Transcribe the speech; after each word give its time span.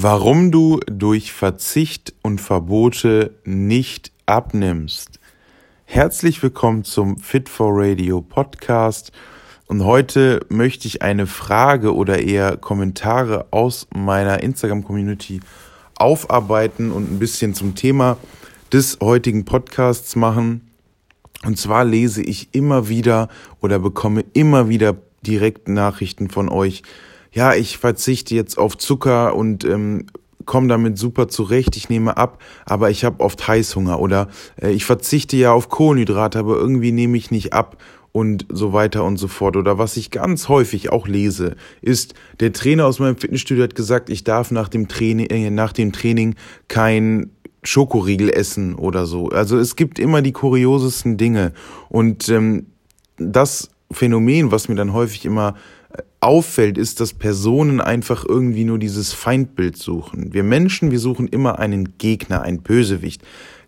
Warum 0.00 0.52
du 0.52 0.78
durch 0.86 1.32
Verzicht 1.32 2.14
und 2.22 2.40
Verbote 2.40 3.34
nicht 3.42 4.12
abnimmst. 4.26 5.18
Herzlich 5.86 6.40
willkommen 6.40 6.84
zum 6.84 7.18
Fit 7.18 7.48
for 7.48 7.72
Radio 7.72 8.20
Podcast. 8.20 9.10
Und 9.66 9.84
heute 9.84 10.46
möchte 10.50 10.86
ich 10.86 11.02
eine 11.02 11.26
Frage 11.26 11.96
oder 11.96 12.20
eher 12.20 12.56
Kommentare 12.58 13.48
aus 13.50 13.88
meiner 13.92 14.40
Instagram-Community 14.40 15.40
aufarbeiten 15.96 16.92
und 16.92 17.10
ein 17.10 17.18
bisschen 17.18 17.54
zum 17.54 17.74
Thema 17.74 18.18
des 18.72 18.98
heutigen 19.02 19.44
Podcasts 19.44 20.14
machen. 20.14 20.70
Und 21.44 21.58
zwar 21.58 21.84
lese 21.84 22.22
ich 22.22 22.50
immer 22.52 22.88
wieder 22.88 23.28
oder 23.60 23.80
bekomme 23.80 24.24
immer 24.32 24.68
wieder 24.68 24.94
direkt 25.26 25.66
Nachrichten 25.66 26.30
von 26.30 26.48
euch, 26.48 26.84
ja, 27.32 27.54
ich 27.54 27.78
verzichte 27.78 28.34
jetzt 28.34 28.58
auf 28.58 28.76
Zucker 28.76 29.34
und 29.34 29.64
ähm, 29.64 30.06
komme 30.44 30.68
damit 30.68 30.98
super 30.98 31.28
zurecht, 31.28 31.76
ich 31.76 31.88
nehme 31.88 32.16
ab, 32.16 32.42
aber 32.64 32.90
ich 32.90 33.04
habe 33.04 33.20
oft 33.20 33.46
Heißhunger 33.46 34.00
oder 34.00 34.28
äh, 34.60 34.70
ich 34.70 34.84
verzichte 34.84 35.36
ja 35.36 35.52
auf 35.52 35.68
Kohlenhydrate, 35.68 36.38
aber 36.38 36.56
irgendwie 36.56 36.90
nehme 36.92 37.16
ich 37.16 37.30
nicht 37.30 37.52
ab 37.52 37.76
und 38.12 38.46
so 38.48 38.72
weiter 38.72 39.04
und 39.04 39.18
so 39.18 39.28
fort. 39.28 39.56
Oder 39.56 39.78
was 39.78 39.96
ich 39.96 40.10
ganz 40.10 40.48
häufig 40.48 40.90
auch 40.90 41.06
lese, 41.06 41.54
ist, 41.82 42.14
der 42.40 42.52
Trainer 42.52 42.86
aus 42.86 42.98
meinem 42.98 43.16
Fitnessstudio 43.16 43.62
hat 43.62 43.74
gesagt, 43.74 44.10
ich 44.10 44.24
darf 44.24 44.50
nach 44.50 44.68
dem 44.68 44.88
Training, 44.88 45.26
äh, 45.26 45.50
nach 45.50 45.72
dem 45.72 45.92
Training 45.92 46.34
kein 46.66 47.30
Schokoriegel 47.62 48.30
essen 48.30 48.74
oder 48.74 49.06
so. 49.06 49.28
Also 49.28 49.58
es 49.58 49.76
gibt 49.76 49.98
immer 49.98 50.22
die 50.22 50.32
kuriosesten 50.32 51.16
Dinge. 51.16 51.52
Und 51.88 52.28
ähm, 52.28 52.66
das 53.18 53.70
Phänomen, 53.90 54.50
was 54.50 54.68
mir 54.68 54.74
dann 54.76 54.92
häufig 54.92 55.24
immer 55.24 55.54
auffällt, 56.20 56.78
ist, 56.78 57.00
dass 57.00 57.12
Personen 57.12 57.80
einfach 57.80 58.24
irgendwie 58.24 58.64
nur 58.64 58.78
dieses 58.78 59.12
Feindbild 59.12 59.76
suchen. 59.76 60.32
Wir 60.32 60.42
Menschen, 60.42 60.90
wir 60.90 60.98
suchen 60.98 61.28
immer 61.28 61.58
einen 61.58 61.96
Gegner, 61.98 62.42
einen 62.42 62.62
Bösewicht. 62.62 63.22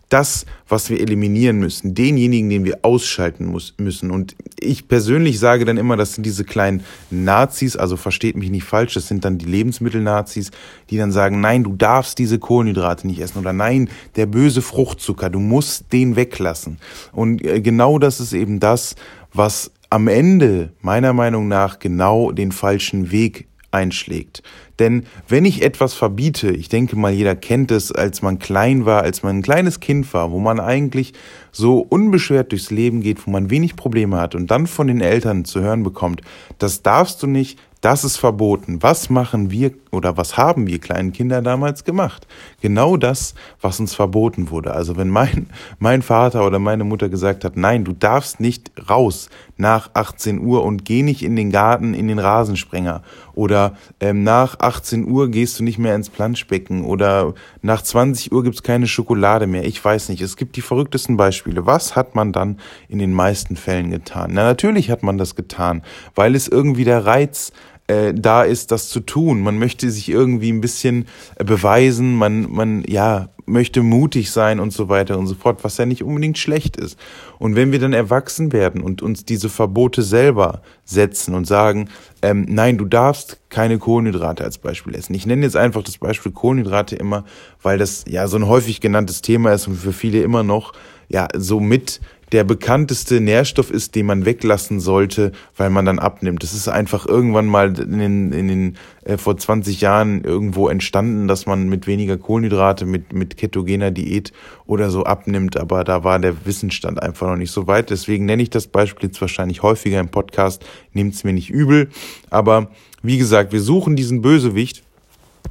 Das, 0.09 0.45
was 0.67 0.89
wir 0.89 0.99
eliminieren 0.99 1.59
müssen, 1.59 1.95
denjenigen, 1.95 2.49
den 2.49 2.65
wir 2.65 2.79
ausschalten 2.81 3.45
muss, 3.45 3.75
müssen. 3.77 4.11
Und 4.11 4.35
ich 4.59 4.89
persönlich 4.89 5.39
sage 5.39 5.63
dann 5.63 5.77
immer, 5.77 5.95
das 5.95 6.15
sind 6.15 6.25
diese 6.25 6.43
kleinen 6.43 6.83
Nazis, 7.09 7.77
also 7.77 7.95
versteht 7.95 8.35
mich 8.35 8.49
nicht 8.49 8.65
falsch, 8.65 8.95
das 8.95 9.07
sind 9.07 9.23
dann 9.23 9.37
die 9.37 9.45
Lebensmittelnazis, 9.45 10.51
die 10.89 10.97
dann 10.97 11.13
sagen, 11.13 11.39
nein, 11.39 11.63
du 11.63 11.77
darfst 11.77 12.19
diese 12.19 12.39
Kohlenhydrate 12.39 13.07
nicht 13.07 13.21
essen 13.21 13.39
oder 13.39 13.53
nein, 13.53 13.89
der 14.17 14.25
böse 14.25 14.61
Fruchtzucker, 14.61 15.29
du 15.29 15.39
musst 15.39 15.93
den 15.93 16.17
weglassen. 16.17 16.79
Und 17.13 17.41
äh, 17.45 17.61
genau 17.61 17.97
das 17.97 18.19
ist 18.19 18.33
eben 18.33 18.59
das, 18.59 18.95
was 19.33 19.71
am 19.91 20.07
Ende 20.07 20.71
meiner 20.79 21.11
Meinung 21.11 21.49
nach 21.49 21.77
genau 21.77 22.31
den 22.31 22.53
falschen 22.53 23.11
Weg 23.11 23.49
einschlägt. 23.71 24.41
Denn 24.81 25.05
wenn 25.27 25.45
ich 25.45 25.61
etwas 25.61 25.93
verbiete, 25.93 26.49
ich 26.49 26.67
denke 26.67 26.95
mal, 26.95 27.11
jeder 27.11 27.35
kennt 27.35 27.69
es, 27.69 27.91
als 27.91 28.23
man 28.23 28.39
klein 28.39 28.83
war, 28.83 29.03
als 29.03 29.21
man 29.21 29.37
ein 29.37 29.41
kleines 29.43 29.79
Kind 29.79 30.11
war, 30.11 30.31
wo 30.31 30.39
man 30.39 30.59
eigentlich 30.59 31.13
so 31.51 31.85
unbeschwert 31.87 32.51
durchs 32.51 32.71
Leben 32.71 33.01
geht, 33.01 33.27
wo 33.27 33.29
man 33.29 33.51
wenig 33.51 33.75
Probleme 33.75 34.17
hat 34.19 34.33
und 34.33 34.49
dann 34.49 34.65
von 34.65 34.87
den 34.87 34.99
Eltern 34.99 35.45
zu 35.45 35.61
hören 35.61 35.83
bekommt, 35.83 36.21
das 36.57 36.81
darfst 36.81 37.21
du 37.21 37.27
nicht, 37.27 37.59
das 37.81 38.03
ist 38.03 38.17
verboten. 38.17 38.81
Was 38.81 39.09
machen 39.09 39.49
wir 39.49 39.71
oder 39.91 40.15
was 40.15 40.37
haben 40.37 40.67
wir 40.67 40.77
kleinen 40.79 41.13
Kinder 41.13 41.41
damals 41.41 41.83
gemacht? 41.83 42.27
Genau 42.61 42.95
das, 42.95 43.33
was 43.59 43.79
uns 43.79 43.95
verboten 43.95 44.51
wurde. 44.51 44.73
Also 44.73 44.97
wenn 44.97 45.09
mein, 45.09 45.47
mein 45.79 46.03
Vater 46.03 46.45
oder 46.45 46.59
meine 46.59 46.83
Mutter 46.83 47.09
gesagt 47.09 47.43
hat, 47.43 47.57
nein, 47.57 47.83
du 47.83 47.93
darfst 47.93 48.39
nicht 48.39 48.71
raus 48.87 49.29
nach 49.57 49.89
18 49.95 50.39
Uhr 50.39 50.63
und 50.63 50.85
geh 50.85 51.01
nicht 51.01 51.23
in 51.23 51.35
den 51.35 51.51
Garten, 51.51 51.95
in 51.95 52.07
den 52.07 52.19
Rasensprenger. 52.19 53.01
Oder 53.33 53.75
ähm, 53.99 54.23
nach 54.23 54.59
18 54.71 55.05
Uhr 55.05 55.29
gehst 55.29 55.59
du 55.59 55.65
nicht 55.65 55.79
mehr 55.79 55.95
ins 55.95 56.09
Planschbecken. 56.09 56.85
Oder 56.85 57.33
nach 57.61 57.81
20 57.81 58.31
Uhr 58.31 58.41
gibt's 58.43 58.63
keine 58.63 58.87
Schokolade 58.87 59.45
mehr. 59.45 59.65
Ich 59.65 59.83
weiß 59.83 60.07
nicht. 60.07 60.21
Es 60.21 60.37
gibt 60.37 60.55
die 60.55 60.61
verrücktesten 60.61 61.17
Beispiele. 61.17 61.65
Was 61.65 61.97
hat 61.97 62.15
man 62.15 62.31
dann 62.31 62.57
in 62.87 62.99
den 62.99 63.13
meisten 63.13 63.57
Fällen 63.57 63.91
getan? 63.91 64.31
Na, 64.33 64.43
natürlich 64.43 64.89
hat 64.89 65.03
man 65.03 65.17
das 65.17 65.35
getan, 65.35 65.81
weil 66.15 66.35
es 66.35 66.47
irgendwie 66.47 66.85
der 66.85 67.05
Reiz 67.05 67.51
äh, 67.87 68.13
da 68.13 68.43
ist, 68.43 68.71
das 68.71 68.87
zu 68.87 69.01
tun. 69.01 69.41
Man 69.41 69.59
möchte 69.59 69.91
sich 69.91 70.07
irgendwie 70.07 70.51
ein 70.51 70.61
bisschen 70.61 71.07
äh, 71.35 71.43
beweisen, 71.43 72.15
man, 72.15 72.49
man, 72.49 72.83
ja, 72.87 73.27
möchte 73.51 73.83
mutig 73.83 74.31
sein 74.31 74.59
und 74.59 74.73
so 74.73 74.89
weiter 74.89 75.19
und 75.19 75.27
so 75.27 75.35
fort, 75.35 75.63
was 75.63 75.77
ja 75.77 75.85
nicht 75.85 76.03
unbedingt 76.03 76.37
schlecht 76.37 76.77
ist. 76.77 76.97
Und 77.37 77.55
wenn 77.55 77.71
wir 77.71 77.79
dann 77.79 77.93
erwachsen 77.93 78.51
werden 78.51 78.81
und 78.81 79.01
uns 79.01 79.25
diese 79.25 79.49
Verbote 79.49 80.01
selber 80.01 80.61
setzen 80.85 81.35
und 81.35 81.45
sagen, 81.45 81.89
ähm, 82.21 82.45
nein, 82.47 82.77
du 82.77 82.85
darfst 82.85 83.39
keine 83.49 83.77
Kohlenhydrate 83.77 84.43
als 84.43 84.57
Beispiel 84.57 84.95
essen. 84.95 85.13
Ich 85.13 85.25
nenne 85.25 85.43
jetzt 85.43 85.57
einfach 85.57 85.83
das 85.83 85.97
Beispiel 85.97 86.31
Kohlenhydrate 86.31 86.95
immer, 86.95 87.25
weil 87.61 87.77
das 87.77 88.05
ja 88.07 88.27
so 88.27 88.37
ein 88.37 88.47
häufig 88.47 88.81
genanntes 88.81 89.21
Thema 89.21 89.53
ist 89.53 89.67
und 89.67 89.75
für 89.75 89.93
viele 89.93 90.21
immer 90.21 90.43
noch 90.43 90.73
ja 91.09 91.27
so 91.35 91.59
mit 91.59 91.99
der 92.31 92.45
bekannteste 92.45 93.19
Nährstoff 93.19 93.71
ist, 93.71 93.95
den 93.95 94.05
man 94.05 94.25
weglassen 94.25 94.79
sollte, 94.79 95.33
weil 95.57 95.69
man 95.69 95.85
dann 95.85 95.99
abnimmt. 95.99 96.43
Das 96.43 96.53
ist 96.53 96.69
einfach 96.69 97.05
irgendwann 97.05 97.45
mal 97.45 97.77
in 97.77 97.99
den, 97.99 98.31
in 98.31 98.47
den 98.47 98.77
äh, 99.03 99.17
vor 99.17 99.37
20 99.37 99.81
Jahren 99.81 100.23
irgendwo 100.23 100.69
entstanden, 100.69 101.27
dass 101.27 101.45
man 101.45 101.67
mit 101.67 101.87
weniger 101.87 102.17
Kohlenhydrate, 102.17 102.85
mit, 102.85 103.11
mit 103.11 103.35
ketogener 103.35 103.91
Diät 103.91 104.31
oder 104.65 104.89
so 104.89 105.03
abnimmt, 105.03 105.57
aber 105.57 105.83
da 105.83 106.05
war 106.05 106.19
der 106.19 106.45
Wissensstand 106.45 107.01
einfach 107.03 107.27
noch 107.27 107.35
nicht 107.35 107.51
so 107.51 107.67
weit. 107.67 107.89
Deswegen 107.89 108.25
nenne 108.25 108.43
ich 108.43 108.49
das 108.49 108.67
Beispiel 108.67 109.09
jetzt 109.09 109.19
wahrscheinlich 109.19 109.61
häufiger 109.61 109.99
im 109.99 110.09
Podcast, 110.09 110.63
nehmt 110.93 111.13
es 111.13 111.25
mir 111.25 111.33
nicht 111.33 111.49
übel. 111.49 111.89
Aber 112.29 112.71
wie 113.03 113.17
gesagt, 113.17 113.51
wir 113.51 113.61
suchen 113.61 113.97
diesen 113.97 114.21
Bösewicht 114.21 114.83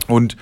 und 0.09 0.37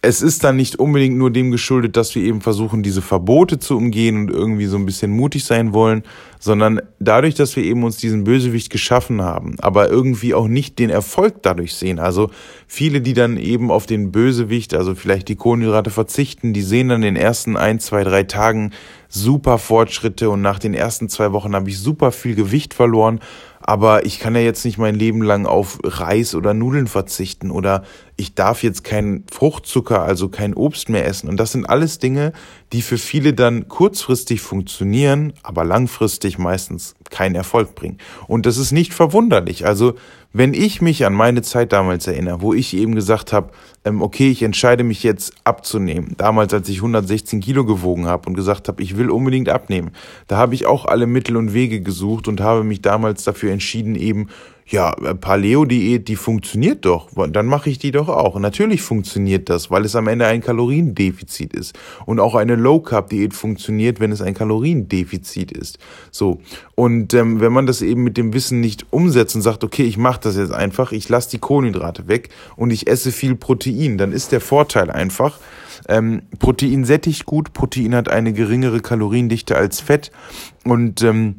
es 0.00 0.22
ist 0.22 0.44
dann 0.44 0.56
nicht 0.56 0.78
unbedingt 0.78 1.16
nur 1.16 1.32
dem 1.32 1.50
geschuldet, 1.50 1.96
dass 1.96 2.14
wir 2.14 2.22
eben 2.22 2.40
versuchen, 2.40 2.84
diese 2.84 3.02
Verbote 3.02 3.58
zu 3.58 3.76
umgehen 3.76 4.16
und 4.16 4.30
irgendwie 4.30 4.66
so 4.66 4.76
ein 4.76 4.86
bisschen 4.86 5.10
mutig 5.10 5.44
sein 5.44 5.72
wollen, 5.72 6.04
sondern 6.38 6.80
dadurch, 7.00 7.34
dass 7.34 7.56
wir 7.56 7.64
eben 7.64 7.82
uns 7.82 7.96
diesen 7.96 8.22
Bösewicht 8.22 8.70
geschaffen 8.70 9.22
haben, 9.22 9.56
aber 9.58 9.88
irgendwie 9.90 10.34
auch 10.34 10.46
nicht 10.46 10.78
den 10.78 10.90
Erfolg 10.90 11.42
dadurch 11.42 11.74
sehen. 11.74 11.98
Also 11.98 12.30
viele, 12.68 13.00
die 13.00 13.12
dann 13.12 13.38
eben 13.38 13.72
auf 13.72 13.86
den 13.86 14.12
Bösewicht, 14.12 14.72
also 14.72 14.94
vielleicht 14.94 15.28
die 15.28 15.36
Kohlenhydrate 15.36 15.90
verzichten, 15.90 16.52
die 16.52 16.62
sehen 16.62 16.90
dann 16.90 17.02
in 17.02 17.14
den 17.14 17.22
ersten 17.22 17.56
ein, 17.56 17.80
zwei, 17.80 18.04
drei 18.04 18.22
Tagen 18.22 18.70
super 19.08 19.58
Fortschritte 19.58 20.30
und 20.30 20.42
nach 20.42 20.58
den 20.58 20.74
ersten 20.74 21.08
zwei 21.08 21.32
Wochen 21.32 21.54
habe 21.54 21.70
ich 21.70 21.78
super 21.78 22.12
viel 22.12 22.34
Gewicht 22.34 22.74
verloren, 22.74 23.20
aber 23.60 24.06
ich 24.06 24.18
kann 24.18 24.34
ja 24.34 24.40
jetzt 24.40 24.64
nicht 24.64 24.78
mein 24.78 24.94
Leben 24.94 25.22
lang 25.22 25.44
auf 25.44 25.78
Reis 25.82 26.34
oder 26.34 26.54
Nudeln 26.54 26.86
verzichten 26.86 27.50
oder 27.50 27.84
ich 28.16 28.34
darf 28.34 28.62
jetzt 28.62 28.84
keinen 28.84 29.24
Fruchtzucker, 29.30 30.02
also 30.02 30.28
kein 30.28 30.54
Obst 30.54 30.88
mehr 30.88 31.06
essen. 31.06 31.28
Und 31.28 31.38
das 31.38 31.52
sind 31.52 31.68
alles 31.68 31.98
Dinge, 31.98 32.32
die 32.72 32.82
für 32.82 32.98
viele 32.98 33.34
dann 33.34 33.68
kurzfristig 33.68 34.40
funktionieren, 34.40 35.32
aber 35.42 35.64
langfristig 35.64 36.38
meistens 36.38 36.94
keinen 37.10 37.34
Erfolg 37.34 37.74
bringen. 37.74 37.98
Und 38.26 38.46
das 38.46 38.56
ist 38.56 38.72
nicht 38.72 38.94
verwunderlich. 38.94 39.66
Also 39.66 39.94
wenn 40.32 40.52
ich 40.52 40.82
mich 40.82 41.06
an 41.06 41.14
meine 41.14 41.42
Zeit 41.42 41.72
damals 41.72 42.06
erinnere, 42.06 42.42
wo 42.42 42.52
ich 42.52 42.74
eben 42.74 42.94
gesagt 42.94 43.32
habe, 43.32 43.50
ähm, 43.84 44.02
okay, 44.02 44.30
ich 44.30 44.42
entscheide 44.42 44.84
mich 44.84 45.02
jetzt 45.02 45.32
abzunehmen, 45.44 46.14
damals 46.18 46.52
als 46.52 46.68
ich 46.68 46.76
116 46.78 47.40
Kilo 47.40 47.64
gewogen 47.64 48.06
habe 48.06 48.28
und 48.28 48.34
gesagt 48.34 48.68
habe, 48.68 48.82
ich 48.82 48.96
will 48.96 49.10
unbedingt 49.10 49.48
abnehmen, 49.48 49.90
da 50.26 50.36
habe 50.36 50.54
ich 50.54 50.66
auch 50.66 50.84
alle 50.84 51.06
Mittel 51.06 51.36
und 51.36 51.54
Wege 51.54 51.80
gesucht 51.80 52.28
und 52.28 52.40
habe 52.40 52.62
mich 52.62 52.82
damals 52.82 53.24
dafür 53.24 53.52
entschieden, 53.52 53.94
eben 53.94 54.28
ja, 54.68 54.92
äh, 55.02 55.14
Paleo-Diät, 55.14 56.08
die 56.08 56.16
funktioniert 56.16 56.84
doch, 56.84 57.08
dann 57.30 57.46
mache 57.46 57.70
ich 57.70 57.78
die 57.78 57.90
doch 57.90 58.08
auch. 58.08 58.38
Natürlich 58.38 58.82
funktioniert 58.82 59.48
das, 59.48 59.70
weil 59.70 59.84
es 59.84 59.96
am 59.96 60.08
Ende 60.08 60.26
ein 60.26 60.42
Kaloriendefizit 60.42 61.54
ist. 61.54 61.78
Und 62.04 62.20
auch 62.20 62.34
eine 62.34 62.54
Low-Carb-Diät 62.54 63.32
funktioniert, 63.32 63.98
wenn 63.98 64.12
es 64.12 64.20
ein 64.20 64.34
Kaloriendefizit 64.34 65.52
ist. 65.52 65.78
So. 66.10 66.40
Und 66.74 67.14
ähm, 67.14 67.40
wenn 67.40 67.52
man 67.52 67.66
das 67.66 67.80
eben 67.80 68.04
mit 68.04 68.18
dem 68.18 68.34
Wissen 68.34 68.60
nicht 68.60 68.86
umsetzt 68.90 69.34
und 69.34 69.42
sagt, 69.42 69.64
okay, 69.64 69.84
ich 69.84 69.96
mache 69.96 70.20
das 70.22 70.36
jetzt 70.36 70.52
einfach, 70.52 70.92
ich 70.92 71.08
lasse 71.08 71.30
die 71.30 71.38
Kohlenhydrate 71.38 72.06
weg 72.06 72.28
und 72.56 72.70
ich 72.70 72.88
esse 72.88 73.10
viel 73.10 73.34
Protein, 73.36 73.96
dann 73.96 74.12
ist 74.12 74.32
der 74.32 74.40
Vorteil 74.40 74.90
einfach, 74.90 75.38
ähm, 75.88 76.22
Protein 76.38 76.84
sättigt 76.84 77.24
gut, 77.24 77.54
Protein 77.54 77.94
hat 77.94 78.08
eine 78.10 78.34
geringere 78.34 78.80
Kaloriendichte 78.80 79.56
als 79.56 79.80
Fett 79.80 80.10
und 80.64 81.02
ähm, 81.02 81.36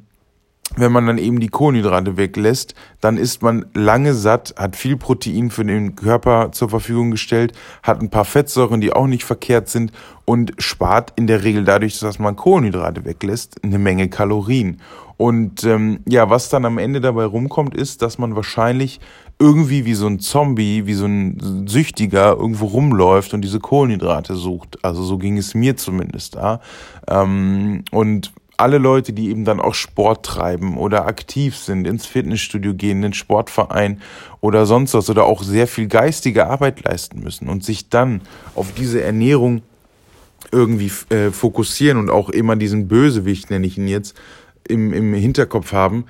wenn 0.76 0.92
man 0.92 1.08
dann 1.08 1.18
eben 1.18 1.40
die 1.40 1.50
Kohlenhydrate 1.50 2.18
weglässt, 2.18 2.76
dann 3.02 3.18
ist 3.18 3.42
man 3.42 3.66
lange 3.74 4.14
satt, 4.14 4.54
hat 4.58 4.76
viel 4.76 4.98
Protein 4.98 5.50
für 5.50 5.66
den 5.66 5.96
Körper 5.96 6.52
zur 6.52 6.70
Verfügung 6.70 7.12
gestellt, 7.12 7.54
hat 7.82 8.02
ein 8.02 8.10
paar 8.10 8.26
Fettsäuren, 8.26 8.82
die 8.82 8.94
auch 8.94 9.08
nicht 9.08 9.24
verkehrt 9.24 9.68
sind 9.68 9.92
und 10.26 10.54
spart 10.60 11.14
in 11.16 11.28
der 11.28 11.44
Regel 11.44 11.64
dadurch, 11.64 12.00
dass 12.00 12.20
man 12.20 12.36
Kohlenhydrate 12.36 13.04
weglässt, 13.06 13.64
eine 13.64 13.80
Menge 13.80 14.10
Kalorien. 14.10 14.80
Und 15.18 15.66
ähm, 15.66 16.00
ja, 16.08 16.30
was 16.30 16.48
dann 16.48 16.64
am 16.64 16.78
Ende 16.78 17.02
dabei 17.02 17.26
rumkommt, 17.26 17.76
ist, 17.76 18.02
dass 18.02 18.20
man 18.20 18.38
wahrscheinlich 18.38 19.02
irgendwie 19.38 19.86
wie 19.86 19.94
so 19.94 20.08
ein 20.08 20.20
Zombie, 20.20 20.86
wie 20.86 20.94
so 20.94 21.06
ein 21.06 21.66
Süchtiger 21.68 22.38
irgendwo 22.38 22.68
rumläuft 22.68 23.34
und 23.34 23.42
diese 23.42 23.60
Kohlenhydrate 23.60 24.36
sucht. 24.36 24.78
Also 24.84 25.04
so 25.04 25.18
ging 25.18 25.38
es 25.38 25.56
mir 25.56 25.76
zumindest 25.76 26.36
da. 26.36 26.62
Ähm, 27.10 27.84
und 27.92 28.32
alle 28.60 28.78
Leute, 28.78 29.14
die 29.14 29.30
eben 29.30 29.46
dann 29.46 29.60
auch 29.60 29.74
Sport 29.74 30.26
treiben 30.26 30.78
oder 30.78 31.06
aktiv 31.06 31.56
sind, 31.56 31.88
ins 31.88 32.06
Fitnessstudio 32.06 32.74
gehen, 32.74 32.98
in 32.98 33.02
den 33.04 33.14
Sportverein 33.14 34.02
oder 34.42 34.66
sonst 34.66 34.94
was 34.94 35.10
oder 35.10 35.26
auch 35.26 35.44
sehr 35.44 35.68
viel 35.68 35.88
geistige 35.88 36.48
Arbeit 36.48 36.84
leisten 36.84 37.22
müssen 37.22 37.48
und 37.48 37.64
sich 37.64 37.90
dann 37.90 38.22
auf 38.56 38.74
diese 38.74 39.02
Ernährung 39.02 39.62
irgendwie 40.52 40.92
äh, 41.10 41.32
fokussieren 41.32 41.98
und 41.98 42.10
auch 42.10 42.30
immer 42.30 42.56
diesen 42.56 42.88
Bösewicht, 42.88 43.50
nenne 43.50 43.68
ich 43.68 43.78
ihn 43.78 43.88
jetzt, 43.88 44.18
im, 44.68 44.94
im 44.94 45.14
Hinterkopf 45.14 45.74
haben, 45.74 46.06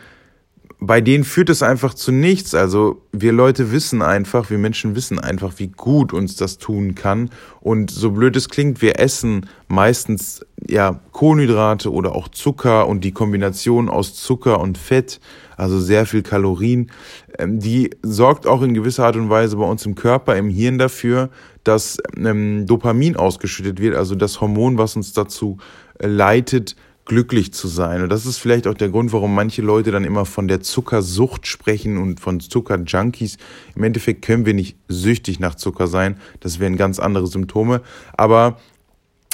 bei 0.81 1.01
denen 1.01 1.25
führt 1.25 1.49
es 1.49 1.61
einfach 1.61 1.93
zu 1.93 2.11
nichts. 2.13 2.55
Also 2.55 3.01
wir 3.11 3.33
Leute 3.33 3.71
wissen 3.71 4.01
einfach, 4.01 4.49
wir 4.49 4.57
Menschen 4.57 4.95
wissen 4.95 5.19
einfach, 5.19 5.53
wie 5.57 5.67
gut 5.67 6.13
uns 6.13 6.37
das 6.37 6.57
tun 6.57 6.95
kann. 6.95 7.29
Und 7.59 7.91
so 7.91 8.11
blöd 8.11 8.37
es 8.37 8.47
klingt, 8.47 8.81
wir 8.81 8.97
essen 8.97 9.47
meistens 9.67 10.45
ja 10.67 11.01
Kohlenhydrate 11.11 11.91
oder 11.91 12.15
auch 12.15 12.29
Zucker 12.29 12.87
und 12.87 13.03
die 13.03 13.11
Kombination 13.11 13.89
aus 13.89 14.13
Zucker 14.15 14.61
und 14.61 14.77
Fett, 14.77 15.19
also 15.57 15.81
sehr 15.81 16.05
viel 16.05 16.21
Kalorien, 16.21 16.91
ähm, 17.37 17.59
die 17.59 17.89
sorgt 18.01 18.47
auch 18.47 18.61
in 18.61 18.73
gewisser 18.73 19.05
Art 19.05 19.17
und 19.17 19.29
Weise 19.29 19.57
bei 19.57 19.65
uns 19.65 19.85
im 19.85 19.95
Körper, 19.95 20.37
im 20.37 20.49
Hirn 20.49 20.77
dafür, 20.77 21.29
dass 21.65 21.97
ähm, 22.15 22.65
Dopamin 22.65 23.17
ausgeschüttet 23.17 23.81
wird, 23.81 23.95
also 23.95 24.15
das 24.15 24.39
Hormon, 24.39 24.77
was 24.77 24.95
uns 24.95 25.11
dazu 25.11 25.57
äh, 25.99 26.07
leitet, 26.07 26.77
glücklich 27.09 27.51
zu 27.51 27.67
sein. 27.67 28.03
Und 28.03 28.09
das 28.09 28.25
ist 28.25 28.37
vielleicht 28.37 28.67
auch 28.67 28.75
der 28.75 28.89
Grund, 28.89 29.11
warum 29.11 29.35
manche 29.35 29.61
Leute 29.61 29.91
dann 29.91 30.05
immer 30.05 30.25
von 30.25 30.47
der 30.47 30.61
Zuckersucht 30.61 31.47
sprechen 31.47 31.97
und 31.97 32.19
von 32.19 32.39
Zuckerjunkies. 32.39 33.37
Im 33.75 33.83
Endeffekt 33.83 34.21
können 34.21 34.45
wir 34.45 34.53
nicht 34.53 34.77
süchtig 34.87 35.39
nach 35.39 35.55
Zucker 35.55 35.87
sein. 35.87 36.17
Das 36.39 36.59
wären 36.59 36.77
ganz 36.77 36.99
andere 36.99 37.27
Symptome. 37.27 37.81
Aber 38.13 38.57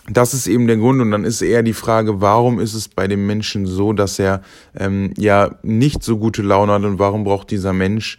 das 0.10 0.34
ist 0.34 0.48
eben 0.48 0.68
der 0.68 0.78
Grund 0.78 1.02
und 1.02 1.12
dann 1.12 1.26
ist 1.26 1.42
eher 1.42 1.64
die 1.64 1.74
Frage, 1.74 2.22
warum 2.22 2.60
ist 2.60 2.76
es 2.76 2.88
bei 2.88 3.08
dem 3.08 3.28
Menschen 3.28 3.66
so, 3.66 3.92
dass 3.92 4.20
er 4.20 4.42
ähm, 4.76 5.14
ja 5.18 5.56
nicht 5.62 6.02
so 6.02 6.18
gute 6.18 6.44
Laune 6.44 6.74
hat 6.74 6.84
und 6.84 6.98
warum 7.00 7.24
braucht 7.24 7.52
dieser 7.52 7.74
Mensch 7.74 8.18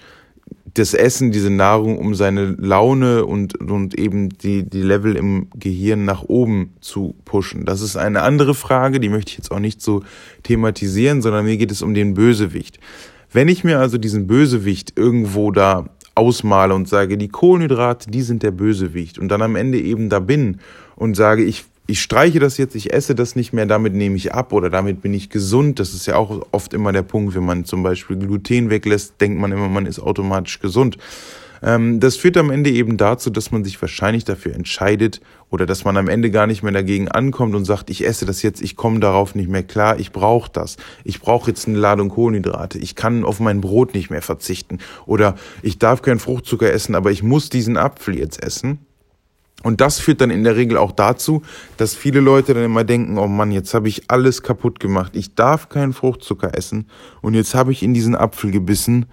das 0.78 0.94
Essen, 0.94 1.32
diese 1.32 1.50
Nahrung, 1.50 1.98
um 1.98 2.14
seine 2.14 2.54
Laune 2.58 3.24
und, 3.24 3.58
und 3.60 3.98
eben 3.98 4.28
die, 4.28 4.68
die 4.68 4.82
Level 4.82 5.16
im 5.16 5.48
Gehirn 5.54 6.04
nach 6.04 6.22
oben 6.22 6.74
zu 6.80 7.14
pushen. 7.24 7.64
Das 7.64 7.80
ist 7.80 7.96
eine 7.96 8.22
andere 8.22 8.54
Frage, 8.54 9.00
die 9.00 9.08
möchte 9.08 9.30
ich 9.30 9.38
jetzt 9.38 9.50
auch 9.50 9.58
nicht 9.58 9.80
so 9.80 10.02
thematisieren, 10.42 11.22
sondern 11.22 11.44
mir 11.44 11.56
geht 11.56 11.70
es 11.70 11.82
um 11.82 11.94
den 11.94 12.14
Bösewicht. 12.14 12.78
Wenn 13.32 13.48
ich 13.48 13.64
mir 13.64 13.80
also 13.80 13.98
diesen 13.98 14.26
Bösewicht 14.26 14.92
irgendwo 14.96 15.50
da 15.50 15.86
ausmale 16.14 16.74
und 16.74 16.88
sage, 16.88 17.18
die 17.18 17.28
Kohlenhydrate, 17.28 18.10
die 18.10 18.22
sind 18.22 18.42
der 18.42 18.50
Bösewicht 18.50 19.18
und 19.18 19.28
dann 19.28 19.42
am 19.42 19.56
Ende 19.56 19.80
eben 19.80 20.08
da 20.08 20.18
bin 20.18 20.58
und 20.94 21.14
sage, 21.14 21.44
ich 21.44 21.64
ich 21.86 22.02
streiche 22.02 22.40
das 22.40 22.58
jetzt, 22.58 22.74
ich 22.74 22.92
esse 22.92 23.14
das 23.14 23.36
nicht 23.36 23.52
mehr, 23.52 23.66
damit 23.66 23.94
nehme 23.94 24.16
ich 24.16 24.34
ab 24.34 24.52
oder 24.52 24.70
damit 24.70 25.02
bin 25.02 25.14
ich 25.14 25.30
gesund. 25.30 25.78
Das 25.78 25.94
ist 25.94 26.06
ja 26.06 26.16
auch 26.16 26.46
oft 26.50 26.74
immer 26.74 26.92
der 26.92 27.02
Punkt, 27.02 27.34
wenn 27.34 27.44
man 27.44 27.64
zum 27.64 27.82
Beispiel 27.82 28.16
Gluten 28.16 28.70
weglässt, 28.70 29.20
denkt 29.20 29.38
man 29.38 29.52
immer, 29.52 29.68
man 29.68 29.86
ist 29.86 30.00
automatisch 30.00 30.58
gesund. 30.58 30.98
Ähm, 31.62 32.00
das 32.00 32.16
führt 32.16 32.36
am 32.36 32.50
Ende 32.50 32.70
eben 32.70 32.96
dazu, 32.96 33.30
dass 33.30 33.50
man 33.50 33.64
sich 33.64 33.80
wahrscheinlich 33.80 34.24
dafür 34.24 34.54
entscheidet 34.54 35.20
oder 35.50 35.64
dass 35.64 35.84
man 35.84 35.96
am 35.96 36.08
Ende 36.08 36.30
gar 36.30 36.46
nicht 36.46 36.62
mehr 36.62 36.72
dagegen 36.72 37.08
ankommt 37.08 37.54
und 37.54 37.64
sagt, 37.64 37.88
ich 37.88 38.06
esse 38.06 38.26
das 38.26 38.42
jetzt, 38.42 38.60
ich 38.62 38.76
komme 38.76 39.00
darauf 39.00 39.34
nicht 39.34 39.48
mehr 39.48 39.62
klar, 39.62 39.98
ich 39.98 40.12
brauche 40.12 40.50
das. 40.52 40.76
Ich 41.04 41.20
brauche 41.20 41.50
jetzt 41.50 41.68
eine 41.68 41.78
Ladung 41.78 42.08
Kohlenhydrate, 42.08 42.78
ich 42.78 42.94
kann 42.94 43.24
auf 43.24 43.40
mein 43.40 43.60
Brot 43.60 43.94
nicht 43.94 44.10
mehr 44.10 44.22
verzichten 44.22 44.78
oder 45.06 45.36
ich 45.62 45.78
darf 45.78 46.02
keinen 46.02 46.18
Fruchtzucker 46.18 46.72
essen, 46.72 46.94
aber 46.94 47.10
ich 47.10 47.22
muss 47.22 47.48
diesen 47.48 47.76
Apfel 47.76 48.18
jetzt 48.18 48.42
essen. 48.42 48.85
Und 49.62 49.80
das 49.80 49.98
führt 49.98 50.20
dann 50.20 50.30
in 50.30 50.44
der 50.44 50.56
Regel 50.56 50.76
auch 50.76 50.92
dazu, 50.92 51.42
dass 51.76 51.94
viele 51.94 52.20
Leute 52.20 52.54
dann 52.54 52.64
immer 52.64 52.84
denken, 52.84 53.18
oh 53.18 53.26
Mann, 53.26 53.50
jetzt 53.50 53.74
habe 53.74 53.88
ich 53.88 54.10
alles 54.10 54.42
kaputt 54.42 54.80
gemacht. 54.80 55.16
Ich 55.16 55.34
darf 55.34 55.68
keinen 55.68 55.92
Fruchtzucker 55.92 56.56
essen 56.56 56.86
und 57.22 57.34
jetzt 57.34 57.54
habe 57.54 57.72
ich 57.72 57.82
in 57.82 57.94
diesen 57.94 58.14
Apfel 58.14 58.50
gebissen 58.50 59.06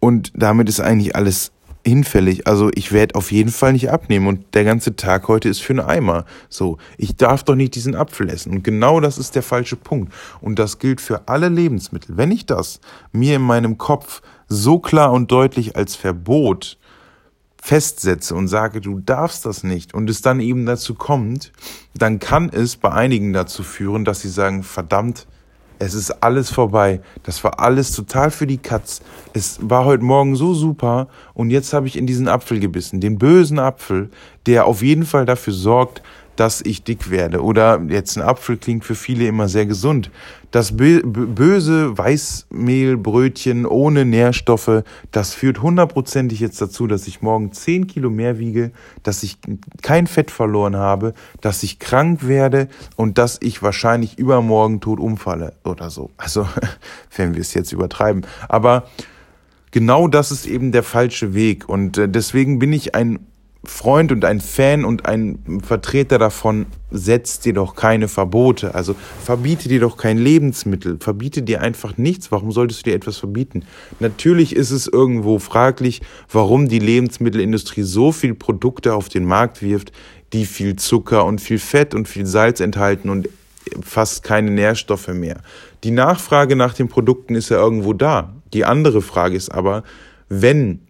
und 0.00 0.32
damit 0.34 0.68
ist 0.68 0.80
eigentlich 0.80 1.14
alles 1.14 1.52
hinfällig. 1.86 2.46
Also 2.46 2.70
ich 2.74 2.92
werde 2.92 3.14
auf 3.14 3.32
jeden 3.32 3.50
Fall 3.50 3.72
nicht 3.72 3.90
abnehmen 3.90 4.26
und 4.26 4.54
der 4.54 4.64
ganze 4.64 4.96
Tag 4.96 5.28
heute 5.28 5.48
ist 5.48 5.60
für 5.60 5.72
einen 5.72 5.80
Eimer. 5.80 6.24
So, 6.48 6.78
ich 6.98 7.16
darf 7.16 7.42
doch 7.42 7.54
nicht 7.54 7.74
diesen 7.74 7.94
Apfel 7.94 8.28
essen. 8.28 8.52
Und 8.52 8.64
genau 8.64 9.00
das 9.00 9.18
ist 9.18 9.34
der 9.34 9.42
falsche 9.42 9.76
Punkt. 9.76 10.12
Und 10.40 10.58
das 10.58 10.78
gilt 10.78 11.00
für 11.00 11.28
alle 11.28 11.48
Lebensmittel. 11.48 12.16
Wenn 12.16 12.30
ich 12.30 12.46
das 12.46 12.80
mir 13.12 13.36
in 13.36 13.42
meinem 13.42 13.78
Kopf 13.78 14.22
so 14.48 14.78
klar 14.78 15.12
und 15.12 15.30
deutlich 15.30 15.76
als 15.76 15.94
Verbot 15.94 16.78
festsetze 17.62 18.34
und 18.34 18.48
sage, 18.48 18.80
du 18.80 19.00
darfst 19.00 19.46
das 19.46 19.62
nicht 19.62 19.94
und 19.94 20.08
es 20.10 20.22
dann 20.22 20.40
eben 20.40 20.66
dazu 20.66 20.94
kommt, 20.94 21.52
dann 21.94 22.18
kann 22.18 22.50
es 22.50 22.76
bei 22.76 22.90
einigen 22.90 23.32
dazu 23.32 23.62
führen, 23.62 24.04
dass 24.04 24.20
sie 24.20 24.30
sagen, 24.30 24.62
verdammt, 24.62 25.26
es 25.82 25.94
ist 25.94 26.22
alles 26.22 26.50
vorbei. 26.50 27.00
Das 27.22 27.42
war 27.42 27.58
alles 27.58 27.92
total 27.92 28.30
für 28.30 28.46
die 28.46 28.58
Katz. 28.58 29.00
Es 29.32 29.58
war 29.62 29.86
heute 29.86 30.04
Morgen 30.04 30.36
so 30.36 30.52
super 30.52 31.08
und 31.32 31.50
jetzt 31.50 31.72
habe 31.72 31.86
ich 31.86 31.96
in 31.96 32.06
diesen 32.06 32.28
Apfel 32.28 32.60
gebissen, 32.60 33.00
den 33.00 33.18
bösen 33.18 33.58
Apfel, 33.58 34.10
der 34.46 34.66
auf 34.66 34.82
jeden 34.82 35.06
Fall 35.06 35.24
dafür 35.24 35.54
sorgt, 35.54 36.02
dass 36.36 36.60
ich 36.62 36.84
dick 36.84 37.10
werde. 37.10 37.42
Oder 37.42 37.82
jetzt 37.88 38.16
ein 38.16 38.22
Apfel 38.22 38.56
klingt 38.56 38.84
für 38.84 38.94
viele 38.94 39.26
immer 39.26 39.48
sehr 39.48 39.66
gesund. 39.66 40.10
Das 40.50 40.76
böse 40.76 41.96
Weißmehlbrötchen 41.96 43.66
ohne 43.66 44.04
Nährstoffe, 44.04 44.82
das 45.12 45.32
führt 45.32 45.62
hundertprozentig 45.62 46.40
jetzt 46.40 46.60
dazu, 46.60 46.88
dass 46.88 47.06
ich 47.06 47.22
morgen 47.22 47.52
zehn 47.52 47.86
Kilo 47.86 48.10
mehr 48.10 48.40
wiege, 48.40 48.72
dass 49.04 49.22
ich 49.22 49.38
kein 49.82 50.08
Fett 50.08 50.32
verloren 50.32 50.74
habe, 50.74 51.14
dass 51.40 51.62
ich 51.62 51.78
krank 51.78 52.26
werde 52.26 52.68
und 52.96 53.18
dass 53.18 53.38
ich 53.40 53.62
wahrscheinlich 53.62 54.18
übermorgen 54.18 54.80
tot 54.80 54.98
umfalle 54.98 55.52
oder 55.64 55.88
so. 55.90 56.10
Also, 56.16 56.48
wenn 57.16 57.34
wir 57.34 57.42
es 57.42 57.54
jetzt 57.54 57.72
übertreiben. 57.72 58.26
Aber 58.48 58.88
genau 59.70 60.08
das 60.08 60.32
ist 60.32 60.46
eben 60.46 60.72
der 60.72 60.82
falsche 60.82 61.32
Weg. 61.34 61.68
Und 61.68 61.96
äh, 61.96 62.08
deswegen 62.08 62.58
bin 62.58 62.72
ich 62.72 62.94
ein 62.94 63.20
Freund 63.64 64.10
und 64.10 64.24
ein 64.24 64.40
Fan 64.40 64.86
und 64.86 65.04
ein 65.04 65.60
Vertreter 65.62 66.18
davon, 66.18 66.66
setzt 66.90 67.44
dir 67.44 67.52
doch 67.52 67.74
keine 67.74 68.08
Verbote. 68.08 68.74
Also 68.74 68.94
verbiete 69.22 69.68
dir 69.68 69.80
doch 69.80 69.98
kein 69.98 70.16
Lebensmittel, 70.16 70.96
verbiete 70.98 71.42
dir 71.42 71.60
einfach 71.60 71.98
nichts. 71.98 72.32
Warum 72.32 72.52
solltest 72.52 72.80
du 72.80 72.90
dir 72.90 72.96
etwas 72.96 73.18
verbieten? 73.18 73.64
Natürlich 73.98 74.56
ist 74.56 74.70
es 74.70 74.86
irgendwo 74.86 75.38
fraglich, 75.38 76.00
warum 76.32 76.68
die 76.68 76.78
Lebensmittelindustrie 76.78 77.82
so 77.82 78.12
viel 78.12 78.34
Produkte 78.34 78.94
auf 78.94 79.10
den 79.10 79.26
Markt 79.26 79.60
wirft, 79.60 79.92
die 80.32 80.46
viel 80.46 80.76
Zucker 80.76 81.26
und 81.26 81.40
viel 81.40 81.58
Fett 81.58 81.94
und 81.94 82.08
viel 82.08 82.24
Salz 82.24 82.60
enthalten 82.60 83.10
und 83.10 83.28
fast 83.82 84.22
keine 84.22 84.50
Nährstoffe 84.50 85.08
mehr. 85.08 85.42
Die 85.84 85.90
Nachfrage 85.90 86.56
nach 86.56 86.72
den 86.72 86.88
Produkten 86.88 87.34
ist 87.34 87.50
ja 87.50 87.58
irgendwo 87.58 87.92
da. 87.92 88.34
Die 88.54 88.64
andere 88.64 89.02
Frage 89.02 89.36
ist 89.36 89.50
aber, 89.50 89.82
wenn 90.28 90.80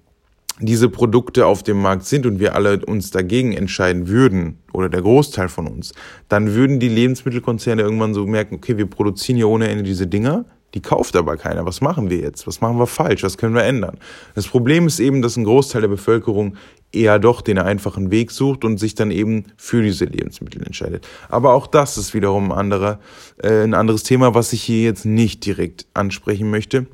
diese 0.61 0.89
Produkte 0.89 1.47
auf 1.47 1.63
dem 1.63 1.81
Markt 1.81 2.05
sind 2.05 2.27
und 2.27 2.39
wir 2.39 2.55
alle 2.55 2.85
uns 2.85 3.11
dagegen 3.11 3.53
entscheiden 3.53 4.09
würden, 4.09 4.59
oder 4.73 4.89
der 4.89 5.03
Großteil 5.03 5.49
von 5.49 5.67
uns, 5.67 5.93
dann 6.29 6.55
würden 6.55 6.81
die 6.81 6.89
Lebensmittelkonzerne 6.89 7.83
irgendwann 7.83 8.15
so 8.15 8.27
merken, 8.27 8.57
okay, 8.57 8.77
wir 8.77 8.87
produzieren 8.87 9.37
hier 9.37 9.49
ohne 9.49 9.69
Ende 9.69 9.83
diese 9.83 10.07
Dinger, 10.07 10.45
die 10.75 10.81
kauft 10.81 11.17
aber 11.17 11.37
keiner. 11.37 11.67
Was 11.67 11.81
machen 11.81 12.11
wir 12.11 12.19
jetzt? 12.19 12.47
Was 12.47 12.61
machen 12.61 12.79
wir 12.79 12.87
falsch? 12.87 13.25
Was 13.25 13.37
können 13.37 13.55
wir 13.55 13.65
ändern? 13.65 13.97
Das 14.35 14.47
Problem 14.47 14.87
ist 14.87 15.01
eben, 15.01 15.21
dass 15.21 15.37
ein 15.37 15.45
Großteil 15.45 15.81
der 15.81 15.89
Bevölkerung 15.89 16.57
eher 16.93 17.19
doch 17.19 17.41
den 17.41 17.59
einfachen 17.59 18.11
Weg 18.11 18.31
sucht 18.31 18.65
und 18.65 18.79
sich 18.79 18.95
dann 18.95 19.11
eben 19.11 19.47
für 19.57 19.83
diese 19.83 20.05
Lebensmittel 20.05 20.63
entscheidet. 20.63 21.07
Aber 21.29 21.55
auch 21.55 21.67
das 21.67 21.99
ist 21.99 22.15
wiederum 22.15 22.53
ein, 22.53 22.59
anderer, 22.59 23.01
äh, 23.43 23.63
ein 23.63 23.75
anderes 23.75 24.03
Thema, 24.03 24.35
was 24.35 24.53
ich 24.53 24.63
hier 24.63 24.83
jetzt 24.83 25.05
nicht 25.05 25.45
direkt 25.45 25.87
ansprechen 25.95 26.51
möchte. 26.51 26.87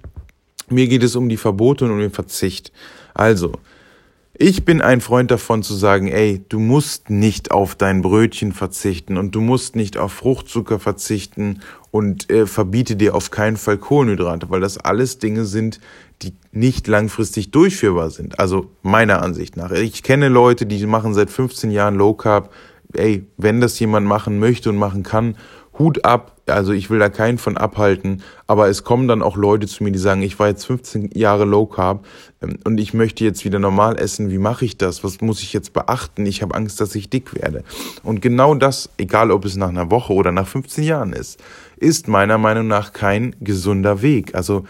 Mir 0.69 0.89
geht 0.89 1.03
es 1.03 1.15
um 1.15 1.29
die 1.29 1.37
Verbote 1.37 1.85
und 1.85 1.93
um 1.93 1.99
den 1.99 2.11
Verzicht. 2.11 2.73
Also, 3.17 3.53
ich 4.35 4.67
bin 4.67 4.83
ein 4.83 5.01
Freund 5.01 5.31
davon 5.31 5.63
zu 5.63 5.73
sagen, 5.75 6.09
ey, 6.09 6.45
du 6.51 6.59
musst 6.59 7.09
nicht 7.09 7.51
auf 7.51 7.75
dein 7.75 8.03
Brötchen 8.03 8.53
verzichten 8.53 9.17
und 9.17 9.35
du 9.35 9.41
musst 9.41 9.75
nicht 9.75 9.97
auf 9.97 10.13
Fruchtzucker 10.13 10.79
verzichten 10.79 11.63
und 11.91 12.31
äh, 12.31 12.47
verbiete 12.47 12.97
dir 12.97 13.15
auf 13.15 13.31
keinen 13.31 13.57
Fall 13.57 13.79
Kohlenhydrate, 13.79 14.51
weil 14.51 14.61
das 14.61 14.77
alles 14.77 15.19
Dinge 15.19 15.47
sind, 15.47 15.81
die 16.21 16.35
nicht 16.53 16.87
langfristig 16.87 17.51
durchführbar 17.51 18.11
sind. 18.11 18.39
Also 18.39 18.71
meiner 18.83 19.23
Ansicht 19.23 19.57
nach. 19.57 19.71
Ich 19.71 20.03
kenne 20.03 20.29
Leute, 20.29 20.67
die 20.67 20.85
machen 20.85 21.15
seit 21.15 21.31
15 21.31 21.71
Jahren 21.71 21.95
Low 21.95 22.13
Carb. 22.13 22.53
Ey, 22.93 23.25
wenn 23.39 23.63
das 23.63 23.79
jemand 23.81 24.07
machen 24.07 24.39
möchte 24.39 24.69
und 24.69 24.77
machen 24.77 25.03
kann, 25.03 25.37
Hut 25.79 26.05
ab, 26.05 26.37
also 26.47 26.73
ich 26.73 26.91
will 26.91 26.99
da 26.99 27.09
keinen 27.09 27.39
von 27.39 27.57
abhalten, 27.57 28.23
aber 28.47 28.69
es 28.69 28.85
kommen 28.85 29.09
dann 29.09 29.23
auch 29.23 29.37
Leute 29.37 29.67
zu 29.67 29.85
mir, 29.85 29.93
die 29.93 29.99
sagen, 29.99 30.23
ich 30.23 30.39
war 30.39 30.49
jetzt 30.49 30.65
15 30.65 31.11
Jahre 31.15 31.45
Low 31.45 31.67
Carb 31.67 32.05
ähm, 32.41 32.59
und 32.65 32.79
ich 32.79 32.95
möchte 32.95 33.25
jetzt 33.25 33.45
wieder 33.45 33.59
normal 33.59 33.99
essen. 33.99 34.31
Wie 34.31 34.39
mache 34.39 34.65
ich 34.65 34.79
das? 34.79 35.05
Was 35.05 35.21
muss 35.21 35.43
ich 35.43 35.53
jetzt 35.53 35.73
beachten? 35.73 36.25
Ich 36.25 36.43
habe 36.43 36.55
Angst, 36.55 36.81
dass 36.81 36.95
ich 36.95 37.11
dick 37.11 37.35
werde. 37.35 37.63
Und 38.03 38.23
genau 38.23 38.55
das, 38.55 38.89
egal 38.97 39.31
ob 39.31 39.45
es 39.45 39.57
nach 39.57 39.69
einer 39.69 39.91
Woche 39.91 40.13
oder 40.13 40.33
nach 40.33 40.47
15 40.47 40.85
Jahren 40.85 41.13
ist, 41.13 41.41
ist 41.79 42.09
meiner 42.09 42.39
Meinung 42.39 42.69
nach 42.69 42.93
kein 42.93 43.37
gesunder 43.41 44.01
Weg. 44.01 44.35
Also 44.35 44.65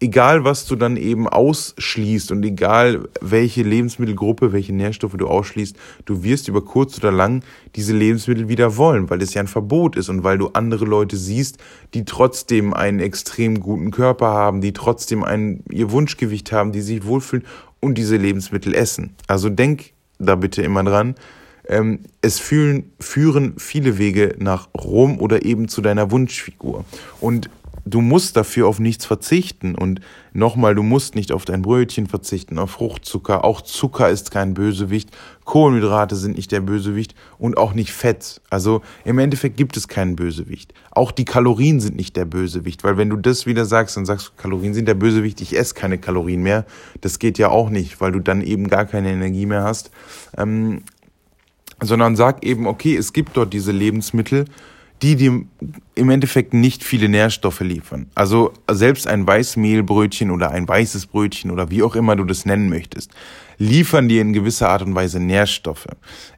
egal 0.00 0.44
was 0.44 0.66
du 0.66 0.76
dann 0.76 0.96
eben 0.96 1.28
ausschließt 1.28 2.32
und 2.32 2.42
egal 2.44 3.08
welche 3.20 3.62
Lebensmittelgruppe, 3.62 4.52
welche 4.52 4.72
Nährstoffe 4.72 5.16
du 5.16 5.28
ausschließt, 5.28 5.76
du 6.06 6.24
wirst 6.24 6.48
über 6.48 6.64
kurz 6.64 6.98
oder 6.98 7.12
lang 7.12 7.42
diese 7.76 7.94
Lebensmittel 7.94 8.48
wieder 8.48 8.76
wollen, 8.76 9.10
weil 9.10 9.22
es 9.22 9.34
ja 9.34 9.42
ein 9.42 9.46
Verbot 9.46 9.96
ist 9.96 10.08
und 10.08 10.24
weil 10.24 10.38
du 10.38 10.48
andere 10.48 10.86
Leute 10.86 11.16
siehst, 11.16 11.58
die 11.94 12.04
trotzdem 12.04 12.72
einen 12.72 12.98
extrem 12.98 13.60
guten 13.60 13.90
Körper 13.90 14.28
haben, 14.28 14.60
die 14.60 14.72
trotzdem 14.72 15.22
ein, 15.22 15.62
ihr 15.70 15.90
Wunschgewicht 15.90 16.50
haben, 16.50 16.72
die 16.72 16.80
sich 16.80 17.04
wohlfühlen 17.04 17.46
und 17.78 17.96
diese 17.96 18.16
Lebensmittel 18.16 18.74
essen. 18.74 19.14
Also 19.26 19.50
denk 19.50 19.92
da 20.18 20.34
bitte 20.34 20.62
immer 20.62 20.84
dran. 20.84 21.14
Ähm, 21.68 22.00
es 22.20 22.38
fühlen, 22.38 22.92
führen 22.98 23.54
viele 23.58 23.98
Wege 23.98 24.34
nach 24.38 24.68
Rom 24.74 25.20
oder 25.20 25.44
eben 25.44 25.68
zu 25.68 25.82
deiner 25.82 26.10
Wunschfigur. 26.10 26.84
Und 27.20 27.48
du 27.84 28.00
musst 28.00 28.36
dafür 28.36 28.66
auf 28.66 28.78
nichts 28.78 29.06
verzichten. 29.06 29.74
Und 29.74 30.00
nochmal, 30.32 30.74
du 30.74 30.82
musst 30.82 31.14
nicht 31.14 31.32
auf 31.32 31.44
dein 31.44 31.62
Brötchen 31.62 32.06
verzichten, 32.06 32.58
auf 32.58 32.72
Fruchtzucker. 32.72 33.44
Auch 33.44 33.60
Zucker 33.60 34.10
ist 34.10 34.30
kein 34.30 34.54
Bösewicht. 34.54 35.10
Kohlenhydrate 35.44 36.16
sind 36.16 36.36
nicht 36.36 36.52
der 36.52 36.60
Bösewicht 36.60 37.14
und 37.38 37.56
auch 37.58 37.74
nicht 37.74 37.92
Fett. 37.92 38.40
Also 38.50 38.82
im 39.04 39.18
Endeffekt 39.18 39.56
gibt 39.56 39.76
es 39.76 39.88
keinen 39.88 40.16
Bösewicht. 40.16 40.74
Auch 40.90 41.10
die 41.10 41.24
Kalorien 41.24 41.80
sind 41.80 41.96
nicht 41.96 42.16
der 42.16 42.24
Bösewicht, 42.24 42.84
weil 42.84 42.96
wenn 42.96 43.10
du 43.10 43.16
das 43.16 43.46
wieder 43.46 43.64
sagst, 43.64 43.96
dann 43.96 44.06
sagst 44.06 44.28
du, 44.28 44.30
Kalorien 44.40 44.74
sind 44.74 44.86
der 44.86 44.94
Bösewicht, 44.94 45.40
ich 45.40 45.56
esse 45.58 45.74
keine 45.74 45.98
Kalorien 45.98 46.42
mehr. 46.42 46.66
Das 47.00 47.18
geht 47.18 47.38
ja 47.38 47.48
auch 47.48 47.70
nicht, 47.70 48.00
weil 48.00 48.12
du 48.12 48.20
dann 48.20 48.42
eben 48.42 48.68
gar 48.68 48.84
keine 48.84 49.10
Energie 49.10 49.46
mehr 49.46 49.64
hast. 49.64 49.90
Ähm, 50.36 50.82
sondern 51.82 52.16
sag 52.16 52.44
eben, 52.44 52.66
okay, 52.66 52.96
es 52.96 53.12
gibt 53.12 53.36
dort 53.36 53.52
diese 53.52 53.72
Lebensmittel, 53.72 54.44
die 55.02 55.16
dir 55.16 55.44
im 56.00 56.08
Endeffekt 56.08 56.54
nicht 56.54 56.82
viele 56.82 57.10
Nährstoffe 57.10 57.60
liefern. 57.60 58.06
Also 58.14 58.54
selbst 58.70 59.06
ein 59.06 59.26
Weißmehlbrötchen 59.26 60.30
oder 60.30 60.50
ein 60.50 60.66
weißes 60.66 61.06
Brötchen 61.06 61.50
oder 61.50 61.70
wie 61.70 61.82
auch 61.82 61.94
immer 61.94 62.16
du 62.16 62.24
das 62.24 62.46
nennen 62.46 62.70
möchtest, 62.70 63.12
liefern 63.60 64.08
dir 64.08 64.22
in 64.22 64.32
gewisser 64.32 64.70
Art 64.70 64.80
und 64.80 64.94
Weise 64.94 65.20
Nährstoffe. 65.20 65.86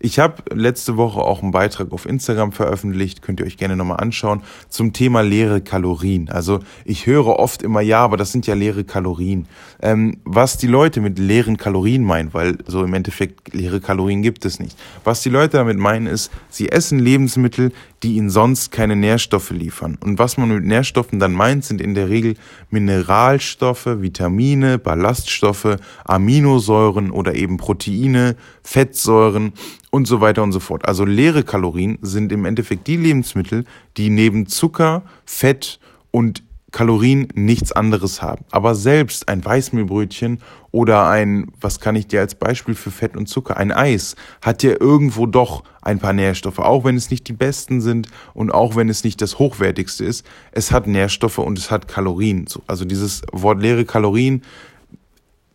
Ich 0.00 0.18
habe 0.18 0.42
letzte 0.52 0.96
Woche 0.96 1.20
auch 1.20 1.40
einen 1.40 1.52
Beitrag 1.52 1.92
auf 1.92 2.04
Instagram 2.04 2.50
veröffentlicht, 2.50 3.22
könnt 3.22 3.38
ihr 3.38 3.46
euch 3.46 3.56
gerne 3.56 3.76
nochmal 3.76 3.98
anschauen, 3.98 4.42
zum 4.68 4.92
Thema 4.92 5.20
leere 5.20 5.60
Kalorien. 5.60 6.28
Also 6.28 6.58
ich 6.84 7.06
höre 7.06 7.38
oft 7.38 7.62
immer, 7.62 7.80
ja, 7.80 8.00
aber 8.00 8.16
das 8.16 8.32
sind 8.32 8.48
ja 8.48 8.54
leere 8.54 8.82
Kalorien. 8.82 9.46
Ähm, 9.80 10.18
was 10.24 10.56
die 10.56 10.66
Leute 10.66 11.00
mit 11.00 11.20
leeren 11.20 11.58
Kalorien 11.58 12.02
meinen, 12.02 12.34
weil 12.34 12.58
so 12.66 12.82
im 12.82 12.92
Endeffekt 12.92 13.54
leere 13.54 13.80
Kalorien 13.80 14.22
gibt 14.22 14.44
es 14.44 14.58
nicht. 14.58 14.76
Was 15.04 15.22
die 15.22 15.30
Leute 15.30 15.58
damit 15.58 15.78
meinen 15.78 16.08
ist, 16.08 16.32
sie 16.48 16.70
essen 16.70 16.98
Lebensmittel, 16.98 17.70
die 18.02 18.16
ihnen 18.16 18.30
sonst 18.30 18.72
keine 18.72 18.96
Nährstoffe 18.96 19.51
liefern. 19.52 19.98
Und 20.00 20.18
was 20.18 20.36
man 20.36 20.48
mit 20.48 20.64
Nährstoffen 20.64 21.18
dann 21.18 21.32
meint, 21.32 21.64
sind 21.64 21.80
in 21.80 21.94
der 21.94 22.08
Regel 22.08 22.34
Mineralstoffe, 22.70 23.86
Vitamine, 23.86 24.78
Ballaststoffe, 24.78 25.76
Aminosäuren 26.04 27.10
oder 27.10 27.34
eben 27.34 27.56
Proteine, 27.56 28.36
Fettsäuren 28.62 29.52
und 29.90 30.06
so 30.06 30.20
weiter 30.20 30.42
und 30.42 30.52
so 30.52 30.60
fort. 30.60 30.86
Also 30.86 31.04
leere 31.04 31.44
Kalorien 31.44 31.98
sind 32.02 32.32
im 32.32 32.44
Endeffekt 32.44 32.86
die 32.86 32.96
Lebensmittel, 32.96 33.64
die 33.96 34.10
neben 34.10 34.46
Zucker, 34.46 35.02
Fett 35.24 35.78
und 36.10 36.42
Kalorien 36.72 37.28
nichts 37.34 37.70
anderes 37.70 38.22
haben. 38.22 38.44
Aber 38.50 38.74
selbst 38.74 39.28
ein 39.28 39.44
Weißmehlbrötchen 39.44 40.40
oder 40.70 41.06
ein, 41.06 41.52
was 41.60 41.80
kann 41.80 41.94
ich 41.94 42.06
dir 42.06 42.20
als 42.20 42.34
Beispiel 42.34 42.74
für 42.74 42.90
Fett 42.90 43.16
und 43.16 43.28
Zucker, 43.28 43.58
ein 43.58 43.70
Eis, 43.70 44.16
hat 44.40 44.62
ja 44.62 44.72
irgendwo 44.80 45.26
doch 45.26 45.64
ein 45.82 45.98
paar 45.98 46.14
Nährstoffe, 46.14 46.58
auch 46.58 46.84
wenn 46.84 46.96
es 46.96 47.10
nicht 47.10 47.28
die 47.28 47.34
besten 47.34 47.80
sind 47.80 48.08
und 48.34 48.52
auch 48.52 48.74
wenn 48.74 48.88
es 48.88 49.04
nicht 49.04 49.20
das 49.20 49.38
hochwertigste 49.38 50.04
ist. 50.04 50.26
Es 50.50 50.72
hat 50.72 50.86
Nährstoffe 50.86 51.38
und 51.38 51.58
es 51.58 51.70
hat 51.70 51.88
Kalorien. 51.88 52.46
Also 52.66 52.84
dieses 52.84 53.22
Wort 53.32 53.60
leere 53.60 53.84
Kalorien, 53.84 54.42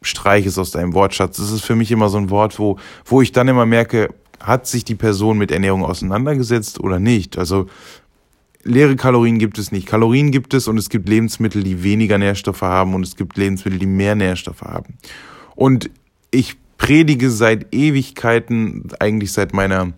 streich 0.03 0.45
es 0.45 0.57
aus 0.57 0.71
deinem 0.71 0.93
Wortschatz. 0.93 1.37
Das 1.37 1.51
ist 1.51 1.65
für 1.65 1.75
mich 1.75 1.91
immer 1.91 2.09
so 2.09 2.17
ein 2.17 2.29
Wort, 2.29 2.59
wo, 2.59 2.77
wo 3.05 3.21
ich 3.21 3.31
dann 3.31 3.47
immer 3.47 3.65
merke, 3.65 4.09
hat 4.39 4.67
sich 4.67 4.85
die 4.85 4.95
Person 4.95 5.37
mit 5.39 5.51
Ernährung 5.51 5.83
auseinandergesetzt 5.83 6.79
oder 6.79 6.99
nicht? 6.99 7.37
Also 7.37 7.65
leere 8.63 8.95
Kalorien 8.95 9.39
gibt 9.39 9.57
es 9.57 9.71
nicht. 9.71 9.87
Kalorien 9.87 10.31
gibt 10.31 10.53
es 10.53 10.67
und 10.67 10.77
es 10.77 10.89
gibt 10.89 11.07
Lebensmittel, 11.07 11.63
die 11.63 11.83
weniger 11.83 12.17
Nährstoffe 12.17 12.61
haben 12.61 12.93
und 12.93 13.03
es 13.03 13.15
gibt 13.15 13.37
Lebensmittel, 13.37 13.79
die 13.79 13.85
mehr 13.85 14.15
Nährstoffe 14.15 14.61
haben. 14.61 14.97
Und 15.55 15.89
ich 16.31 16.55
predige 16.77 17.29
seit 17.29 17.73
Ewigkeiten, 17.73 18.89
eigentlich 18.99 19.31
seit 19.31 19.53
meiner 19.53 19.93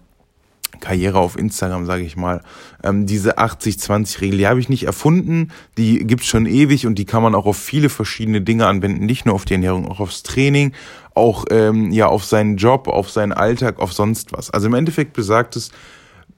Karriere 0.80 1.20
auf 1.20 1.38
Instagram, 1.38 1.86
sage 1.86 2.04
ich 2.04 2.16
mal. 2.16 2.42
Ähm, 2.84 3.06
diese 3.06 3.38
80-20-Regel, 3.38 4.38
die 4.38 4.48
habe 4.48 4.60
ich 4.60 4.70
nicht 4.70 4.84
erfunden, 4.84 5.52
die 5.78 6.00
gibt's 6.06 6.28
schon 6.28 6.46
ewig 6.46 6.88
und 6.88 6.96
die 6.96 7.06
kann 7.06 7.24
man 7.24 7.36
auch 7.36 7.46
auf 7.46 7.58
viele 7.58 7.90
verschiedene 7.90 8.42
Dinge 8.42 8.66
anwenden, 8.68 9.06
nicht 9.06 9.26
nur 9.26 9.36
auf 9.36 9.46
die 9.46 9.54
Ernährung, 9.54 9.88
auch 9.88 10.00
aufs 10.00 10.24
Training, 10.24 10.74
auch 11.14 11.46
ähm, 11.50 11.92
ja 11.92 12.08
auf 12.08 12.24
seinen 12.24 12.58
Job, 12.58 12.88
auf 12.88 13.10
seinen 13.10 13.34
Alltag, 13.34 13.80
auf 13.80 13.94
sonst 13.94 14.32
was. 14.32 14.50
Also 14.52 14.68
im 14.68 14.74
Endeffekt 14.74 15.14
besagt 15.14 15.56
es, 15.56 15.72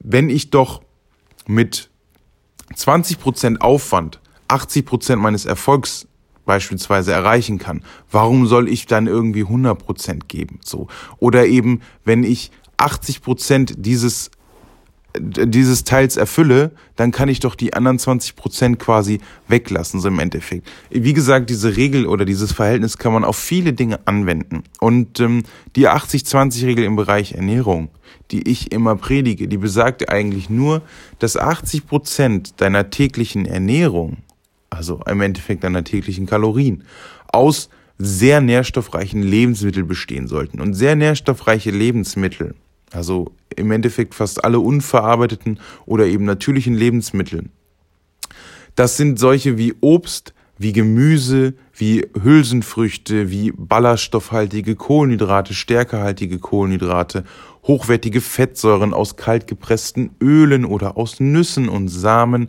wenn 0.00 0.28
ich 0.28 0.50
doch 0.50 0.82
mit 1.46 1.91
20% 2.74 3.58
Aufwand 3.60 4.20
80% 4.48 5.16
meines 5.16 5.46
Erfolgs 5.46 6.06
beispielsweise 6.44 7.12
erreichen 7.12 7.58
kann, 7.58 7.82
warum 8.10 8.46
soll 8.46 8.68
ich 8.68 8.86
dann 8.86 9.06
irgendwie 9.06 9.44
100% 9.44 10.26
geben? 10.28 10.60
So. 10.64 10.88
Oder 11.18 11.46
eben, 11.46 11.80
wenn 12.04 12.24
ich 12.24 12.50
80% 12.78 13.74
dieses 13.78 14.30
dieses 15.18 15.84
Teils 15.84 16.16
erfülle, 16.16 16.72
dann 16.96 17.12
kann 17.12 17.28
ich 17.28 17.40
doch 17.40 17.54
die 17.54 17.74
anderen 17.74 17.98
20% 17.98 18.76
quasi 18.76 19.20
weglassen, 19.48 20.00
so 20.00 20.08
im 20.08 20.18
Endeffekt. 20.18 20.68
Wie 20.90 21.12
gesagt, 21.12 21.50
diese 21.50 21.76
Regel 21.76 22.06
oder 22.06 22.24
dieses 22.24 22.52
Verhältnis 22.52 22.98
kann 22.98 23.12
man 23.12 23.24
auf 23.24 23.36
viele 23.36 23.72
Dinge 23.72 24.00
anwenden. 24.06 24.62
Und 24.80 25.20
ähm, 25.20 25.42
die 25.76 25.88
80-20-Regel 25.88 26.84
im 26.84 26.96
Bereich 26.96 27.32
Ernährung, 27.32 27.90
die 28.30 28.48
ich 28.48 28.72
immer 28.72 28.96
predige, 28.96 29.48
die 29.48 29.58
besagt 29.58 30.08
eigentlich 30.08 30.48
nur, 30.48 30.82
dass 31.18 31.36
80 31.36 31.86
Prozent 31.86 32.60
deiner 32.60 32.90
täglichen 32.90 33.44
Ernährung, 33.44 34.18
also 34.70 35.00
im 35.06 35.20
Endeffekt 35.20 35.64
deiner 35.64 35.84
täglichen 35.84 36.26
Kalorien, 36.26 36.84
aus 37.28 37.68
sehr 37.98 38.40
nährstoffreichen 38.40 39.22
Lebensmitteln 39.22 39.86
bestehen 39.86 40.26
sollten. 40.26 40.60
Und 40.60 40.74
sehr 40.74 40.96
nährstoffreiche 40.96 41.70
Lebensmittel, 41.70 42.54
also 42.92 43.32
im 43.56 43.70
Endeffekt 43.70 44.14
fast 44.14 44.44
alle 44.44 44.60
unverarbeiteten 44.60 45.60
oder 45.86 46.06
eben 46.06 46.24
natürlichen 46.24 46.74
Lebensmittel, 46.74 47.50
das 48.74 48.96
sind 48.96 49.18
solche 49.18 49.58
wie 49.58 49.74
Obst, 49.80 50.32
wie 50.58 50.72
Gemüse, 50.72 51.54
wie 51.74 52.06
Hülsenfrüchte, 52.22 53.30
wie 53.30 53.52
ballaststoffhaltige 53.52 54.76
Kohlenhydrate, 54.76 55.54
stärkehaltige 55.54 56.38
Kohlenhydrate, 56.38 57.24
hochwertige 57.64 58.20
Fettsäuren 58.20 58.94
aus 58.94 59.16
kaltgepressten 59.16 60.10
Ölen 60.20 60.64
oder 60.64 60.96
aus 60.96 61.20
Nüssen 61.20 61.68
und 61.68 61.88
Samen, 61.88 62.48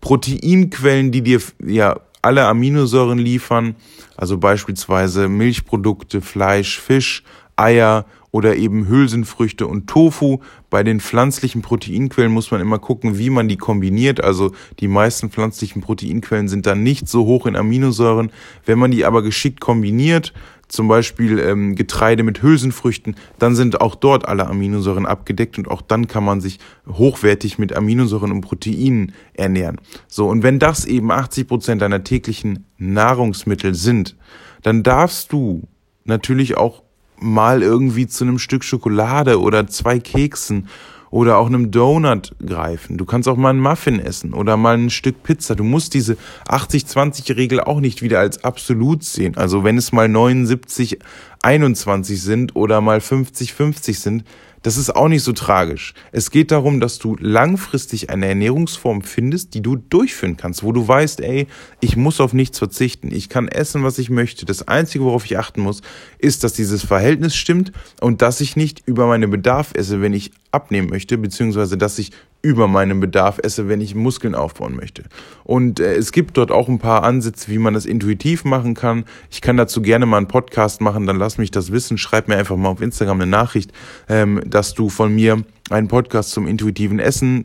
Proteinquellen, 0.00 1.12
die 1.12 1.22
dir 1.22 1.40
ja 1.64 2.00
alle 2.22 2.46
Aminosäuren 2.46 3.18
liefern, 3.18 3.76
also 4.16 4.38
beispielsweise 4.38 5.28
Milchprodukte, 5.28 6.20
Fleisch, 6.20 6.80
Fisch, 6.80 7.24
Eier 7.62 8.04
oder 8.32 8.56
eben 8.56 8.88
Hülsenfrüchte 8.88 9.66
und 9.66 9.86
Tofu. 9.86 10.38
Bei 10.70 10.82
den 10.82 11.00
pflanzlichen 11.00 11.62
Proteinquellen 11.62 12.32
muss 12.32 12.50
man 12.50 12.60
immer 12.60 12.78
gucken, 12.78 13.18
wie 13.18 13.30
man 13.30 13.46
die 13.46 13.58
kombiniert. 13.58 14.24
Also 14.24 14.52
die 14.80 14.88
meisten 14.88 15.30
pflanzlichen 15.30 15.82
Proteinquellen 15.82 16.48
sind 16.48 16.66
dann 16.66 16.82
nicht 16.82 17.08
so 17.08 17.26
hoch 17.26 17.46
in 17.46 17.56
Aminosäuren. 17.56 18.32
Wenn 18.64 18.78
man 18.78 18.90
die 18.90 19.04
aber 19.04 19.22
geschickt 19.22 19.60
kombiniert, 19.60 20.32
zum 20.72 20.88
Beispiel 20.88 21.38
ähm, 21.38 21.74
Getreide 21.74 22.22
mit 22.22 22.42
Hülsenfrüchten, 22.42 23.14
dann 23.38 23.54
sind 23.54 23.82
auch 23.82 23.94
dort 23.94 24.26
alle 24.26 24.46
Aminosäuren 24.46 25.04
abgedeckt 25.04 25.58
und 25.58 25.68
auch 25.68 25.82
dann 25.82 26.06
kann 26.06 26.24
man 26.24 26.40
sich 26.40 26.58
hochwertig 26.88 27.58
mit 27.58 27.76
Aminosäuren 27.76 28.32
und 28.32 28.40
Proteinen 28.40 29.12
ernähren. 29.34 29.78
So, 30.08 30.28
und 30.28 30.42
wenn 30.42 30.58
das 30.58 30.86
eben 30.86 31.10
80 31.10 31.46
Prozent 31.46 31.82
deiner 31.82 32.02
täglichen 32.02 32.64
Nahrungsmittel 32.78 33.74
sind, 33.74 34.16
dann 34.62 34.82
darfst 34.82 35.30
du 35.32 35.68
natürlich 36.04 36.56
auch 36.56 36.82
mal 37.22 37.62
irgendwie 37.62 38.06
zu 38.06 38.24
einem 38.24 38.38
Stück 38.38 38.64
Schokolade 38.64 39.40
oder 39.40 39.66
zwei 39.66 39.98
Keksen 39.98 40.68
oder 41.12 41.36
auch 41.36 41.46
einem 41.46 41.70
Donut 41.70 42.34
greifen. 42.44 42.96
Du 42.96 43.04
kannst 43.04 43.28
auch 43.28 43.36
mal 43.36 43.50
einen 43.50 43.60
Muffin 43.60 44.00
essen 44.00 44.32
oder 44.32 44.56
mal 44.56 44.78
ein 44.78 44.88
Stück 44.88 45.22
Pizza. 45.22 45.54
Du 45.54 45.62
musst 45.62 45.92
diese 45.92 46.16
80-20-Regel 46.48 47.60
auch 47.60 47.80
nicht 47.80 48.00
wieder 48.00 48.18
als 48.18 48.42
absolut 48.44 49.04
sehen. 49.04 49.36
Also 49.36 49.62
wenn 49.62 49.76
es 49.76 49.92
mal 49.92 50.08
79, 50.08 50.98
21 51.42 52.20
sind 52.20 52.56
oder 52.56 52.80
mal 52.80 53.02
50, 53.02 53.52
50 53.52 53.98
sind, 54.00 54.24
das 54.62 54.76
ist 54.76 54.94
auch 54.94 55.08
nicht 55.08 55.22
so 55.22 55.32
tragisch. 55.32 55.94
Es 56.12 56.30
geht 56.30 56.50
darum, 56.50 56.80
dass 56.80 56.98
du 56.98 57.16
langfristig 57.18 58.10
eine 58.10 58.26
Ernährungsform 58.26 59.02
findest, 59.02 59.54
die 59.54 59.60
du 59.60 59.76
durchführen 59.76 60.36
kannst, 60.36 60.62
wo 60.62 60.72
du 60.72 60.86
weißt, 60.86 61.20
ey, 61.20 61.46
ich 61.80 61.96
muss 61.96 62.20
auf 62.20 62.32
nichts 62.32 62.58
verzichten. 62.58 63.12
Ich 63.12 63.28
kann 63.28 63.48
essen, 63.48 63.82
was 63.82 63.98
ich 63.98 64.10
möchte. 64.10 64.46
Das 64.46 64.68
Einzige, 64.68 65.04
worauf 65.04 65.24
ich 65.24 65.38
achten 65.38 65.60
muss, 65.60 65.82
ist, 66.18 66.44
dass 66.44 66.52
dieses 66.52 66.84
Verhältnis 66.84 67.34
stimmt 67.34 67.72
und 68.00 68.22
dass 68.22 68.40
ich 68.40 68.56
nicht 68.56 68.82
über 68.86 69.06
meine 69.06 69.28
Bedarf 69.28 69.72
esse, 69.74 70.00
wenn 70.00 70.12
ich 70.12 70.30
abnehmen 70.52 70.88
möchte, 70.88 71.18
beziehungsweise 71.18 71.76
dass 71.76 71.98
ich 71.98 72.12
über 72.42 72.66
meinem 72.66 72.98
Bedarf 72.98 73.38
esse, 73.42 73.68
wenn 73.68 73.80
ich 73.80 73.94
Muskeln 73.94 74.34
aufbauen 74.34 74.74
möchte. 74.74 75.04
Und 75.44 75.78
äh, 75.78 75.94
es 75.94 76.10
gibt 76.10 76.36
dort 76.36 76.50
auch 76.50 76.68
ein 76.68 76.80
paar 76.80 77.04
Ansätze, 77.04 77.50
wie 77.50 77.58
man 77.58 77.72
das 77.72 77.86
intuitiv 77.86 78.44
machen 78.44 78.74
kann. 78.74 79.04
Ich 79.30 79.40
kann 79.40 79.56
dazu 79.56 79.80
gerne 79.80 80.06
mal 80.06 80.18
einen 80.18 80.28
Podcast 80.28 80.80
machen, 80.80 81.06
dann 81.06 81.18
lass 81.18 81.38
mich 81.38 81.52
das 81.52 81.70
wissen. 81.70 81.98
Schreib 81.98 82.26
mir 82.26 82.36
einfach 82.36 82.56
mal 82.56 82.68
auf 82.68 82.80
Instagram 82.80 83.20
eine 83.20 83.30
Nachricht, 83.30 83.72
ähm, 84.08 84.42
dass 84.44 84.74
du 84.74 84.88
von 84.88 85.14
mir 85.14 85.44
einen 85.70 85.88
Podcast 85.88 86.32
zum 86.32 86.48
intuitiven 86.48 86.98
Essen 86.98 87.44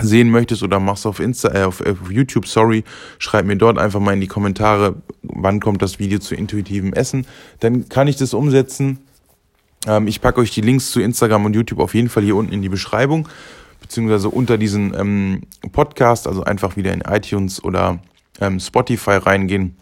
sehen 0.00 0.30
möchtest 0.30 0.62
oder 0.62 0.80
machst 0.80 1.06
auf 1.06 1.20
Insta, 1.20 1.54
äh, 1.54 1.64
auf, 1.64 1.80
auf 1.80 2.10
YouTube, 2.10 2.46
sorry, 2.46 2.82
schreib 3.18 3.44
mir 3.44 3.56
dort 3.56 3.78
einfach 3.78 4.00
mal 4.00 4.14
in 4.14 4.20
die 4.20 4.26
Kommentare, 4.26 4.96
wann 5.22 5.60
kommt 5.60 5.82
das 5.82 5.98
Video 5.98 6.18
zu 6.18 6.34
intuitivem 6.34 6.94
Essen. 6.94 7.26
Dann 7.60 7.88
kann 7.88 8.08
ich 8.08 8.16
das 8.16 8.34
umsetzen. 8.34 8.98
Ähm, 9.86 10.08
ich 10.08 10.20
packe 10.20 10.40
euch 10.40 10.50
die 10.50 10.62
Links 10.62 10.90
zu 10.90 11.00
Instagram 11.00 11.44
und 11.44 11.54
YouTube 11.54 11.80
auf 11.80 11.94
jeden 11.94 12.08
Fall 12.08 12.22
hier 12.22 12.36
unten 12.36 12.52
in 12.52 12.62
die 12.62 12.68
Beschreibung 12.68 13.28
beziehungsweise 13.84 14.30
unter 14.30 14.56
diesen 14.56 14.94
ähm, 14.98 15.42
Podcast, 15.72 16.26
also 16.26 16.42
einfach 16.42 16.76
wieder 16.76 16.92
in 16.94 17.02
iTunes 17.02 17.62
oder 17.62 18.00
ähm, 18.40 18.58
Spotify 18.58 19.16
reingehen. 19.18 19.76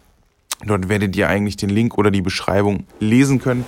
Dort 0.65 0.89
werdet 0.89 1.15
ihr 1.15 1.29
eigentlich 1.29 1.55
den 1.55 1.69
Link 1.69 1.97
oder 1.97 2.11
die 2.11 2.21
Beschreibung 2.21 2.85
lesen 2.99 3.39
können. 3.39 3.63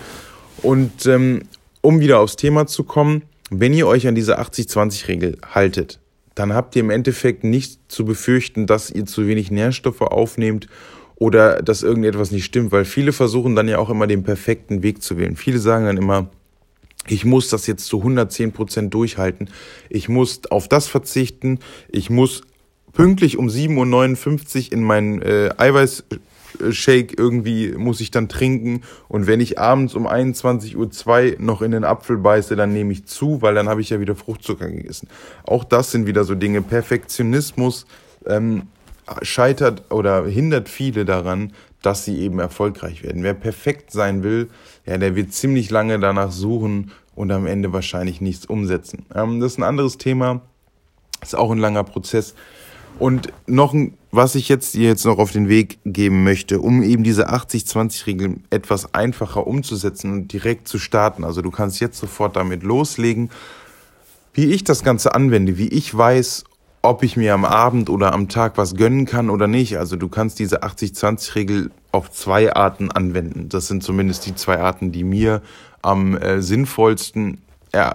Und 0.61 1.05
ähm, 1.05 1.43
um 1.79 2.01
wieder 2.01 2.19
aufs 2.19 2.35
Thema 2.35 2.67
zu 2.67 2.83
kommen, 2.83 3.23
wenn 3.49 3.73
ihr 3.73 3.87
euch 3.87 4.07
an 4.07 4.15
diese 4.15 4.39
80-20-Regel 4.39 5.37
haltet, 5.53 6.01
dann 6.33 6.53
habt 6.53 6.75
ihr 6.75 6.81
im 6.81 6.89
Endeffekt 6.89 7.45
nicht 7.45 7.79
zu 7.87 8.03
befürchten, 8.03 8.67
dass 8.67 8.89
ihr 8.89 9.05
zu 9.05 9.27
wenig 9.27 9.51
Nährstoffe 9.51 10.01
aufnehmt 10.01 10.67
oder 11.15 11.61
dass 11.61 11.81
irgendetwas 11.81 12.31
nicht 12.31 12.43
stimmt, 12.43 12.73
weil 12.73 12.83
viele 12.83 13.13
versuchen 13.13 13.55
dann 13.55 13.69
ja 13.69 13.77
auch 13.77 13.89
immer 13.89 14.05
den 14.05 14.23
perfekten 14.23 14.83
Weg 14.83 15.01
zu 15.01 15.17
wählen. 15.17 15.37
Viele 15.37 15.59
sagen 15.59 15.85
dann 15.85 15.95
immer, 15.95 16.29
ich 17.07 17.25
muss 17.25 17.49
das 17.49 17.67
jetzt 17.67 17.85
zu 17.85 17.99
110 17.99 18.51
Prozent 18.51 18.93
durchhalten. 18.93 19.49
Ich 19.89 20.09
muss 20.09 20.41
auf 20.49 20.67
das 20.67 20.87
verzichten. 20.87 21.59
Ich 21.89 22.09
muss 22.09 22.41
pünktlich 22.93 23.37
um 23.37 23.47
7.59 23.47 24.67
Uhr 24.67 24.73
in 24.73 24.83
meinen 24.83 25.21
äh, 25.21 25.51
Eiweißshake 25.57 27.13
irgendwie 27.17 27.73
muss 27.73 28.01
ich 28.01 28.09
dann 28.09 28.27
trinken. 28.27 28.81
Und 29.07 29.27
wenn 29.27 29.39
ich 29.39 29.59
abends 29.59 29.93
um 29.93 30.07
21.02 30.07 31.33
Uhr 31.33 31.41
noch 31.41 31.61
in 31.61 31.71
den 31.71 31.83
Apfel 31.83 32.17
beiße, 32.17 32.55
dann 32.55 32.73
nehme 32.73 32.91
ich 32.91 33.05
zu, 33.05 33.41
weil 33.41 33.53
dann 33.53 33.69
habe 33.69 33.81
ich 33.81 33.91
ja 33.91 33.99
wieder 33.99 34.15
Fruchtzucker 34.15 34.69
gegessen. 34.69 35.07
Auch 35.43 35.63
das 35.63 35.91
sind 35.91 36.07
wieder 36.07 36.23
so 36.23 36.33
Dinge. 36.33 36.61
Perfektionismus 36.61 37.85
ähm, 38.25 38.63
scheitert 39.21 39.91
oder 39.91 40.25
hindert 40.25 40.69
viele 40.69 41.05
daran, 41.05 41.53
dass 41.85 42.05
sie 42.05 42.17
eben 42.19 42.39
erfolgreich 42.39 43.03
werden. 43.03 43.23
Wer 43.23 43.33
perfekt 43.33 43.91
sein 43.91 44.23
will, 44.23 44.49
ja, 44.85 44.97
der 44.97 45.15
wird 45.15 45.33
ziemlich 45.33 45.69
lange 45.69 45.99
danach 45.99 46.31
suchen 46.31 46.91
und 47.15 47.31
am 47.31 47.45
Ende 47.45 47.73
wahrscheinlich 47.73 48.21
nichts 48.21 48.45
umsetzen. 48.45 49.05
Ähm, 49.13 49.39
das 49.39 49.53
ist 49.53 49.57
ein 49.59 49.63
anderes 49.63 49.97
Thema, 49.97 50.41
ist 51.21 51.35
auch 51.35 51.51
ein 51.51 51.59
langer 51.59 51.83
Prozess. 51.83 52.35
Und 52.97 53.33
noch 53.45 53.73
ein, 53.73 53.97
was 54.11 54.35
ich 54.35 54.47
jetzt 54.47 54.73
dir 54.73 54.87
jetzt 54.87 55.05
noch 55.05 55.17
auf 55.17 55.31
den 55.31 55.49
Weg 55.49 55.79
geben 55.85 56.23
möchte, 56.23 56.61
um 56.61 56.81
eben 56.81 57.03
diese 57.03 57.29
80-20-Regel 57.29 58.37
etwas 58.49 58.93
einfacher 58.93 59.45
umzusetzen 59.45 60.11
und 60.13 60.33
direkt 60.33 60.67
zu 60.67 60.79
starten. 60.79 61.23
Also 61.23 61.41
du 61.41 61.51
kannst 61.51 61.81
jetzt 61.81 61.97
sofort 61.97 62.35
damit 62.37 62.63
loslegen. 62.63 63.29
Wie 64.33 64.45
ich 64.45 64.63
das 64.63 64.83
Ganze 64.83 65.13
anwende, 65.13 65.57
wie 65.57 65.67
ich 65.67 65.95
weiß, 65.95 66.45
ob 66.85 67.03
ich 67.03 67.17
mir 67.17 67.33
am 67.33 67.45
Abend 67.45 67.89
oder 67.89 68.13
am 68.13 68.29
Tag 68.29 68.57
was 68.57 68.75
gönnen 68.75 69.05
kann 69.05 69.29
oder 69.29 69.47
nicht. 69.47 69.77
Also 69.77 69.95
du 69.95 70.07
kannst 70.07 70.39
diese 70.39 70.63
80-20-Regel 70.63 71.71
auf 71.91 72.11
zwei 72.11 72.53
Arten 72.53 72.91
anwenden. 72.91 73.49
Das 73.49 73.67
sind 73.67 73.83
zumindest 73.83 74.25
die 74.25 74.35
zwei 74.35 74.59
Arten, 74.59 74.91
die 74.91 75.03
mir 75.03 75.41
am 75.81 76.17
äh, 76.17 76.41
sinnvollsten 76.41 77.41
äh, 77.71 77.91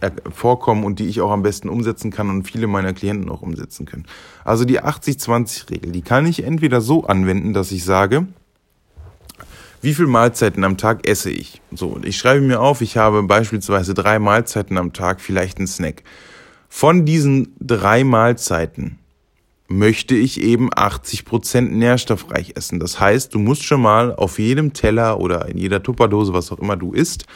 äh, 0.00 0.10
vorkommen 0.32 0.84
und 0.84 0.98
die 0.98 1.06
ich 1.06 1.20
auch 1.20 1.30
am 1.30 1.42
besten 1.42 1.68
umsetzen 1.68 2.10
kann 2.10 2.30
und 2.30 2.44
viele 2.44 2.66
meiner 2.66 2.92
Klienten 2.92 3.30
auch 3.30 3.42
umsetzen 3.42 3.84
können. 3.84 4.06
Also 4.44 4.64
die 4.64 4.80
80-20-Regel, 4.80 5.92
die 5.92 6.02
kann 6.02 6.26
ich 6.26 6.44
entweder 6.44 6.80
so 6.80 7.04
anwenden, 7.04 7.52
dass 7.52 7.72
ich 7.72 7.84
sage, 7.84 8.26
wie 9.82 9.94
viele 9.94 10.08
Mahlzeiten 10.08 10.64
am 10.64 10.76
Tag 10.76 11.06
esse 11.08 11.30
ich? 11.30 11.62
So, 11.72 11.98
ich 12.02 12.18
schreibe 12.18 12.42
mir 12.42 12.60
auf, 12.60 12.80
ich 12.80 12.96
habe 12.96 13.22
beispielsweise 13.22 13.94
drei 13.94 14.18
Mahlzeiten 14.18 14.76
am 14.78 14.92
Tag, 14.92 15.20
vielleicht 15.20 15.58
einen 15.58 15.66
Snack. 15.66 16.02
Von 16.72 17.04
diesen 17.04 17.54
drei 17.60 18.04
Mahlzeiten 18.04 18.98
möchte 19.66 20.14
ich 20.14 20.40
eben 20.40 20.70
80% 20.70 21.62
nährstoffreich 21.62 22.54
essen. 22.56 22.80
Das 22.80 22.98
heißt, 22.98 23.34
du 23.34 23.38
musst 23.38 23.64
schon 23.64 23.82
mal 23.82 24.14
auf 24.14 24.38
jedem 24.38 24.72
Teller 24.72 25.20
oder 25.20 25.46
in 25.48 25.58
jeder 25.58 25.82
Tupperdose, 25.82 26.32
was 26.32 26.50
auch 26.50 26.58
immer 26.58 26.76
du 26.76 26.92
isst, 26.92 27.26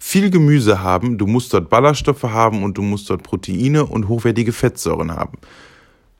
viel 0.00 0.30
Gemüse 0.30 0.82
haben, 0.82 1.18
du 1.18 1.26
musst 1.26 1.52
dort 1.52 1.68
Ballaststoffe 1.68 2.24
haben 2.24 2.62
und 2.64 2.78
du 2.78 2.82
musst 2.82 3.08
dort 3.10 3.22
Proteine 3.22 3.84
und 3.84 4.08
hochwertige 4.08 4.52
Fettsäuren 4.52 5.12
haben. 5.12 5.38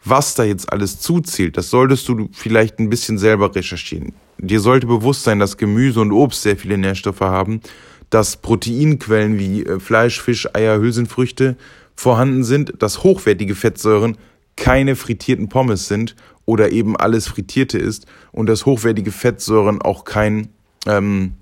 Was 0.05 0.35
da 0.35 0.45
jetzt 0.45 0.73
alles 0.73 1.01
zuzählt, 1.01 1.57
das 1.57 1.71
solltest 1.71 2.09
du 2.09 2.29
vielleicht 2.33 2.79
ein 2.79 2.91
bisschen 2.91 3.19
selber 3.19 3.55
recherchieren. 3.55 4.13
Dir 4.39 4.61
sollte 4.61 4.87
bewusst 4.87 5.25
sein, 5.25 5.39
dass 5.39 5.57
Gemüse 5.57 6.01
und 6.01 6.13
Obst 6.13 6.43
sehr 6.43 6.57
viele 6.57 6.79
Nährstoffe 6.79 7.21
haben, 7.21 7.61
dass 8.11 8.37
Proteinquellen 8.37 9.39
wie 9.39 9.65
äh, 9.65 9.81
Fleisch, 9.81 10.21
Fisch, 10.21 10.49
Eier, 10.55 10.79
Hülsenfrüchte 10.79 11.57
vorhanden 11.99 12.45
sind, 12.45 12.75
dass 12.79 13.03
hochwertige 13.03 13.57
Fettsäuren 13.57 14.19
keine 14.57 14.95
frittierten 14.95 15.49
Pommes 15.49 15.89
sind 15.89 16.15
oder 16.45 16.71
eben 16.71 16.97
alles 16.97 17.27
Frittierte 17.27 17.77
ist 17.77 18.07
und 18.31 18.47
dass 18.49 18.67
hochwertige 18.67 19.11
Fettsäuren 19.11 19.83
auch 19.83 20.05
kein 20.05 20.51
ähm, 20.87 21.33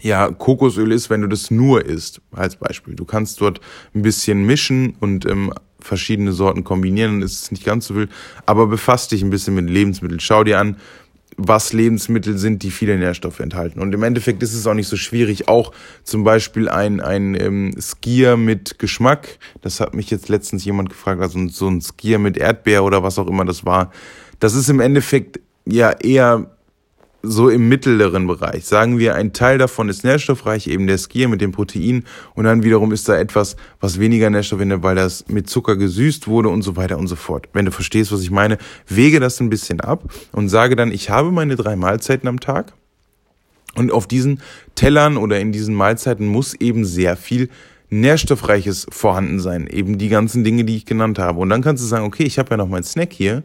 ja, 0.00 0.30
Kokosöl 0.30 0.92
ist, 0.92 1.10
wenn 1.10 1.22
du 1.22 1.26
das 1.26 1.50
nur 1.50 1.84
isst, 1.84 2.20
als 2.30 2.54
Beispiel. 2.54 2.94
Du 2.94 3.04
kannst 3.04 3.40
dort 3.40 3.60
ein 3.92 4.02
bisschen 4.02 4.46
mischen 4.46 4.94
und 5.00 5.26
ähm, 5.26 5.52
verschiedene 5.80 6.30
Sorten 6.30 6.62
kombinieren, 6.62 7.14
dann 7.14 7.22
ist 7.22 7.42
es 7.42 7.50
nicht 7.50 7.64
ganz 7.64 7.88
so 7.88 7.96
wild, 7.96 8.10
aber 8.46 8.68
befasst 8.68 9.10
dich 9.10 9.22
ein 9.22 9.30
bisschen 9.30 9.56
mit 9.56 9.68
Lebensmitteln. 9.68 10.20
Schau 10.20 10.44
dir 10.44 10.60
an, 10.60 10.76
was 11.48 11.72
Lebensmittel 11.72 12.38
sind, 12.38 12.62
die 12.62 12.70
viele 12.70 12.98
Nährstoffe 12.98 13.40
enthalten. 13.40 13.80
Und 13.80 13.92
im 13.94 14.02
Endeffekt 14.02 14.42
ist 14.42 14.54
es 14.54 14.66
auch 14.66 14.74
nicht 14.74 14.88
so 14.88 14.96
schwierig. 14.96 15.48
Auch 15.48 15.72
zum 16.04 16.24
Beispiel 16.24 16.68
ein, 16.68 17.00
ein 17.00 17.34
ähm, 17.34 17.74
Skier 17.80 18.36
mit 18.36 18.78
Geschmack, 18.78 19.38
das 19.60 19.80
hat 19.80 19.94
mich 19.94 20.10
jetzt 20.10 20.28
letztens 20.28 20.64
jemand 20.64 20.90
gefragt, 20.90 21.20
also 21.20 21.48
so 21.48 21.68
ein 21.68 21.80
Skier 21.80 22.18
mit 22.18 22.36
Erdbeer 22.36 22.84
oder 22.84 23.02
was 23.02 23.18
auch 23.18 23.26
immer 23.26 23.44
das 23.44 23.64
war. 23.64 23.90
Das 24.40 24.54
ist 24.54 24.68
im 24.68 24.80
Endeffekt 24.80 25.40
ja 25.64 25.90
eher 25.92 26.50
so 27.22 27.48
im 27.48 27.68
mittleren 27.68 28.26
Bereich. 28.26 28.64
Sagen 28.64 28.98
wir, 28.98 29.14
ein 29.14 29.32
Teil 29.32 29.58
davon 29.58 29.88
ist 29.88 30.04
nährstoffreich, 30.04 30.66
eben 30.66 30.86
der 30.86 30.98
Skier 30.98 31.28
mit 31.28 31.40
dem 31.40 31.52
Protein 31.52 32.04
und 32.34 32.44
dann 32.44 32.64
wiederum 32.64 32.92
ist 32.92 33.08
da 33.08 33.16
etwas, 33.16 33.56
was 33.80 34.00
weniger 34.00 34.28
Nährstoff 34.28 34.60
hat, 34.60 34.82
weil 34.82 34.96
das 34.96 35.28
mit 35.28 35.48
Zucker 35.48 35.76
gesüßt 35.76 36.26
wurde 36.26 36.48
und 36.48 36.62
so 36.62 36.76
weiter 36.76 36.98
und 36.98 37.06
so 37.06 37.16
fort. 37.16 37.48
Wenn 37.52 37.64
du 37.64 37.70
verstehst, 37.70 38.12
was 38.12 38.22
ich 38.22 38.30
meine, 38.30 38.58
wege 38.88 39.20
das 39.20 39.40
ein 39.40 39.50
bisschen 39.50 39.80
ab 39.80 40.04
und 40.32 40.48
sage 40.48 40.76
dann, 40.76 40.90
ich 40.90 41.10
habe 41.10 41.30
meine 41.30 41.56
drei 41.56 41.76
Mahlzeiten 41.76 42.28
am 42.28 42.40
Tag 42.40 42.72
und 43.74 43.92
auf 43.92 44.06
diesen 44.06 44.40
Tellern 44.74 45.16
oder 45.16 45.38
in 45.38 45.52
diesen 45.52 45.74
Mahlzeiten 45.74 46.26
muss 46.26 46.54
eben 46.54 46.84
sehr 46.84 47.16
viel 47.16 47.48
Nährstoffreiches 47.88 48.86
vorhanden 48.90 49.38
sein. 49.38 49.66
Eben 49.66 49.98
die 49.98 50.08
ganzen 50.08 50.44
Dinge, 50.44 50.64
die 50.64 50.76
ich 50.76 50.86
genannt 50.86 51.18
habe. 51.18 51.38
Und 51.38 51.50
dann 51.50 51.62
kannst 51.62 51.82
du 51.82 51.86
sagen, 51.86 52.06
okay, 52.06 52.24
ich 52.24 52.38
habe 52.38 52.50
ja 52.50 52.56
noch 52.56 52.68
meinen 52.68 52.84
Snack 52.84 53.12
hier 53.12 53.42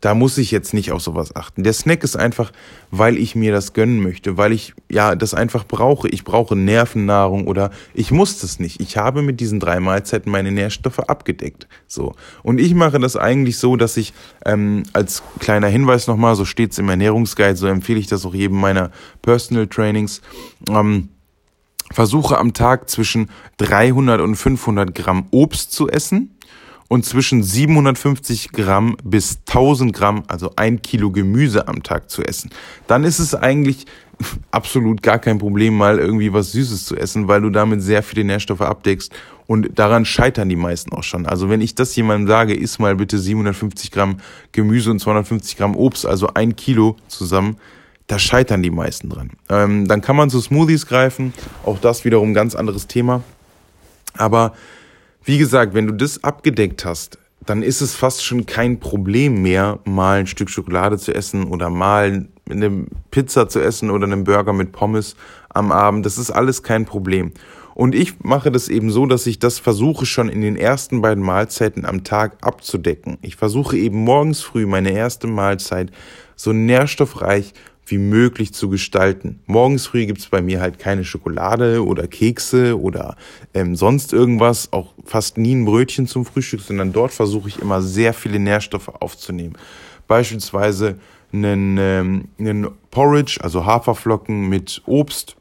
da 0.00 0.14
muss 0.14 0.38
ich 0.38 0.50
jetzt 0.50 0.74
nicht 0.74 0.92
auf 0.92 1.02
sowas 1.02 1.34
achten. 1.34 1.62
Der 1.62 1.72
Snack 1.72 2.04
ist 2.04 2.16
einfach, 2.16 2.52
weil 2.90 3.16
ich 3.16 3.34
mir 3.34 3.52
das 3.52 3.72
gönnen 3.72 4.02
möchte, 4.02 4.36
weil 4.36 4.52
ich 4.52 4.74
ja 4.90 5.14
das 5.14 5.34
einfach 5.34 5.66
brauche. 5.66 6.08
Ich 6.08 6.24
brauche 6.24 6.56
Nervennahrung 6.56 7.46
oder 7.46 7.70
ich 7.94 8.10
muss 8.10 8.40
das 8.40 8.58
nicht. 8.58 8.80
Ich 8.80 8.96
habe 8.96 9.22
mit 9.22 9.40
diesen 9.40 9.60
drei 9.60 9.80
Mahlzeiten 9.80 10.30
meine 10.30 10.52
Nährstoffe 10.52 11.00
abgedeckt. 11.00 11.68
So 11.86 12.14
und 12.42 12.60
ich 12.60 12.74
mache 12.74 12.98
das 12.98 13.16
eigentlich 13.16 13.58
so, 13.58 13.76
dass 13.76 13.96
ich 13.96 14.12
ähm, 14.44 14.84
als 14.92 15.22
kleiner 15.38 15.68
Hinweis 15.68 16.06
nochmal, 16.06 16.34
so 16.36 16.44
steht's 16.44 16.78
im 16.78 16.88
Ernährungsguide, 16.88 17.56
so 17.56 17.66
empfehle 17.66 18.00
ich 18.00 18.06
das 18.06 18.26
auch 18.26 18.34
jedem 18.34 18.60
meiner 18.60 18.90
Personal 19.22 19.66
Trainings. 19.66 20.20
Ähm, 20.68 21.08
versuche 21.92 22.38
am 22.38 22.54
Tag 22.54 22.88
zwischen 22.90 23.30
300 23.58 24.20
und 24.20 24.36
500 24.36 24.94
Gramm 24.94 25.26
Obst 25.30 25.72
zu 25.72 25.88
essen 25.88 26.33
und 26.94 27.04
zwischen 27.04 27.42
750 27.42 28.52
Gramm 28.52 28.96
bis 29.02 29.40
1000 29.48 29.92
Gramm, 29.92 30.22
also 30.28 30.52
ein 30.54 30.80
Kilo 30.80 31.10
Gemüse 31.10 31.66
am 31.66 31.82
Tag 31.82 32.08
zu 32.08 32.22
essen. 32.22 32.50
Dann 32.86 33.02
ist 33.02 33.18
es 33.18 33.34
eigentlich 33.34 33.86
absolut 34.52 35.02
gar 35.02 35.18
kein 35.18 35.38
Problem, 35.38 35.76
mal 35.76 35.98
irgendwie 35.98 36.32
was 36.32 36.52
Süßes 36.52 36.84
zu 36.84 36.94
essen, 36.96 37.26
weil 37.26 37.40
du 37.40 37.50
damit 37.50 37.82
sehr 37.82 38.04
viele 38.04 38.22
Nährstoffe 38.22 38.60
abdeckst 38.60 39.12
und 39.48 39.76
daran 39.76 40.04
scheitern 40.04 40.48
die 40.48 40.54
meisten 40.54 40.92
auch 40.92 41.02
schon. 41.02 41.26
Also 41.26 41.50
wenn 41.50 41.60
ich 41.60 41.74
das 41.74 41.96
jemandem 41.96 42.28
sage, 42.28 42.54
iss 42.54 42.78
mal 42.78 42.94
bitte 42.94 43.18
750 43.18 43.90
Gramm 43.90 44.18
Gemüse 44.52 44.92
und 44.92 45.00
250 45.00 45.56
Gramm 45.56 45.74
Obst, 45.74 46.06
also 46.06 46.28
ein 46.34 46.54
Kilo 46.54 46.94
zusammen, 47.08 47.56
da 48.06 48.20
scheitern 48.20 48.62
die 48.62 48.70
meisten 48.70 49.08
dran. 49.08 49.30
Ähm, 49.48 49.88
dann 49.88 50.00
kann 50.00 50.14
man 50.14 50.30
zu 50.30 50.40
Smoothies 50.40 50.86
greifen, 50.86 51.34
auch 51.64 51.80
das 51.80 52.04
wiederum 52.04 52.34
ganz 52.34 52.54
anderes 52.54 52.86
Thema. 52.86 53.24
Aber 54.16 54.52
wie 55.24 55.38
gesagt, 55.38 55.74
wenn 55.74 55.86
du 55.86 55.94
das 55.94 56.22
abgedeckt 56.22 56.84
hast, 56.84 57.18
dann 57.46 57.62
ist 57.62 57.80
es 57.80 57.94
fast 57.94 58.24
schon 58.24 58.46
kein 58.46 58.80
Problem 58.80 59.42
mehr, 59.42 59.78
mal 59.84 60.20
ein 60.20 60.26
Stück 60.26 60.50
Schokolade 60.50 60.98
zu 60.98 61.14
essen 61.14 61.44
oder 61.44 61.70
mal 61.70 62.26
eine 62.48 62.86
Pizza 63.10 63.48
zu 63.48 63.60
essen 63.60 63.90
oder 63.90 64.06
einen 64.06 64.24
Burger 64.24 64.52
mit 64.52 64.72
Pommes 64.72 65.16
am 65.48 65.72
Abend. 65.72 66.06
Das 66.06 66.18
ist 66.18 66.30
alles 66.30 66.62
kein 66.62 66.84
Problem. 66.84 67.32
Und 67.74 67.94
ich 67.94 68.22
mache 68.22 68.52
das 68.52 68.68
eben 68.68 68.90
so, 68.90 69.04
dass 69.06 69.26
ich 69.26 69.38
das 69.40 69.58
versuche 69.58 70.06
schon 70.06 70.28
in 70.28 70.42
den 70.42 70.56
ersten 70.56 71.02
beiden 71.02 71.24
Mahlzeiten 71.24 71.84
am 71.84 72.04
Tag 72.04 72.36
abzudecken. 72.40 73.18
Ich 73.20 73.36
versuche 73.36 73.76
eben 73.76 74.04
morgens 74.04 74.42
früh 74.42 74.64
meine 74.64 74.92
erste 74.92 75.26
Mahlzeit 75.26 75.90
so 76.36 76.52
nährstoffreich 76.52 77.52
wie 77.86 77.98
möglich 77.98 78.52
zu 78.54 78.68
gestalten. 78.68 79.40
Morgens 79.46 79.86
früh 79.86 80.06
gibt's 80.06 80.26
bei 80.26 80.42
mir 80.42 80.60
halt 80.60 80.78
keine 80.78 81.04
Schokolade 81.04 81.84
oder 81.84 82.06
Kekse 82.06 82.80
oder 82.80 83.16
ähm, 83.52 83.76
sonst 83.76 84.12
irgendwas, 84.12 84.72
auch 84.72 84.94
fast 85.04 85.38
nie 85.38 85.54
ein 85.54 85.64
Brötchen 85.64 86.06
zum 86.06 86.24
Frühstück, 86.24 86.60
sondern 86.60 86.92
dort 86.92 87.12
versuche 87.12 87.48
ich 87.48 87.60
immer 87.60 87.82
sehr 87.82 88.14
viele 88.14 88.38
Nährstoffe 88.38 88.88
aufzunehmen. 88.88 89.56
Beispielsweise 90.06 90.98
einen, 91.32 91.76
ähm, 91.78 92.28
einen 92.38 92.68
Porridge, 92.90 93.38
also 93.42 93.64
Haferflocken 93.64 94.48
mit 94.48 94.82
Obst 94.86 95.36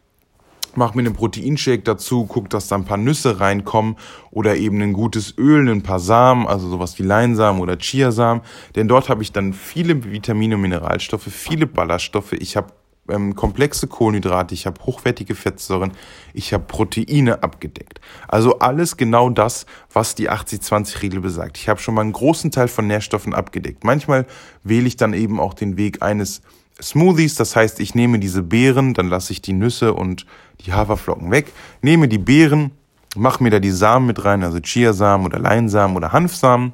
mach 0.77 0.93
mir 0.93 1.01
einen 1.01 1.13
Proteinshake 1.13 1.83
dazu, 1.83 2.25
guck, 2.25 2.49
dass 2.49 2.67
da 2.67 2.75
ein 2.75 2.85
paar 2.85 2.97
Nüsse 2.97 3.39
reinkommen 3.39 3.97
oder 4.31 4.55
eben 4.55 4.81
ein 4.81 4.93
gutes 4.93 5.37
Öl, 5.37 5.69
ein 5.69 5.83
paar 5.83 5.99
Samen, 5.99 6.47
also 6.47 6.69
sowas 6.69 6.97
wie 6.99 7.03
Leinsamen 7.03 7.61
oder 7.61 7.77
Chiasamen, 7.77 8.43
denn 8.75 8.87
dort 8.87 9.09
habe 9.09 9.23
ich 9.23 9.31
dann 9.31 9.53
viele 9.53 10.03
Vitamine 10.03 10.55
und 10.55 10.61
Mineralstoffe, 10.61 11.27
viele 11.29 11.67
Ballaststoffe, 11.67 12.33
ich 12.33 12.57
habe 12.57 12.73
ähm, 13.09 13.35
komplexe 13.35 13.87
Kohlenhydrate, 13.87 14.53
ich 14.53 14.65
habe 14.65 14.81
hochwertige 14.85 15.35
Fettsäuren, 15.35 15.91
ich 16.33 16.53
habe 16.53 16.63
Proteine 16.65 17.43
abgedeckt. 17.43 17.99
Also 18.27 18.59
alles 18.59 18.97
genau 18.97 19.29
das, 19.29 19.65
was 19.91 20.15
die 20.15 20.29
80-20-Regel 20.29 21.19
besagt. 21.19 21.57
Ich 21.57 21.69
habe 21.69 21.79
schon 21.79 21.95
mal 21.95 22.01
einen 22.01 22.13
großen 22.13 22.51
Teil 22.51 22.67
von 22.67 22.87
Nährstoffen 22.87 23.33
abgedeckt. 23.33 23.83
Manchmal 23.83 24.25
wähle 24.63 24.87
ich 24.87 24.95
dann 24.95 25.13
eben 25.13 25.39
auch 25.39 25.53
den 25.53 25.77
Weg 25.77 26.01
eines 26.01 26.41
Smoothies, 26.81 27.35
das 27.35 27.55
heißt, 27.55 27.79
ich 27.79 27.95
nehme 27.95 28.19
diese 28.19 28.41
Beeren, 28.41 28.93
dann 28.93 29.07
lasse 29.09 29.31
ich 29.31 29.41
die 29.41 29.53
Nüsse 29.53 29.93
und 29.93 30.25
die 30.65 30.73
Haferflocken 30.73 31.31
weg, 31.31 31.51
nehme 31.81 32.07
die 32.07 32.17
Beeren, 32.17 32.71
mache 33.15 33.43
mir 33.43 33.51
da 33.51 33.59
die 33.59 33.71
Samen 33.71 34.07
mit 34.07 34.25
rein, 34.25 34.43
also 34.43 34.59
Chiasamen 34.59 35.25
oder 35.25 35.39
Leinsamen 35.39 35.95
oder 35.95 36.11
Hanfsamen, 36.11 36.73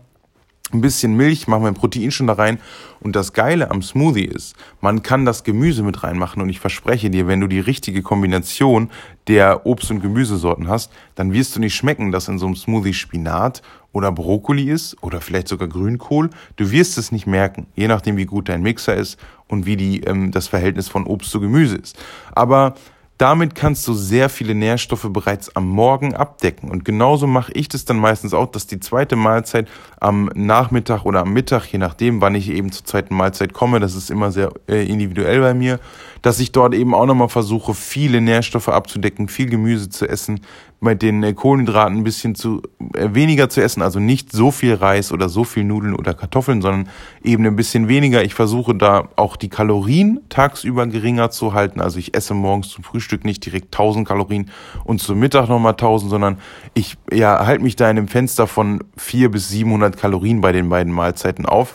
ein 0.71 0.81
bisschen 0.81 1.15
Milch, 1.15 1.47
mache 1.47 1.61
mein 1.61 1.73
Protein 1.73 2.11
schon 2.11 2.27
da 2.27 2.33
rein. 2.33 2.59
Und 2.99 3.15
das 3.15 3.33
Geile 3.33 3.71
am 3.71 3.81
Smoothie 3.81 4.25
ist, 4.25 4.55
man 4.81 5.01
kann 5.01 5.25
das 5.25 5.43
Gemüse 5.43 5.83
mit 5.83 6.03
reinmachen. 6.03 6.41
Und 6.41 6.49
ich 6.49 6.59
verspreche 6.59 7.09
dir, 7.09 7.27
wenn 7.27 7.39
du 7.39 7.47
die 7.47 7.59
richtige 7.59 8.01
Kombination 8.01 8.91
der 9.27 9.65
Obst- 9.65 9.89
und 9.89 10.01
Gemüsesorten 10.01 10.67
hast, 10.67 10.91
dann 11.15 11.33
wirst 11.33 11.55
du 11.55 11.59
nicht 11.59 11.75
schmecken, 11.75 12.11
dass 12.11 12.27
in 12.27 12.37
so 12.37 12.45
einem 12.45 12.55
Smoothie 12.55 12.93
Spinat 12.93 13.61
oder 13.91 14.11
Brokkoli 14.11 14.69
ist 14.69 15.01
oder 15.01 15.21
vielleicht 15.21 15.47
sogar 15.47 15.67
Grünkohl. 15.67 16.29
Du 16.55 16.69
wirst 16.71 16.97
es 16.97 17.11
nicht 17.11 17.25
merken, 17.25 17.67
je 17.75 17.87
nachdem, 17.87 18.17
wie 18.17 18.25
gut 18.25 18.49
dein 18.49 18.61
Mixer 18.61 18.95
ist 18.95 19.17
und 19.49 19.65
wie 19.65 19.75
die, 19.75 20.01
ähm, 20.01 20.31
das 20.31 20.47
Verhältnis 20.47 20.87
von 20.87 21.05
Obst 21.05 21.31
zu 21.31 21.41
Gemüse 21.41 21.75
ist. 21.75 21.97
Aber 22.33 22.75
damit 23.19 23.53
kannst 23.53 23.85
du 23.85 23.93
sehr 23.93 24.29
viele 24.29 24.55
Nährstoffe 24.55 25.07
bereits 25.09 25.53
am 25.53 25.67
Morgen 25.67 26.15
abdecken. 26.15 26.71
Und 26.71 26.85
genauso 26.85 27.27
mache 27.27 27.51
ich 27.51 27.67
das 27.67 27.83
dann 27.83 27.97
meistens 27.97 28.33
auch, 28.33 28.49
dass 28.49 28.65
die 28.65 28.79
zweite 28.79 29.17
Mahlzeit 29.17 29.67
am 29.99 30.31
Nachmittag 30.35 31.03
oder 31.03 31.19
am 31.19 31.33
Mittag, 31.33 31.65
je 31.65 31.79
nachdem, 31.79 32.21
wann 32.21 32.33
ich 32.33 32.49
eben 32.49 32.71
zur 32.71 32.85
zweiten 32.85 33.13
Mahlzeit 33.13 33.51
komme, 33.51 33.81
das 33.81 33.93
ist 33.93 34.09
immer 34.09 34.31
sehr 34.31 34.53
äh, 34.69 34.85
individuell 34.87 35.41
bei 35.41 35.53
mir, 35.53 35.81
dass 36.21 36.39
ich 36.39 36.53
dort 36.53 36.73
eben 36.73 36.95
auch 36.95 37.05
nochmal 37.05 37.27
versuche, 37.27 37.73
viele 37.73 38.21
Nährstoffe 38.21 38.69
abzudecken, 38.69 39.27
viel 39.27 39.49
Gemüse 39.49 39.89
zu 39.89 40.07
essen, 40.07 40.39
mit 40.81 41.01
den 41.01 41.23
äh, 41.23 41.33
Kohlenhydraten 41.33 41.97
ein 41.97 42.03
bisschen 42.03 42.35
zu 42.35 42.61
äh, 42.93 43.09
weniger 43.13 43.49
zu 43.49 43.61
essen, 43.61 43.81
also 43.81 43.99
nicht 43.99 44.31
so 44.31 44.51
viel 44.51 44.75
Reis 44.75 45.11
oder 45.11 45.27
so 45.27 45.43
viel 45.43 45.63
Nudeln 45.63 45.93
oder 45.93 46.13
Kartoffeln, 46.13 46.61
sondern 46.61 46.89
eben 47.23 47.45
ein 47.45 47.55
bisschen 47.55 47.87
weniger. 47.87 48.23
Ich 48.23 48.33
versuche 48.33 48.75
da 48.75 49.09
auch 49.15 49.35
die 49.35 49.49
Kalorien 49.49 50.21
tagsüber 50.29 50.87
geringer 50.87 51.31
zu 51.31 51.53
halten. 51.53 51.81
Also 51.81 51.99
ich 51.99 52.15
esse 52.15 52.33
morgens 52.33 52.69
zum 52.69 52.83
Frühstück 52.83 53.25
nicht 53.25 53.45
direkt 53.45 53.73
1000 53.73 54.07
Kalorien 54.07 54.49
und 54.85 55.01
zum 55.01 55.19
Mittag 55.19 55.49
nochmal 55.49 55.73
1000, 55.73 56.09
sondern 56.09 56.37
ich 56.73 56.97
ja 57.11 57.45
halte 57.45 57.63
mich 57.63 57.75
da 57.75 57.89
in 57.89 57.97
einem 57.97 58.07
Fenster 58.07 58.47
von 58.47 58.83
4 58.97 59.31
bis 59.31 59.49
700 59.49 59.97
Kalorien 59.97 60.39
bei 60.41 60.51
den 60.51 60.69
beiden 60.69 60.93
Mahlzeiten 60.93 61.45
auf, 61.45 61.73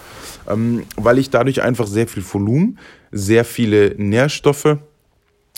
ähm, 0.48 0.84
weil 0.96 1.18
ich 1.18 1.30
dadurch 1.30 1.62
einfach 1.62 1.86
sehr 1.86 2.08
viel 2.08 2.24
Volumen, 2.24 2.78
sehr 3.12 3.44
viele 3.44 3.94
Nährstoffe 3.98 4.78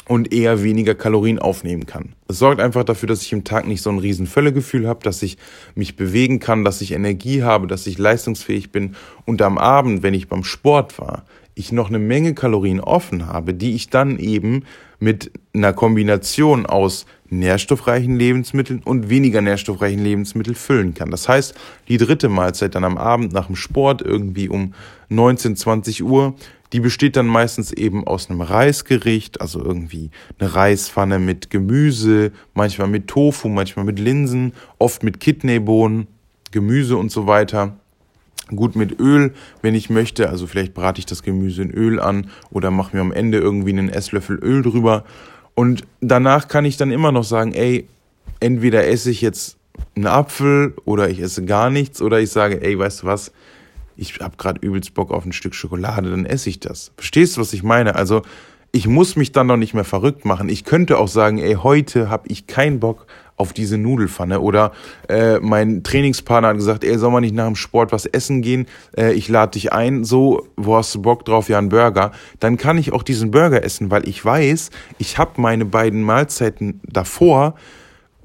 und 0.09 0.33
eher 0.33 0.63
weniger 0.63 0.95
Kalorien 0.95 1.39
aufnehmen 1.39 1.87
kann. 1.87 2.15
Es 2.29 2.39
sorgt 2.39 2.61
einfach 2.61 2.85
dafür, 2.85 3.09
dass 3.09 3.23
ich 3.23 3.33
im 3.33 3.45
Tag 3.45 3.67
nicht 3.67 3.83
so 3.83 3.91
ein 3.91 3.99
riesen 3.99 4.27
Völlegefühl 4.27 4.87
habe, 4.87 5.03
dass 5.03 5.23
ich 5.23 5.37
mich 5.75 5.97
bewegen 5.97 6.39
kann, 6.39 6.65
dass 6.65 6.81
ich 6.81 6.93
Energie 6.93 7.43
habe, 7.43 7.67
dass 7.67 7.87
ich 7.87 7.99
leistungsfähig 7.99 8.71
bin 8.71 8.95
und 9.25 9.43
am 9.43 9.59
Abend, 9.59 10.03
wenn 10.03 10.15
ich 10.15 10.29
beim 10.29 10.45
Sport 10.45 10.99
war, 10.99 11.25
ich 11.55 11.73
noch 11.73 11.89
eine 11.89 11.99
Menge 11.99 12.35
Kalorien 12.35 12.81
offen 12.81 13.27
habe, 13.27 13.55
die 13.55 13.75
ich 13.75 13.89
dann 13.89 14.19
eben 14.19 14.65
mit 15.01 15.33
einer 15.55 15.73
Kombination 15.73 16.67
aus 16.67 17.07
nährstoffreichen 17.29 18.17
Lebensmitteln 18.17 18.83
und 18.85 19.09
weniger 19.09 19.41
nährstoffreichen 19.41 20.03
Lebensmitteln 20.03 20.55
füllen 20.55 20.95
kann. 20.95 21.11
Das 21.11 21.29
heißt, 21.29 21.55
die 21.89 21.97
dritte 21.97 22.29
Mahlzeit 22.29 22.75
dann 22.75 22.85
am 22.85 22.99
Abend 22.99 23.33
nach 23.33 23.47
dem 23.47 23.57
Sport 23.57 24.03
irgendwie 24.03 24.49
um 24.49 24.75
19, 25.09 25.57
20 25.57 26.05
Uhr, 26.05 26.35
die 26.77 26.81
besteht 26.81 27.17
dann 27.17 27.27
meistens 27.27 27.73
eben 27.73 28.07
aus 28.07 28.29
einem 28.29 28.43
Reisgericht, 28.43 29.41
also 29.41 29.65
irgendwie 29.65 30.11
eine 30.39 30.55
Reispfanne 30.55 31.19
mit 31.19 31.49
Gemüse, 31.49 32.33
manchmal 32.53 32.87
mit 32.87 33.09
Tofu, 33.09 33.49
manchmal 33.49 33.87
mit 33.87 33.99
Linsen, 33.99 34.53
oft 34.79 35.03
mit 35.03 35.19
Kidneybohnen, 35.19 36.07
Gemüse 36.51 36.99
und 36.99 37.11
so 37.11 37.27
weiter. 37.27 37.79
Gut 38.55 38.77
mit 38.77 39.01
Öl, 39.01 39.33
wenn 39.63 39.75
ich 39.75 39.89
möchte, 39.89 40.29
also 40.29 40.47
vielleicht 40.47 40.75
brate 40.75 40.99
ich 40.99 41.07
das 41.07 41.23
Gemüse 41.23 41.63
in 41.63 41.71
Öl 41.71 41.99
an 41.99 42.29
oder 42.51 42.71
mache 42.71 42.95
mir 42.95 43.01
am 43.01 43.11
Ende 43.11 43.39
irgendwie 43.39 43.71
einen 43.71 43.89
Esslöffel 43.89 44.37
Öl 44.37 44.61
drüber. 44.61 45.05
Und 45.55 45.85
danach 46.03 46.47
kann 46.47 46.67
ich 46.67 46.77
dann 46.77 46.91
immer 46.91 47.11
noch 47.11 47.25
sagen, 47.25 47.55
ey, 47.55 47.89
entweder 48.41 48.87
esse 48.87 49.11
ich 49.11 49.23
jetzt 49.23 49.57
einen 49.95 50.09
Apfel 50.09 50.75
oder 50.85 51.09
ich 51.09 51.21
esse 51.21 51.43
gar 51.47 51.71
nichts 51.71 52.03
oder 52.03 52.21
ich 52.21 52.29
sage, 52.29 52.63
ey, 52.63 52.79
weißt 52.79 53.03
du 53.03 53.07
was, 53.07 53.33
ich 53.97 54.21
habe 54.21 54.37
gerade 54.37 54.61
übelst 54.61 54.95
Bock 54.95 55.11
auf 55.11 55.25
ein 55.25 55.33
Stück 55.33 55.55
Schokolade, 55.55 56.11
dann 56.11 56.27
esse 56.27 56.51
ich 56.51 56.61
das. 56.61 56.93
Verstehst 56.97 57.37
du, 57.37 57.41
was 57.41 57.53
ich 57.53 57.63
meine? 57.63 57.95
Also 57.95 58.23
ich 58.73 58.87
muss 58.87 59.17
mich 59.17 59.33
dann 59.33 59.47
noch 59.47 59.57
nicht 59.57 59.75
mehr 59.75 59.85
verrückt 59.85 60.25
machen. 60.25 60.49
Ich 60.49 60.65
könnte 60.65 60.99
auch 60.99 61.09
sagen, 61.09 61.39
ey, 61.39 61.55
heute 61.55 62.11
habe 62.11 62.29
ich 62.29 62.47
keinen 62.47 62.79
Bock 62.79 63.07
auf 63.37 63.53
diese 63.53 63.79
Nudelfanne. 63.79 64.41
Oder 64.41 64.73
äh, 65.09 65.39
mein 65.41 65.83
Trainingspartner 65.83 66.49
hat 66.49 66.57
gesagt, 66.57 66.85
ey, 66.85 66.99
soll 66.99 67.11
man 67.11 67.23
nicht 67.23 67.35
nach 67.35 67.47
dem 67.47 67.57
Sport 67.57 67.93
was 67.93 68.07
essen 68.07 68.43
gehen? 68.43 68.67
Äh, 68.97 69.13
ich 69.13 69.29
lade 69.29 69.53
dich 69.53 69.73
ein, 69.73 70.05
so, 70.05 70.47
wo 70.57 70.77
hast 70.77 70.95
du 70.95 71.03
Bock 71.03 71.25
drauf? 71.25 71.49
Ja, 71.49 71.59
ein 71.59 71.69
Burger. 71.69 72.13
Dann 72.41 72.57
kann 72.57 72.79
ich 72.79 72.93
auch 72.93 73.03
diesen 73.03 73.31
Burger 73.31 73.63
essen, 73.63 73.91
weil 73.91 74.09
ich 74.09 74.23
weiß, 74.25 74.71
ich 74.99 75.19
habe 75.19 75.41
meine 75.41 75.65
beiden 75.65 76.03
Mahlzeiten 76.03 76.81
davor 76.85 77.55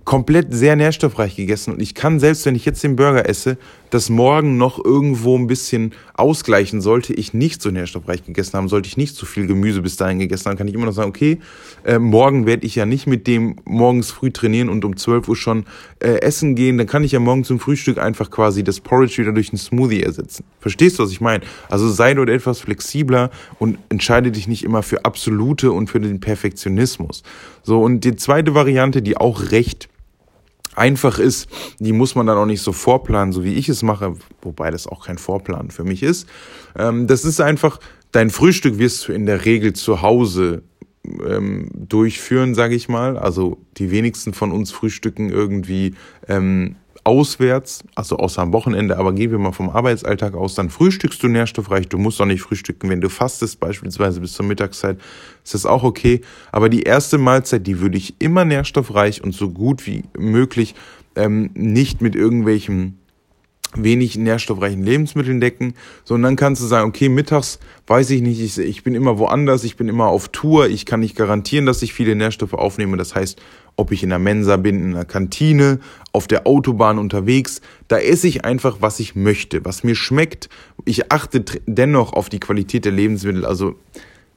komplett 0.04 0.54
sehr 0.54 0.76
nährstoffreich 0.76 1.36
gegessen 1.36 1.74
und 1.74 1.80
ich 1.80 1.94
kann 1.94 2.20
selbst, 2.20 2.46
wenn 2.46 2.56
ich 2.56 2.66
jetzt 2.66 2.84
den 2.84 2.96
Burger 2.96 3.30
esse, 3.30 3.58
das 3.94 4.10
morgen 4.10 4.58
noch 4.58 4.84
irgendwo 4.84 5.38
ein 5.38 5.48
bisschen 5.48 5.94
ausgleichen. 6.16 6.82
Sollte 6.82 7.14
ich 7.14 7.34
nicht 7.34 7.62
so 7.62 7.70
nährstoffreich 7.70 8.26
gegessen 8.26 8.54
haben, 8.58 8.68
sollte 8.68 8.88
ich 8.88 8.98
nicht 8.98 9.16
so 9.16 9.26
viel 9.26 9.48
Gemüse 9.48 9.82
bis 9.82 9.98
dahin 9.98 10.20
gegessen 10.20 10.50
haben, 10.50 10.58
kann 10.58 10.68
ich 10.68 10.74
immer 10.74 10.86
noch 10.86 10.94
sagen, 10.94 11.10
okay, 11.10 11.40
äh, 11.84 12.00
morgen 12.00 12.46
werde 12.46 12.66
ich 12.66 12.76
ja 12.76 12.86
nicht 12.86 13.08
mit 13.08 13.28
dem 13.28 13.58
morgens 13.66 14.12
früh 14.12 14.32
trainieren 14.32 14.70
und 14.70 14.84
um 14.86 14.98
12 14.98 15.28
Uhr 15.28 15.36
schon 15.36 15.66
äh, 16.00 16.22
essen 16.22 16.56
gehen, 16.56 16.78
dann 16.78 16.88
kann 16.88 17.04
ich 17.04 17.12
ja 17.12 17.20
morgen 17.20 17.44
zum 17.44 17.60
Frühstück 17.60 17.98
einfach 17.98 18.32
quasi 18.32 18.64
das 18.64 18.80
Porridge 18.80 19.18
wieder 19.18 19.34
durch 19.34 19.50
einen 19.50 19.60
Smoothie 19.60 20.04
ersetzen. 20.04 20.46
Verstehst 20.60 20.98
du, 20.98 21.04
was 21.04 21.12
ich 21.12 21.22
meine? 21.22 21.44
Also 21.70 21.90
sei 21.90 22.14
dort 22.14 22.30
etwas 22.30 22.62
flexibler 22.62 23.30
und 23.60 23.78
entscheide 23.90 24.32
dich 24.32 24.48
nicht 24.48 24.64
immer 24.64 24.84
für 24.84 25.06
absolute 25.06 25.72
und 25.72 25.90
für 25.90 26.00
den 26.00 26.20
Perfektionismus. 26.20 27.24
So, 27.64 27.82
und 27.82 28.04
die 28.04 28.16
zweite 28.16 28.56
Variante, 28.56 29.02
die 29.02 29.18
auch 29.18 29.52
recht 29.52 29.90
einfach 30.82 31.20
ist, 31.20 31.48
die 31.78 31.94
muss 31.94 32.16
man 32.16 32.26
dann 32.26 32.38
auch 32.38 32.48
nicht 32.48 32.62
so 32.62 32.72
vorplanen, 32.72 33.32
so 33.32 33.44
wie 33.44 33.54
ich 33.54 33.70
es 33.70 33.84
mache, 33.84 34.16
wobei 34.42 34.72
das 34.72 34.88
auch 34.88 35.06
kein 35.06 35.20
Vorplan 35.20 35.70
für 35.70 35.84
mich 35.84 36.02
ist. 36.02 36.28
Ähm, 36.76 37.06
das 37.06 37.24
ist 37.24 37.40
einfach, 37.40 37.80
dein 38.12 38.32
Frühstück 38.32 38.80
wirst 38.80 39.08
du 39.08 39.14
in 39.14 39.28
der 39.28 39.46
Regel 39.46 39.74
zu 39.74 40.02
Hause 40.02 40.64
ähm, 41.06 41.70
durchführen, 41.74 42.56
sage 42.56 42.74
ich 42.74 42.90
mal. 42.90 43.18
Also 43.18 43.60
die 43.78 43.92
wenigsten 43.92 44.34
von 44.34 44.52
uns 44.52 44.72
frühstücken 44.72 45.30
irgendwie 45.30 45.94
ähm, 46.28 46.78
auswärts, 47.04 47.84
also 47.96 48.18
außer 48.18 48.42
am 48.42 48.54
Wochenende, 48.54 48.98
aber 48.98 49.14
gehen 49.14 49.32
wir 49.32 49.40
mal 49.40 49.52
vom 49.52 49.70
Arbeitsalltag 49.70 50.36
aus, 50.36 50.56
dann 50.56 50.70
frühstückst 50.70 51.22
du 51.24 51.28
nährstoffreich, 51.28 51.88
du 51.88 51.98
musst 51.98 52.22
auch 52.22 52.26
nicht 52.26 52.42
frühstücken, 52.42 52.90
wenn 52.90 53.02
du 53.02 53.10
fastest 53.10 53.60
beispielsweise 53.60 54.22
bis 54.22 54.34
zur 54.34 54.46
Mittagszeit, 54.46 55.00
ist 55.44 55.54
das 55.54 55.66
auch 55.66 55.84
okay, 55.84 56.22
aber 56.52 56.70
die 56.70 56.84
erste 56.84 57.18
Mahlzeit, 57.18 57.66
die 57.66 57.80
würde 57.80 57.98
ich 57.98 58.16
immer 58.20 58.46
nährstoffreich 58.46 59.24
und 59.24 59.34
so 59.34 59.50
gut 59.50 59.88
wie 59.88 60.04
möglich 60.18 60.76
ähm, 61.16 61.50
nicht 61.54 62.02
mit 62.02 62.16
irgendwelchen 62.16 63.01
wenig 63.76 64.18
nährstoffreichen 64.18 64.84
Lebensmitteln 64.84 65.40
decken, 65.40 65.74
sondern 66.04 66.36
kannst 66.36 66.62
du 66.62 66.66
sagen, 66.66 66.90
okay, 66.90 67.10
mittags 67.10 67.60
weiß 67.88 68.10
ich 68.12 68.22
nicht, 68.22 68.42
ich, 68.42 68.58
ich 68.58 68.84
bin 68.84 68.96
immer 68.96 69.18
woanders, 69.18 69.64
ich 69.64 69.78
bin 69.78 69.88
immer 69.88 70.08
auf 70.08 70.30
Tour, 70.30 70.68
ich 70.68 70.86
kann 70.86 71.00
nicht 71.02 71.16
garantieren, 71.16 71.66
dass 71.66 71.82
ich 71.82 71.94
viele 71.94 72.16
Nährstoffe 72.16 72.54
aufnehme. 72.54 72.98
Das 72.98 73.16
heißt, 73.16 73.42
ob 73.76 73.92
ich 73.92 74.04
in 74.04 74.10
der 74.10 74.20
Mensa 74.20 74.58
bin, 74.58 74.82
in 74.82 74.92
der 74.94 75.06
Kantine, 75.06 75.80
auf 76.12 76.28
der 76.28 76.46
Autobahn 76.46 77.00
unterwegs, 77.00 77.62
da 77.88 77.98
esse 77.98 78.28
ich 78.28 78.46
einfach, 78.46 78.78
was 78.80 79.00
ich 79.00 79.16
möchte, 79.16 79.64
was 79.66 79.84
mir 79.84 79.96
schmeckt. 79.96 80.50
Ich 80.86 81.12
achte 81.12 81.44
dennoch 81.66 82.14
auf 82.14 82.30
die 82.30 82.40
Qualität 82.40 82.86
der 82.86 82.92
Lebensmittel. 82.92 83.46
Also 83.46 83.76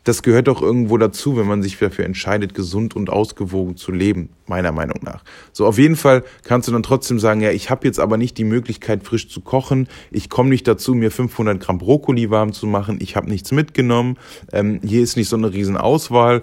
das 0.05 0.23
gehört 0.23 0.49
doch 0.49 0.63
irgendwo 0.63 0.99
dazu, 0.99 1.37
wenn 1.37 1.47
man 1.47 1.63
sich 1.63 1.79
dafür 1.79 2.05
entscheidet, 2.05 2.55
gesund 2.55 2.95
und 2.95 3.11
ausgewogen 3.11 3.77
zu 3.77 3.91
leben, 3.91 4.29
meiner 4.47 4.71
Meinung 4.71 5.01
nach. 5.03 5.25
So, 5.53 5.67
auf 5.67 5.79
jeden 5.79 5.97
Fall 5.97 6.23
kannst 6.45 6.69
du 6.69 6.73
dann 6.73 6.83
trotzdem 6.83 7.19
sagen, 7.19 7.41
ja, 7.41 7.51
ich 7.51 7.71
habe 7.71 7.87
jetzt 7.87 7.99
aber 7.99 8.19
nicht 8.19 8.37
die 8.37 8.45
Möglichkeit, 8.45 9.03
frisch 9.03 9.29
zu 9.29 9.41
kochen. 9.41 9.89
Ich 10.11 10.29
komme 10.29 10.51
nicht 10.51 10.69
dazu, 10.69 10.95
mir 10.95 11.11
500 11.11 11.59
Gramm 11.59 11.79
Brokkoli 11.79 12.31
warm 12.31 12.53
zu 12.53 12.67
machen. 12.67 12.99
Ich 13.01 13.17
habe 13.17 13.29
nichts 13.29 13.51
mitgenommen. 13.51 14.19
Ähm, 14.53 14.81
hier 14.85 15.03
ist 15.03 15.17
nicht 15.17 15.29
so 15.29 15.37
eine 15.37 15.53
riesen 15.53 15.77
Auswahl 15.77 16.43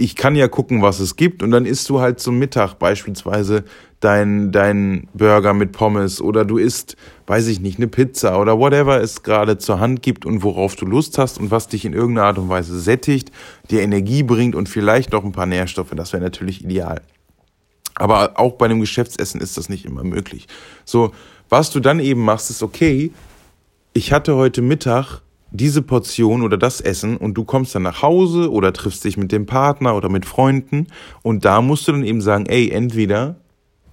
ich 0.00 0.14
kann 0.14 0.36
ja 0.36 0.46
gucken, 0.46 0.80
was 0.80 1.00
es 1.00 1.16
gibt 1.16 1.42
und 1.42 1.50
dann 1.50 1.66
isst 1.66 1.88
du 1.88 2.00
halt 2.00 2.20
zum 2.20 2.38
Mittag 2.38 2.74
beispielsweise 2.74 3.64
dein, 4.00 4.52
dein 4.52 5.08
Burger 5.12 5.54
mit 5.54 5.72
Pommes 5.72 6.20
oder 6.20 6.44
du 6.44 6.58
isst, 6.58 6.96
weiß 7.26 7.48
ich 7.48 7.60
nicht, 7.60 7.78
eine 7.78 7.88
Pizza 7.88 8.40
oder 8.40 8.58
whatever 8.58 9.00
es 9.00 9.22
gerade 9.22 9.58
zur 9.58 9.80
Hand 9.80 10.02
gibt 10.02 10.24
und 10.24 10.42
worauf 10.42 10.76
du 10.76 10.86
Lust 10.86 11.18
hast 11.18 11.38
und 11.38 11.50
was 11.50 11.68
dich 11.68 11.84
in 11.84 11.92
irgendeiner 11.92 12.28
Art 12.28 12.38
und 12.38 12.48
Weise 12.48 12.78
sättigt, 12.78 13.32
dir 13.70 13.82
Energie 13.82 14.22
bringt 14.22 14.54
und 14.54 14.68
vielleicht 14.68 15.12
noch 15.12 15.24
ein 15.24 15.32
paar 15.32 15.46
Nährstoffe. 15.46 15.92
Das 15.94 16.12
wäre 16.12 16.22
natürlich 16.22 16.64
ideal. 16.64 17.02
Aber 17.94 18.38
auch 18.38 18.52
bei 18.52 18.66
einem 18.66 18.80
Geschäftsessen 18.80 19.40
ist 19.40 19.56
das 19.56 19.68
nicht 19.68 19.84
immer 19.84 20.04
möglich. 20.04 20.46
So, 20.84 21.12
was 21.48 21.70
du 21.70 21.80
dann 21.80 21.98
eben 21.98 22.24
machst, 22.24 22.50
ist 22.50 22.62
okay, 22.62 23.10
ich 23.92 24.12
hatte 24.12 24.36
heute 24.36 24.62
Mittag 24.62 25.22
diese 25.50 25.82
Portion 25.82 26.42
oder 26.42 26.58
das 26.58 26.80
Essen 26.80 27.16
und 27.16 27.34
du 27.34 27.44
kommst 27.44 27.74
dann 27.74 27.82
nach 27.82 28.02
Hause 28.02 28.52
oder 28.52 28.72
triffst 28.72 29.04
dich 29.04 29.16
mit 29.16 29.32
dem 29.32 29.46
Partner 29.46 29.96
oder 29.96 30.08
mit 30.08 30.26
Freunden 30.26 30.88
und 31.22 31.44
da 31.44 31.62
musst 31.62 31.88
du 31.88 31.92
dann 31.92 32.04
eben 32.04 32.20
sagen, 32.20 32.46
ey, 32.46 32.70
entweder 32.70 33.36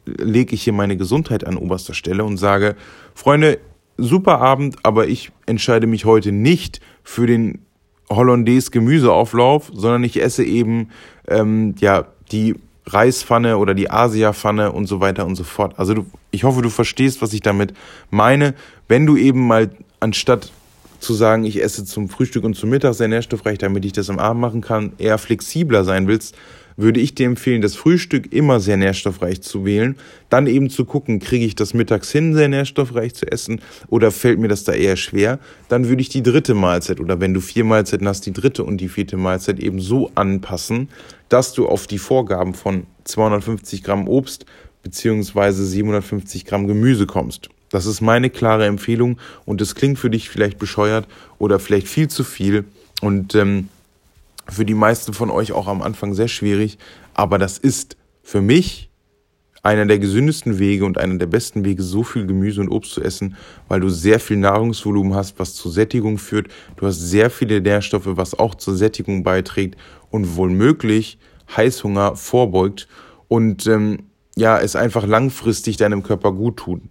lege 0.05 0.55
ich 0.55 0.63
hier 0.63 0.73
meine 0.73 0.97
Gesundheit 0.97 1.45
an 1.45 1.57
oberster 1.57 1.93
Stelle 1.93 2.23
und 2.23 2.37
sage, 2.37 2.75
Freunde, 3.13 3.59
super 3.97 4.39
Abend, 4.39 4.77
aber 4.83 5.07
ich 5.07 5.31
entscheide 5.45 5.87
mich 5.87 6.05
heute 6.05 6.31
nicht 6.31 6.81
für 7.03 7.27
den 7.27 7.59
Hollandaise 8.09 8.71
Gemüseauflauf, 8.71 9.71
sondern 9.73 10.03
ich 10.03 10.21
esse 10.21 10.43
eben 10.43 10.89
ähm, 11.27 11.75
ja 11.79 12.05
die 12.31 12.55
Reispfanne 12.87 13.57
oder 13.57 13.73
die 13.73 13.89
Asia-Pfanne 13.89 14.71
und 14.71 14.85
so 14.87 14.99
weiter 14.99 15.25
und 15.25 15.35
so 15.35 15.43
fort. 15.43 15.73
Also 15.77 15.93
du, 15.95 16.05
ich 16.31 16.43
hoffe, 16.43 16.61
du 16.61 16.69
verstehst, 16.69 17.21
was 17.21 17.33
ich 17.33 17.41
damit 17.41 17.73
meine. 18.11 18.53
Wenn 18.87 19.05
du 19.05 19.17
eben 19.17 19.47
mal 19.47 19.71
anstatt 19.99 20.51
zu 20.99 21.13
sagen, 21.13 21.45
ich 21.45 21.61
esse 21.63 21.83
zum 21.85 22.09
Frühstück 22.09 22.43
und 22.43 22.55
zum 22.55 22.69
Mittag 22.69 22.93
sehr 22.93 23.07
nährstoffreich, 23.07 23.57
damit 23.57 23.85
ich 23.85 23.93
das 23.93 24.09
am 24.09 24.19
Abend 24.19 24.41
machen 24.41 24.61
kann, 24.61 24.93
eher 24.97 25.17
flexibler 25.17 25.83
sein 25.83 26.07
willst, 26.07 26.35
würde 26.77 26.99
ich 26.99 27.15
dir 27.15 27.25
empfehlen, 27.25 27.61
das 27.61 27.75
Frühstück 27.75 28.33
immer 28.33 28.59
sehr 28.59 28.77
nährstoffreich 28.77 29.41
zu 29.41 29.65
wählen. 29.65 29.95
Dann 30.29 30.47
eben 30.47 30.69
zu 30.69 30.85
gucken, 30.85 31.19
kriege 31.19 31.45
ich 31.45 31.55
das 31.55 31.73
mittags 31.73 32.11
hin, 32.11 32.33
sehr 32.33 32.49
nährstoffreich 32.49 33.13
zu 33.13 33.31
essen 33.31 33.61
oder 33.87 34.11
fällt 34.11 34.39
mir 34.39 34.47
das 34.47 34.63
da 34.63 34.73
eher 34.73 34.97
schwer. 34.97 35.39
Dann 35.69 35.87
würde 35.87 36.01
ich 36.01 36.09
die 36.09 36.23
dritte 36.23 36.53
Mahlzeit 36.53 36.99
oder 36.99 37.19
wenn 37.19 37.33
du 37.33 37.41
vier 37.41 37.63
Mahlzeiten 37.63 38.07
hast, 38.07 38.25
die 38.25 38.33
dritte 38.33 38.63
und 38.63 38.77
die 38.77 38.89
vierte 38.89 39.17
Mahlzeit 39.17 39.59
eben 39.59 39.79
so 39.79 40.11
anpassen, 40.15 40.89
dass 41.29 41.53
du 41.53 41.67
auf 41.67 41.87
die 41.87 41.97
Vorgaben 41.99 42.53
von 42.53 42.85
250 43.05 43.83
Gramm 43.83 44.07
Obst 44.07 44.45
beziehungsweise 44.83 45.65
750 45.65 46.45
Gramm 46.45 46.67
Gemüse 46.67 47.05
kommst. 47.05 47.49
Das 47.69 47.85
ist 47.85 48.01
meine 48.01 48.29
klare 48.29 48.65
Empfehlung 48.67 49.17
und 49.45 49.59
es 49.59 49.75
klingt 49.75 49.97
für 49.97 50.09
dich 50.09 50.29
vielleicht 50.29 50.59
bescheuert 50.59 51.07
oder 51.39 51.59
vielleicht 51.59 51.87
viel 51.87 52.07
zu 52.07 52.23
viel 52.23 52.65
und 53.01 53.35
ähm, 53.35 53.69
für 54.49 54.65
die 54.65 54.73
meisten 54.73 55.13
von 55.13 55.29
euch 55.29 55.51
auch 55.51 55.67
am 55.67 55.81
Anfang 55.81 56.13
sehr 56.13 56.27
schwierig, 56.27 56.77
aber 57.13 57.37
das 57.37 57.57
ist 57.57 57.97
für 58.21 58.41
mich 58.41 58.89
einer 59.65 59.85
der 59.87 59.97
gesündesten 59.97 60.59
Wege 60.59 60.85
und 60.85 60.99
einer 60.99 61.15
der 61.17 61.25
besten 61.25 61.65
Wege, 61.65 61.81
so 61.81 62.03
viel 62.03 62.27
Gemüse 62.27 62.61
und 62.61 62.69
Obst 62.69 62.91
zu 62.91 63.01
essen, 63.01 63.35
weil 63.67 63.79
du 63.79 63.89
sehr 63.89 64.19
viel 64.19 64.37
Nahrungsvolumen 64.37 65.15
hast, 65.15 65.39
was 65.39 65.55
zur 65.55 65.71
Sättigung 65.71 66.19
führt. 66.19 66.49
Du 66.75 66.85
hast 66.85 66.99
sehr 66.99 67.31
viele 67.31 67.59
Nährstoffe, 67.61 68.05
was 68.05 68.37
auch 68.37 68.53
zur 68.53 68.75
Sättigung 68.75 69.23
beiträgt 69.23 69.75
und 70.11 70.37
womöglich 70.37 71.17
Heißhunger 71.55 72.15
vorbeugt 72.15 72.87
und 73.27 73.65
ähm, 73.65 74.03
ja, 74.35 74.59
es 74.59 74.75
einfach 74.75 75.07
langfristig 75.07 75.77
deinem 75.77 76.03
Körper 76.03 76.31
gut 76.31 76.57
tut. 76.57 76.81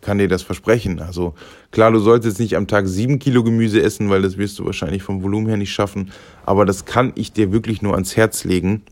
Kann 0.00 0.18
dir 0.18 0.28
das 0.28 0.42
versprechen. 0.42 1.00
Also 1.00 1.34
klar, 1.70 1.92
du 1.92 1.98
solltest 1.98 2.40
nicht 2.40 2.56
am 2.56 2.66
Tag 2.66 2.86
sieben 2.88 3.18
Kilo 3.18 3.44
Gemüse 3.44 3.82
essen, 3.82 4.10
weil 4.10 4.22
das 4.22 4.36
wirst 4.36 4.58
du 4.58 4.64
wahrscheinlich 4.64 5.02
vom 5.02 5.22
Volumen 5.22 5.46
her 5.46 5.56
nicht 5.56 5.72
schaffen. 5.72 6.10
Aber 6.44 6.64
das 6.64 6.84
kann 6.84 7.12
ich 7.14 7.32
dir 7.32 7.52
wirklich 7.52 7.80
nur 7.80 7.94
ans 7.94 8.16
Herz 8.16 8.44
legen. 8.44 8.82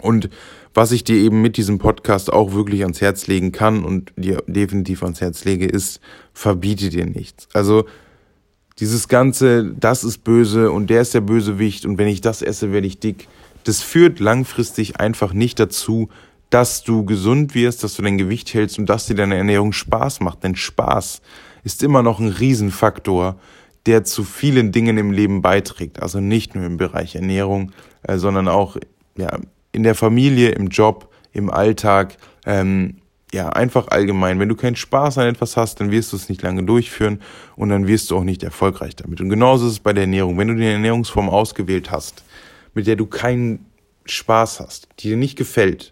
Und 0.00 0.28
was 0.74 0.92
ich 0.92 1.04
dir 1.04 1.16
eben 1.16 1.42
mit 1.42 1.56
diesem 1.56 1.78
Podcast 1.78 2.32
auch 2.32 2.52
wirklich 2.52 2.82
ans 2.82 3.00
Herz 3.00 3.26
legen 3.26 3.52
kann 3.52 3.84
und 3.84 4.12
dir 4.16 4.42
definitiv 4.46 5.02
ans 5.02 5.20
Herz 5.20 5.44
lege, 5.44 5.66
ist, 5.66 6.00
verbiete 6.32 6.88
dir 6.88 7.04
nichts. 7.04 7.48
Also 7.52 7.84
dieses 8.78 9.08
ganze, 9.08 9.72
das 9.78 10.02
ist 10.02 10.24
böse 10.24 10.70
und 10.70 10.88
der 10.88 11.02
ist 11.02 11.14
der 11.14 11.20
Bösewicht 11.20 11.84
und 11.84 11.98
wenn 11.98 12.08
ich 12.08 12.20
das 12.20 12.42
esse, 12.42 12.72
werde 12.72 12.86
ich 12.86 12.98
dick. 13.00 13.28
Das 13.64 13.82
führt 13.82 14.18
langfristig 14.18 14.98
einfach 14.98 15.32
nicht 15.34 15.60
dazu, 15.60 16.08
dass 16.52 16.84
du 16.84 17.06
gesund 17.06 17.54
wirst, 17.54 17.82
dass 17.82 17.96
du 17.96 18.02
dein 18.02 18.18
Gewicht 18.18 18.52
hältst 18.52 18.78
und 18.78 18.86
dass 18.86 19.06
dir 19.06 19.14
deine 19.14 19.36
Ernährung 19.36 19.72
Spaß 19.72 20.20
macht. 20.20 20.44
Denn 20.44 20.54
Spaß 20.54 21.22
ist 21.64 21.82
immer 21.82 22.02
noch 22.02 22.20
ein 22.20 22.28
Riesenfaktor, 22.28 23.36
der 23.86 24.04
zu 24.04 24.22
vielen 24.22 24.70
Dingen 24.70 24.98
im 24.98 25.12
Leben 25.12 25.40
beiträgt. 25.40 26.02
Also 26.02 26.20
nicht 26.20 26.54
nur 26.54 26.66
im 26.66 26.76
Bereich 26.76 27.14
Ernährung, 27.14 27.72
äh, 28.02 28.18
sondern 28.18 28.48
auch 28.48 28.76
ja, 29.16 29.38
in 29.72 29.82
der 29.82 29.94
Familie, 29.94 30.50
im 30.50 30.68
Job, 30.68 31.10
im 31.32 31.50
Alltag, 31.50 32.18
ähm, 32.44 32.98
ja, 33.32 33.48
einfach 33.48 33.88
allgemein. 33.88 34.38
Wenn 34.38 34.50
du 34.50 34.54
keinen 34.54 34.76
Spaß 34.76 35.16
an 35.16 35.28
etwas 35.28 35.56
hast, 35.56 35.80
dann 35.80 35.90
wirst 35.90 36.12
du 36.12 36.16
es 36.16 36.28
nicht 36.28 36.42
lange 36.42 36.64
durchführen 36.64 37.22
und 37.56 37.70
dann 37.70 37.86
wirst 37.86 38.10
du 38.10 38.18
auch 38.18 38.24
nicht 38.24 38.42
erfolgreich 38.42 38.94
damit. 38.94 39.22
Und 39.22 39.30
genauso 39.30 39.66
ist 39.66 39.72
es 39.72 39.78
bei 39.78 39.94
der 39.94 40.02
Ernährung. 40.02 40.36
Wenn 40.36 40.48
du 40.48 40.54
die 40.54 40.66
Ernährungsform 40.66 41.30
ausgewählt 41.30 41.90
hast, 41.90 42.24
mit 42.74 42.86
der 42.86 42.96
du 42.96 43.06
keinen 43.06 43.64
Spaß 44.04 44.60
hast, 44.60 44.88
die 44.98 45.08
dir 45.08 45.16
nicht 45.16 45.38
gefällt, 45.38 45.91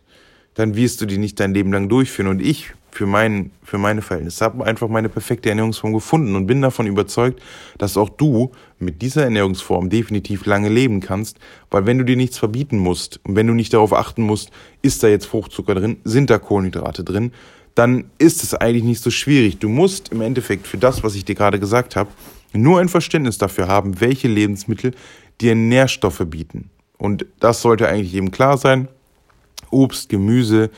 dann 0.60 0.76
wirst 0.76 1.00
du 1.00 1.06
die 1.06 1.16
nicht 1.16 1.40
dein 1.40 1.54
Leben 1.54 1.72
lang 1.72 1.88
durchführen. 1.88 2.28
Und 2.28 2.40
ich, 2.42 2.72
für, 2.90 3.06
mein, 3.06 3.50
für 3.64 3.78
meine 3.78 4.02
Verhältnisse, 4.02 4.44
habe 4.44 4.64
einfach 4.64 4.88
meine 4.88 5.08
perfekte 5.08 5.48
Ernährungsform 5.48 5.94
gefunden 5.94 6.36
und 6.36 6.46
bin 6.46 6.60
davon 6.60 6.86
überzeugt, 6.86 7.40
dass 7.78 7.96
auch 7.96 8.10
du 8.10 8.52
mit 8.78 9.00
dieser 9.00 9.24
Ernährungsform 9.24 9.88
definitiv 9.88 10.44
lange 10.44 10.68
leben 10.68 11.00
kannst, 11.00 11.38
weil 11.70 11.86
wenn 11.86 11.96
du 11.96 12.04
dir 12.04 12.16
nichts 12.16 12.36
verbieten 12.36 12.76
musst 12.76 13.20
und 13.24 13.36
wenn 13.36 13.46
du 13.46 13.54
nicht 13.54 13.72
darauf 13.72 13.94
achten 13.94 14.22
musst, 14.22 14.50
ist 14.82 15.02
da 15.02 15.08
jetzt 15.08 15.26
Fruchtzucker 15.26 15.74
drin, 15.74 15.96
sind 16.04 16.28
da 16.28 16.38
Kohlenhydrate 16.38 17.04
drin, 17.04 17.32
dann 17.74 18.10
ist 18.18 18.42
es 18.42 18.52
eigentlich 18.52 18.84
nicht 18.84 19.02
so 19.02 19.10
schwierig. 19.10 19.58
Du 19.60 19.70
musst 19.70 20.12
im 20.12 20.20
Endeffekt 20.20 20.66
für 20.66 20.76
das, 20.76 21.02
was 21.02 21.14
ich 21.14 21.24
dir 21.24 21.36
gerade 21.36 21.58
gesagt 21.58 21.96
habe, 21.96 22.10
nur 22.52 22.80
ein 22.80 22.90
Verständnis 22.90 23.38
dafür 23.38 23.66
haben, 23.66 24.00
welche 24.00 24.28
Lebensmittel 24.28 24.92
dir 25.40 25.54
Nährstoffe 25.54 26.22
bieten. 26.26 26.68
Und 26.98 27.24
das 27.38 27.62
sollte 27.62 27.88
eigentlich 27.88 28.14
eben 28.14 28.30
klar 28.30 28.58
sein. 28.58 28.88
Obst, 29.70 30.08
Gemüse, 30.08 30.70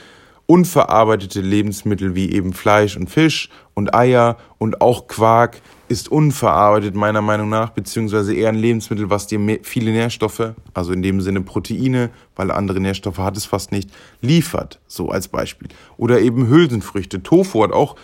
unverarbeitete 0.47 1.41
Lebensmittel 1.41 2.15
wie 2.15 2.33
eben 2.33 2.53
Fleisch 2.53 2.97
und 2.97 3.09
Fisch 3.09 3.49
und 3.75 3.95
Eier 3.95 4.37
und 4.59 4.81
auch 4.81 5.07
Quark 5.07 5.63
ist 5.89 6.11
unverarbeitet 6.11 6.95
meiner 6.95 7.23
Meinung 7.23 7.49
nach, 7.49 7.71
beziehungsweise 7.71 8.35
eher 8.35 8.49
ein 8.49 8.57
Lebensmittel, 8.57 9.11
was 9.11 9.27
dir 9.27 9.41
viele 9.63 9.93
Nährstoffe, 9.93 10.55
also 10.75 10.93
in 10.93 11.03
dem 11.03 11.21
Sinne 11.21 11.43
Proteine, 11.43 12.11
weil 12.35 12.51
andere 12.51 12.81
Nährstoffe 12.81 13.19
hat 13.19 13.37
es 13.37 13.45
fast 13.45 13.73
nicht, 13.73 13.91
liefert, 14.21 14.81
so 14.87 15.11
als 15.11 15.29
Beispiel. 15.29 15.69
Oder 15.97 16.21
eben 16.21 16.49
Hülsenfrüchte. 16.49 17.23
Tofu 17.23 17.63
hat 17.63 17.73
auch, 17.73 17.97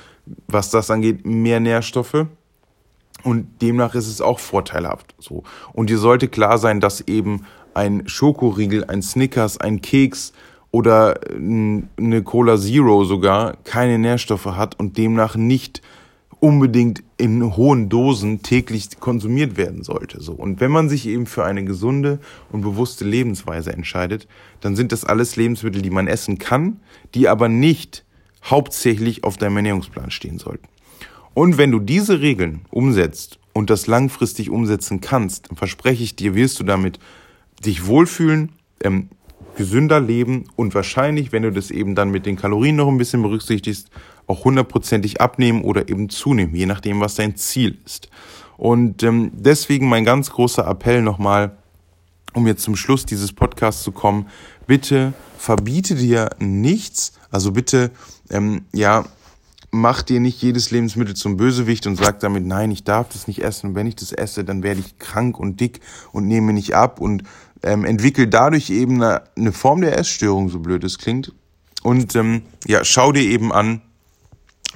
was 0.46 0.70
das 0.70 0.90
angeht, 0.90 1.26
mehr 1.26 1.60
Nährstoffe. 1.60 2.26
Und 3.24 3.62
demnach 3.62 3.94
ist 3.94 4.06
es 4.06 4.20
auch 4.20 4.38
vorteilhaft. 4.38 5.14
So. 5.18 5.42
Und 5.72 5.90
dir 5.90 5.98
sollte 5.98 6.28
klar 6.28 6.58
sein, 6.58 6.80
dass 6.80 7.00
eben 7.00 7.46
ein 7.74 8.06
Schokoriegel, 8.06 8.84
ein 8.84 9.02
Snickers, 9.02 9.58
ein 9.58 9.82
Keks 9.82 10.32
oder 10.70 11.20
eine 11.30 12.22
Cola 12.24 12.58
Zero 12.58 13.04
sogar 13.04 13.56
keine 13.64 13.98
Nährstoffe 13.98 14.46
hat 14.46 14.78
und 14.78 14.98
demnach 14.98 15.36
nicht 15.36 15.82
unbedingt 16.40 17.02
in 17.16 17.56
hohen 17.56 17.88
Dosen 17.88 18.42
täglich 18.42 19.00
konsumiert 19.00 19.56
werden 19.56 19.82
sollte. 19.82 20.20
So. 20.20 20.32
Und 20.32 20.60
wenn 20.60 20.70
man 20.70 20.88
sich 20.88 21.06
eben 21.06 21.26
für 21.26 21.44
eine 21.44 21.64
gesunde 21.64 22.20
und 22.52 22.60
bewusste 22.60 23.04
Lebensweise 23.04 23.72
entscheidet, 23.72 24.28
dann 24.60 24.76
sind 24.76 24.92
das 24.92 25.04
alles 25.04 25.36
Lebensmittel, 25.36 25.82
die 25.82 25.90
man 25.90 26.06
essen 26.06 26.38
kann, 26.38 26.80
die 27.14 27.28
aber 27.28 27.48
nicht 27.48 28.04
hauptsächlich 28.44 29.24
auf 29.24 29.36
deinem 29.36 29.56
Ernährungsplan 29.56 30.10
stehen 30.10 30.38
sollten. 30.38 30.68
Und 31.34 31.58
wenn 31.58 31.70
du 31.70 31.80
diese 31.80 32.20
Regeln 32.20 32.62
umsetzt 32.70 33.38
und 33.52 33.70
das 33.70 33.86
langfristig 33.86 34.50
umsetzen 34.50 35.00
kannst, 35.00 35.50
dann 35.50 35.56
verspreche 35.56 36.04
ich 36.04 36.14
dir, 36.14 36.34
wirst 36.34 36.60
du 36.60 36.64
damit 36.64 37.00
dich 37.64 37.86
wohlfühlen, 37.86 38.52
ähm, 38.82 39.08
gesünder 39.58 40.00
leben 40.00 40.44
und 40.56 40.74
wahrscheinlich, 40.74 41.32
wenn 41.32 41.42
du 41.42 41.52
das 41.52 41.70
eben 41.70 41.96
dann 41.96 42.10
mit 42.10 42.24
den 42.24 42.36
Kalorien 42.36 42.76
noch 42.76 42.88
ein 42.88 42.96
bisschen 42.96 43.22
berücksichtigst, 43.22 43.90
auch 44.28 44.44
hundertprozentig 44.44 45.20
abnehmen 45.20 45.62
oder 45.62 45.88
eben 45.88 46.08
zunehmen, 46.08 46.54
je 46.54 46.64
nachdem, 46.64 47.00
was 47.00 47.16
dein 47.16 47.36
Ziel 47.36 47.76
ist. 47.84 48.08
Und 48.56 49.02
ähm, 49.02 49.32
deswegen 49.34 49.88
mein 49.88 50.04
ganz 50.04 50.30
großer 50.30 50.66
Appell 50.66 51.02
nochmal, 51.02 51.56
um 52.34 52.46
jetzt 52.46 52.62
zum 52.62 52.76
Schluss 52.76 53.04
dieses 53.04 53.32
Podcasts 53.32 53.82
zu 53.82 53.90
kommen, 53.90 54.28
bitte 54.66 55.12
verbiete 55.36 55.96
dir 55.96 56.30
nichts, 56.38 57.14
also 57.30 57.50
bitte, 57.50 57.90
ähm, 58.30 58.64
ja, 58.72 59.04
mach 59.70 60.02
dir 60.02 60.20
nicht 60.20 60.40
jedes 60.40 60.70
Lebensmittel 60.70 61.14
zum 61.14 61.36
Bösewicht 61.36 61.86
und 61.86 61.96
sag 61.96 62.20
damit, 62.20 62.46
nein, 62.46 62.70
ich 62.70 62.84
darf 62.84 63.08
das 63.10 63.26
nicht 63.26 63.42
essen. 63.42 63.70
Und 63.70 63.74
wenn 63.74 63.86
ich 63.86 63.96
das 63.96 64.12
esse, 64.12 64.44
dann 64.44 64.62
werde 64.62 64.80
ich 64.80 64.98
krank 64.98 65.38
und 65.38 65.60
dick 65.60 65.80
und 66.12 66.26
nehme 66.26 66.52
nicht 66.52 66.74
ab. 66.74 67.00
Und 67.00 67.24
ähm, 67.62 67.84
entwickel 67.84 68.26
dadurch 68.26 68.70
eben 68.70 69.02
eine, 69.02 69.22
eine 69.36 69.52
Form 69.52 69.80
der 69.80 69.98
Essstörung, 69.98 70.48
so 70.48 70.60
blöd 70.60 70.84
es 70.84 70.98
klingt. 70.98 71.32
Und 71.82 72.14
ähm, 72.16 72.42
ja, 72.66 72.84
schau 72.84 73.12
dir 73.12 73.22
eben 73.22 73.52
an, 73.52 73.82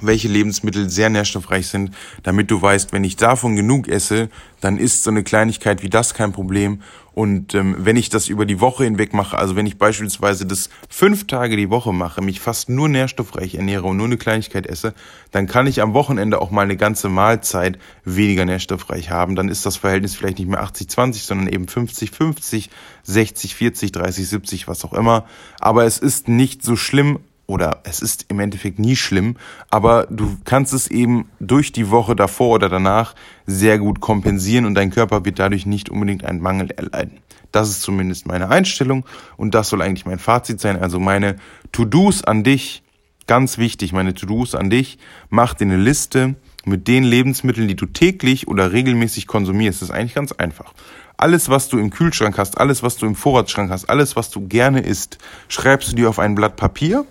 welche 0.05 0.27
Lebensmittel 0.27 0.89
sehr 0.89 1.09
nährstoffreich 1.09 1.67
sind, 1.67 1.91
damit 2.23 2.51
du 2.51 2.61
weißt, 2.61 2.93
wenn 2.93 3.03
ich 3.03 3.15
davon 3.15 3.55
genug 3.55 3.87
esse, 3.87 4.29
dann 4.61 4.77
ist 4.77 5.03
so 5.03 5.11
eine 5.11 5.23
Kleinigkeit 5.23 5.83
wie 5.83 5.89
das 5.89 6.13
kein 6.13 6.31
Problem. 6.31 6.81
Und 7.13 7.53
ähm, 7.53 7.75
wenn 7.77 7.95
ich 7.95 8.09
das 8.09 8.27
über 8.27 8.45
die 8.45 8.59
Woche 8.59 8.85
hinweg 8.85 9.13
mache, 9.13 9.37
also 9.37 9.55
wenn 9.55 9.67
ich 9.67 9.77
beispielsweise 9.77 10.47
das 10.47 10.69
fünf 10.89 11.27
Tage 11.27 11.55
die 11.57 11.69
Woche 11.69 11.93
mache, 11.93 12.21
mich 12.21 12.39
fast 12.39 12.69
nur 12.69 12.89
nährstoffreich 12.89 13.55
ernähre 13.55 13.85
und 13.85 13.97
nur 13.97 14.07
eine 14.07 14.17
Kleinigkeit 14.17 14.65
esse, 14.65 14.95
dann 15.31 15.45
kann 15.45 15.67
ich 15.67 15.81
am 15.81 15.93
Wochenende 15.93 16.41
auch 16.41 16.49
mal 16.49 16.63
eine 16.63 16.75
ganze 16.75 17.09
Mahlzeit 17.09 17.77
weniger 18.03 18.45
nährstoffreich 18.45 19.11
haben. 19.11 19.35
Dann 19.35 19.49
ist 19.49 19.65
das 19.65 19.77
Verhältnis 19.77 20.15
vielleicht 20.15 20.39
nicht 20.39 20.49
mehr 20.49 20.63
80-20, 20.63 21.25
sondern 21.25 21.47
eben 21.47 21.65
50-50, 21.65 22.69
60-40, 23.07 23.93
30-70, 23.93 24.67
was 24.67 24.83
auch 24.83 24.93
immer. 24.93 25.25
Aber 25.59 25.85
es 25.85 25.99
ist 25.99 26.27
nicht 26.27 26.63
so 26.63 26.75
schlimm 26.75 27.19
oder 27.45 27.81
es 27.83 28.01
ist 28.01 28.25
im 28.29 28.39
Endeffekt 28.39 28.79
nie 28.79 28.95
schlimm, 28.95 29.35
aber 29.69 30.07
du 30.09 30.37
kannst 30.45 30.73
es 30.73 30.87
eben 30.87 31.29
durch 31.39 31.71
die 31.71 31.89
Woche 31.89 32.15
davor 32.15 32.55
oder 32.55 32.69
danach 32.69 33.15
sehr 33.45 33.79
gut 33.79 33.99
kompensieren 33.99 34.65
und 34.65 34.75
dein 34.75 34.91
Körper 34.91 35.25
wird 35.25 35.39
dadurch 35.39 35.65
nicht 35.65 35.89
unbedingt 35.89 36.23
einen 36.23 36.39
Mangel 36.39 36.71
erleiden. 36.71 37.19
Das 37.51 37.69
ist 37.69 37.81
zumindest 37.81 38.25
meine 38.25 38.49
Einstellung 38.49 39.05
und 39.37 39.53
das 39.53 39.69
soll 39.69 39.81
eigentlich 39.81 40.05
mein 40.05 40.19
Fazit 40.19 40.59
sein. 40.59 40.81
Also 40.81 40.99
meine 40.99 41.35
To-Dos 41.71 42.23
an 42.23 42.43
dich, 42.43 42.81
ganz 43.27 43.57
wichtig, 43.57 43.93
meine 43.93 44.13
To-Dos 44.13 44.55
an 44.55 44.69
dich, 44.69 44.97
mach 45.29 45.53
dir 45.53 45.65
eine 45.65 45.77
Liste 45.77 46.35
mit 46.65 46.87
den 46.87 47.03
Lebensmitteln, 47.03 47.67
die 47.67 47.75
du 47.75 47.85
täglich 47.85 48.47
oder 48.47 48.71
regelmäßig 48.71 49.27
konsumierst. 49.27 49.81
Das 49.81 49.89
ist 49.89 49.95
eigentlich 49.95 50.15
ganz 50.15 50.31
einfach. 50.31 50.73
Alles, 51.17 51.49
was 51.49 51.69
du 51.69 51.77
im 51.77 51.91
Kühlschrank 51.91 52.37
hast, 52.37 52.57
alles, 52.57 52.81
was 52.81 52.97
du 52.97 53.05
im 53.05 53.15
Vorratsschrank 53.15 53.69
hast, 53.69 53.85
alles, 53.85 54.15
was 54.15 54.31
du 54.31 54.47
gerne 54.47 54.81
isst, 54.81 55.19
schreibst 55.47 55.91
du 55.91 55.95
dir 55.95 56.09
auf 56.09 56.19
ein 56.19 56.33
Blatt 56.35 56.55
Papier 56.55 57.05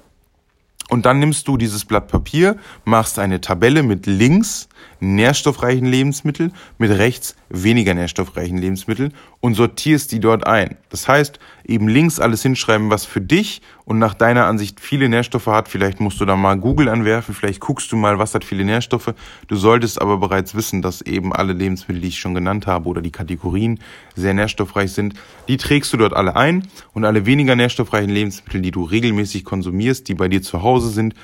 und 0.91 1.07
dann 1.07 1.19
nimmst 1.19 1.49
du 1.49 1.57
dieses 1.57 1.85
Blatt 1.85 2.09
Papier, 2.09 2.57
machst 2.85 3.19
eine 3.19 3.41
Tabelle 3.41 3.83
mit 3.83 4.07
links 4.07 4.69
nährstoffreichen 5.01 5.87
Lebensmitteln, 5.87 6.53
mit 6.79 6.91
rechts 6.91 7.37
weniger 7.49 7.95
nährstoffreichen 7.95 8.59
Lebensmitteln 8.59 9.13
und 9.41 9.55
sortierst 9.55 10.13
die 10.13 10.21
dort 10.21 10.47
ein. 10.47 10.77
Das 10.91 11.09
heißt, 11.09 11.39
eben 11.65 11.89
links 11.89 12.21
alles 12.21 12.43
hinschreiben, 12.43 12.91
was 12.91 13.05
für 13.05 13.21
dich 13.21 13.63
und 13.85 13.99
nach 13.99 14.15
deiner 14.15 14.47
Ansicht 14.47 14.81
viele 14.81 15.09
Nährstoffe 15.09 15.47
hat. 15.47 15.69
Vielleicht 15.69 16.01
musst 16.01 16.21
du 16.21 16.25
da 16.25 16.37
mal 16.37 16.57
Google 16.57 16.89
anwerfen, 16.89 17.35
vielleicht 17.35 17.61
guckst 17.61 17.91
du 17.93 17.97
mal, 17.97 18.19
was 18.19 18.35
hat 18.35 18.45
viele 18.45 18.65
Nährstoffe. 18.65 19.15
Du 19.49 19.57
solltest 19.57 20.01
aber 20.01 20.19
bereits 20.19 20.55
wissen, 20.55 20.83
dass 20.83 21.03
eben 21.03 21.33
alle 21.33 21.53
Lebensmittel, 21.53 22.01
die 22.01 22.09
ich 22.09 22.19
schon 22.19 22.35
genannt 22.35 22.67
habe 22.67 22.89
oder 22.89 23.03
die 23.03 23.11
Kategorien 23.11 23.81
sehr 24.15 24.35
nährstoffreich 24.35 24.93
sind. 24.93 25.15
Die 25.49 25.57
trägst 25.57 25.93
du 25.93 25.97
dort 25.97 26.13
alle 26.13 26.37
ein 26.37 26.69
und 26.93 27.05
alle 27.05 27.27
weniger 27.27 27.57
nährstoffreichen 27.57 28.11
Lebensmittel, 28.11 28.61
die 28.61 28.71
du 28.71 28.85
regelmäßig 28.85 29.45
konsumierst, 29.45 30.09
die 30.09 30.15
bei 30.15 30.29
dir 30.29 30.43
zu 30.43 30.63
Hause 30.63 30.91
sind, 30.91 31.15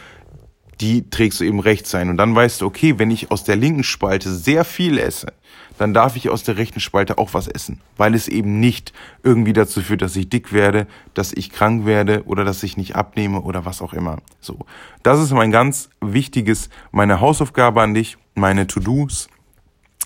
die 0.81 1.09
trägst 1.11 1.41
du 1.41 1.45
eben 1.45 1.61
rechts 1.61 1.95
ein. 1.95 2.09
Und 2.09 2.17
dann 2.17 2.35
weißt 2.35 2.61
du, 2.61 2.67
okay, 2.67 2.99
wenn 2.99 3.11
ich 3.11 3.31
aus 3.31 3.45
der 3.45 3.57
linken 3.57 3.83
Spalte 3.83 4.33
sehr 4.33 4.64
viel 4.64 4.99
esse, 4.99 5.33
dann 5.79 5.95
darf 5.95 6.17
ich 6.17 6.29
aus 6.29 6.43
der 6.43 6.57
rechten 6.57 6.81
Spalte 6.81 7.19
auch 7.19 7.35
was 7.35 7.47
essen, 7.47 7.81
weil 7.97 8.14
es 8.14 8.29
eben 8.29 8.61
nicht 8.61 8.93
irgendwie 9.23 9.53
dazu 9.53 9.81
führt, 9.81 10.03
dass 10.03 10.17
ich 10.17 10.29
dick 10.29 10.53
werde, 10.53 10.87
dass 11.14 11.33
ich 11.33 11.51
krank 11.51 11.87
werde 11.87 12.25
oder 12.27 12.45
dass 12.45 12.62
ich 12.62 12.77
nicht 12.77 12.97
abnehme 12.97 13.41
oder 13.41 13.64
was 13.64 13.81
auch 13.81 13.93
immer. 13.93 14.19
So, 14.41 14.59
das 15.03 15.21
ist 15.21 15.33
mein 15.33 15.53
ganz 15.53 15.88
wichtiges, 16.01 16.69
meine 16.91 17.21
Hausaufgabe 17.21 17.81
an 17.81 17.95
dich, 17.95 18.19
meine 18.35 18.67
To-Dos. 18.67 19.29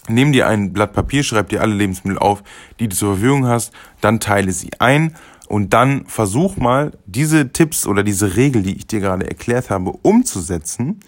Nimm 0.08 0.32
dir 0.32 0.48
ein 0.48 0.72
Blatt 0.72 0.92
Papier, 0.92 1.22
schreib 1.22 1.48
dir 1.48 1.62
alle 1.62 1.74
Lebensmittel 1.74 2.18
auf, 2.18 2.42
die 2.80 2.88
du 2.88 2.96
zur 2.96 3.14
Verfügung 3.14 3.46
hast, 3.46 3.72
dann 4.00 4.20
teile 4.20 4.52
sie 4.52 4.70
ein 4.78 5.14
und 5.48 5.72
dann 5.72 6.06
versuch 6.06 6.56
mal, 6.56 6.92
diese 7.06 7.52
Tipps 7.52 7.86
oder 7.86 8.02
diese 8.02 8.36
Regel, 8.36 8.62
die 8.62 8.76
ich 8.76 8.86
dir 8.86 9.00
gerade 9.00 9.28
erklärt 9.28 9.70
habe, 9.70 9.92
umzusetzen. 10.02 11.00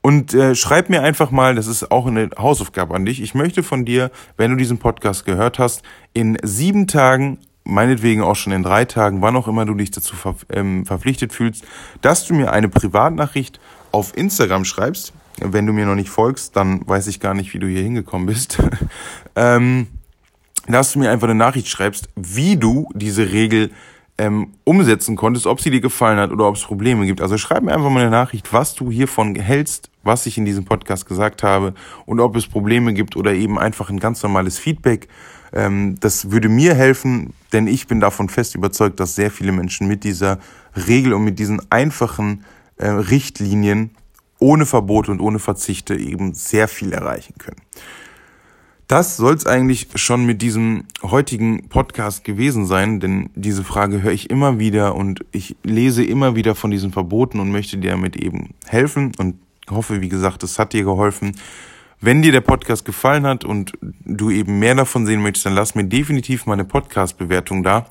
Und 0.00 0.34
äh, 0.34 0.56
schreib 0.56 0.90
mir 0.90 1.02
einfach 1.02 1.30
mal, 1.30 1.54
das 1.54 1.68
ist 1.68 1.92
auch 1.92 2.06
eine 2.06 2.30
Hausaufgabe 2.36 2.94
an 2.94 3.04
dich. 3.04 3.22
Ich 3.22 3.34
möchte 3.34 3.62
von 3.62 3.84
dir, 3.84 4.10
wenn 4.36 4.50
du 4.50 4.56
diesen 4.56 4.78
Podcast 4.78 5.24
gehört 5.24 5.60
hast, 5.60 5.82
in 6.12 6.36
sieben 6.42 6.88
Tagen, 6.88 7.38
meinetwegen 7.64 8.22
auch 8.22 8.34
schon 8.34 8.52
in 8.52 8.64
drei 8.64 8.84
Tagen, 8.84 9.22
wann 9.22 9.36
auch 9.36 9.46
immer 9.46 9.64
du 9.64 9.74
dich 9.74 9.92
dazu 9.92 10.16
ver 10.16 10.34
ähm, 10.50 10.84
verpflichtet 10.84 11.32
fühlst, 11.32 11.64
dass 12.00 12.26
du 12.26 12.34
mir 12.34 12.52
eine 12.52 12.68
Privatnachricht 12.68 13.60
auf 13.92 14.16
Instagram 14.16 14.64
schreibst. 14.64 15.12
Wenn 15.38 15.66
du 15.66 15.72
mir 15.72 15.86
noch 15.86 15.94
nicht 15.94 16.10
folgst, 16.10 16.56
dann 16.56 16.86
weiß 16.86 17.06
ich 17.06 17.20
gar 17.20 17.34
nicht, 17.34 17.54
wie 17.54 17.60
du 17.60 17.68
hier 17.68 17.82
hingekommen 17.82 18.26
bist. 18.26 18.58
ähm, 19.36 19.86
dass 20.68 20.92
du 20.92 20.98
mir 20.98 21.10
einfach 21.10 21.28
eine 21.28 21.34
Nachricht 21.34 21.68
schreibst, 21.68 22.08
wie 22.16 22.56
du 22.56 22.88
diese 22.94 23.32
Regel 23.32 23.70
ähm, 24.18 24.52
umsetzen 24.64 25.16
konntest, 25.16 25.46
ob 25.46 25.60
sie 25.60 25.70
dir 25.70 25.80
gefallen 25.80 26.18
hat 26.18 26.30
oder 26.30 26.46
ob 26.46 26.56
es 26.56 26.62
Probleme 26.62 27.06
gibt. 27.06 27.20
Also 27.20 27.38
schreib 27.38 27.62
mir 27.62 27.72
einfach 27.72 27.90
mal 27.90 28.02
eine 28.02 28.10
Nachricht, 28.10 28.52
was 28.52 28.74
du 28.74 28.90
hiervon 28.90 29.34
hältst, 29.34 29.90
was 30.02 30.26
ich 30.26 30.38
in 30.38 30.44
diesem 30.44 30.64
Podcast 30.64 31.06
gesagt 31.06 31.42
habe 31.42 31.74
und 32.06 32.20
ob 32.20 32.36
es 32.36 32.46
Probleme 32.46 32.92
gibt 32.94 33.16
oder 33.16 33.32
eben 33.32 33.58
einfach 33.58 33.90
ein 33.90 33.98
ganz 33.98 34.22
normales 34.22 34.58
Feedback. 34.58 35.08
Ähm, 35.52 35.96
das 36.00 36.30
würde 36.30 36.48
mir 36.48 36.74
helfen, 36.74 37.32
denn 37.52 37.66
ich 37.66 37.86
bin 37.86 38.00
davon 38.00 38.28
fest 38.28 38.54
überzeugt, 38.54 39.00
dass 39.00 39.14
sehr 39.14 39.30
viele 39.30 39.52
Menschen 39.52 39.88
mit 39.88 40.04
dieser 40.04 40.38
Regel 40.86 41.14
und 41.14 41.24
mit 41.24 41.38
diesen 41.38 41.60
einfachen 41.70 42.44
äh, 42.76 42.88
Richtlinien 42.88 43.90
ohne 44.38 44.66
Verbote 44.66 45.10
und 45.10 45.20
ohne 45.20 45.38
Verzichte 45.38 45.94
eben 45.94 46.34
sehr 46.34 46.68
viel 46.68 46.92
erreichen 46.92 47.34
können. 47.38 47.60
Das 48.88 49.16
soll 49.16 49.34
es 49.34 49.46
eigentlich 49.46 49.88
schon 49.94 50.26
mit 50.26 50.42
diesem 50.42 50.84
heutigen 51.02 51.68
Podcast 51.68 52.24
gewesen 52.24 52.66
sein, 52.66 53.00
denn 53.00 53.30
diese 53.34 53.64
Frage 53.64 54.02
höre 54.02 54.12
ich 54.12 54.28
immer 54.28 54.58
wieder 54.58 54.94
und 54.94 55.24
ich 55.32 55.56
lese 55.62 56.04
immer 56.04 56.36
wieder 56.36 56.54
von 56.54 56.70
diesen 56.70 56.92
Verboten 56.92 57.40
und 57.40 57.50
möchte 57.50 57.78
dir 57.78 57.92
damit 57.92 58.16
eben 58.16 58.50
helfen 58.66 59.12
und 59.18 59.36
hoffe, 59.70 60.00
wie 60.00 60.08
gesagt, 60.08 60.42
es 60.42 60.58
hat 60.58 60.72
dir 60.72 60.84
geholfen. 60.84 61.36
Wenn 62.00 62.20
dir 62.20 62.32
der 62.32 62.40
Podcast 62.40 62.84
gefallen 62.84 63.26
hat 63.26 63.44
und 63.44 63.72
du 63.80 64.30
eben 64.30 64.58
mehr 64.58 64.74
davon 64.74 65.06
sehen 65.06 65.22
möchtest, 65.22 65.46
dann 65.46 65.54
lass 65.54 65.74
mir 65.74 65.84
definitiv 65.84 66.46
mal 66.46 66.54
eine 66.54 66.64
Podcast-Bewertung 66.64 67.62
da. 67.62 67.86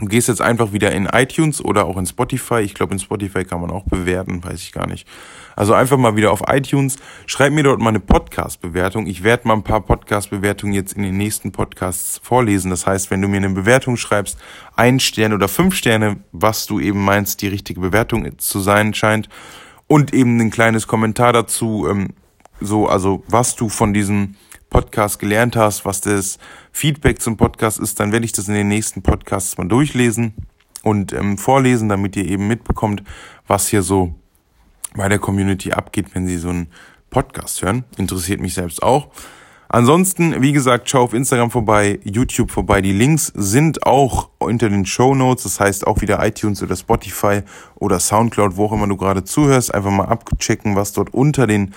Du 0.00 0.06
gehst 0.06 0.28
jetzt 0.28 0.40
einfach 0.40 0.72
wieder 0.72 0.92
in 0.92 1.06
iTunes 1.06 1.64
oder 1.64 1.86
auch 1.86 1.96
in 1.96 2.06
Spotify. 2.06 2.60
Ich 2.60 2.74
glaube, 2.74 2.92
in 2.92 3.00
Spotify 3.00 3.44
kann 3.44 3.60
man 3.60 3.70
auch 3.70 3.84
bewerten, 3.84 4.44
weiß 4.44 4.62
ich 4.62 4.72
gar 4.72 4.86
nicht. 4.86 5.08
Also 5.56 5.74
einfach 5.74 5.96
mal 5.96 6.14
wieder 6.14 6.30
auf 6.30 6.42
iTunes. 6.46 6.98
Schreib 7.26 7.52
mir 7.52 7.64
dort 7.64 7.80
mal 7.80 7.88
eine 7.88 7.98
Podcast-Bewertung. 7.98 9.08
Ich 9.08 9.24
werde 9.24 9.48
mal 9.48 9.54
ein 9.54 9.64
paar 9.64 9.80
Podcast-Bewertungen 9.80 10.72
jetzt 10.72 10.92
in 10.92 11.02
den 11.02 11.16
nächsten 11.16 11.50
Podcasts 11.50 12.20
vorlesen. 12.22 12.70
Das 12.70 12.86
heißt, 12.86 13.10
wenn 13.10 13.20
du 13.20 13.26
mir 13.26 13.38
eine 13.38 13.50
Bewertung 13.50 13.96
schreibst, 13.96 14.38
ein 14.76 15.00
Stern 15.00 15.32
oder 15.32 15.48
fünf 15.48 15.74
Sterne, 15.74 16.18
was 16.30 16.66
du 16.66 16.78
eben 16.78 17.04
meinst, 17.04 17.42
die 17.42 17.48
richtige 17.48 17.80
Bewertung 17.80 18.38
zu 18.38 18.60
sein 18.60 18.94
scheint, 18.94 19.28
und 19.88 20.12
eben 20.12 20.38
ein 20.38 20.50
kleines 20.50 20.86
Kommentar 20.86 21.32
dazu, 21.32 21.88
ähm, 21.90 22.10
so, 22.60 22.86
also 22.86 23.24
was 23.28 23.56
du 23.56 23.68
von 23.68 23.92
diesem 23.92 24.36
Podcast 24.70 25.18
gelernt 25.18 25.56
hast, 25.56 25.84
was 25.84 26.00
das 26.00 26.38
Feedback 26.72 27.20
zum 27.20 27.36
Podcast 27.36 27.78
ist, 27.78 28.00
dann 28.00 28.12
werde 28.12 28.24
ich 28.24 28.32
das 28.32 28.48
in 28.48 28.54
den 28.54 28.68
nächsten 28.68 29.02
Podcasts 29.02 29.56
mal 29.58 29.66
durchlesen 29.66 30.34
und 30.82 31.12
ähm, 31.12 31.38
vorlesen, 31.38 31.88
damit 31.88 32.16
ihr 32.16 32.26
eben 32.26 32.46
mitbekommt, 32.46 33.02
was 33.46 33.68
hier 33.68 33.82
so 33.82 34.14
bei 34.94 35.08
der 35.08 35.18
Community 35.18 35.72
abgeht, 35.72 36.14
wenn 36.14 36.26
sie 36.26 36.38
so 36.38 36.50
einen 36.50 36.68
Podcast 37.10 37.62
hören. 37.62 37.84
Interessiert 37.96 38.40
mich 38.40 38.54
selbst 38.54 38.82
auch. 38.82 39.08
Ansonsten, 39.70 40.40
wie 40.40 40.52
gesagt, 40.52 40.88
schau 40.88 41.02
auf 41.02 41.12
Instagram 41.12 41.50
vorbei, 41.50 42.00
YouTube 42.02 42.50
vorbei. 42.50 42.80
Die 42.80 42.92
Links 42.92 43.30
sind 43.34 43.84
auch 43.84 44.30
unter 44.38 44.70
den 44.70 44.86
Show 44.86 45.14
Notes. 45.14 45.42
Das 45.42 45.60
heißt 45.60 45.86
auch 45.86 46.00
wieder 46.00 46.26
iTunes 46.26 46.62
oder 46.62 46.74
Spotify 46.74 47.42
oder 47.74 48.00
Soundcloud, 48.00 48.56
wo 48.56 48.64
auch 48.64 48.72
immer 48.72 48.88
du 48.88 48.96
gerade 48.96 49.24
zuhörst. 49.24 49.74
Einfach 49.74 49.90
mal 49.90 50.06
abchecken, 50.06 50.74
was 50.74 50.94
dort 50.94 51.12
unter 51.12 51.46
den 51.46 51.74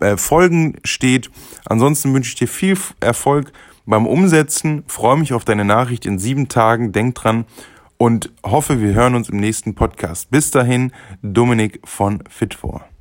äh, 0.00 0.16
Folgen 0.16 0.76
steht. 0.84 1.30
Ansonsten 1.66 2.12
wünsche 2.14 2.28
ich 2.28 2.36
dir 2.36 2.48
viel 2.48 2.76
Erfolg 3.00 3.52
beim 3.86 4.06
Umsetzen. 4.06 4.84
Freue 4.86 5.18
mich 5.18 5.32
auf 5.32 5.44
deine 5.44 5.64
Nachricht 5.64 6.06
in 6.06 6.18
sieben 6.18 6.48
Tagen. 6.48 6.92
Denk 6.92 7.14
dran 7.14 7.44
und 7.96 8.32
hoffe, 8.44 8.80
wir 8.80 8.94
hören 8.94 9.14
uns 9.14 9.28
im 9.28 9.38
nächsten 9.38 9.74
Podcast. 9.74 10.30
Bis 10.30 10.50
dahin, 10.50 10.92
Dominik 11.22 11.80
von 11.84 12.22
Fit4. 12.24 12.93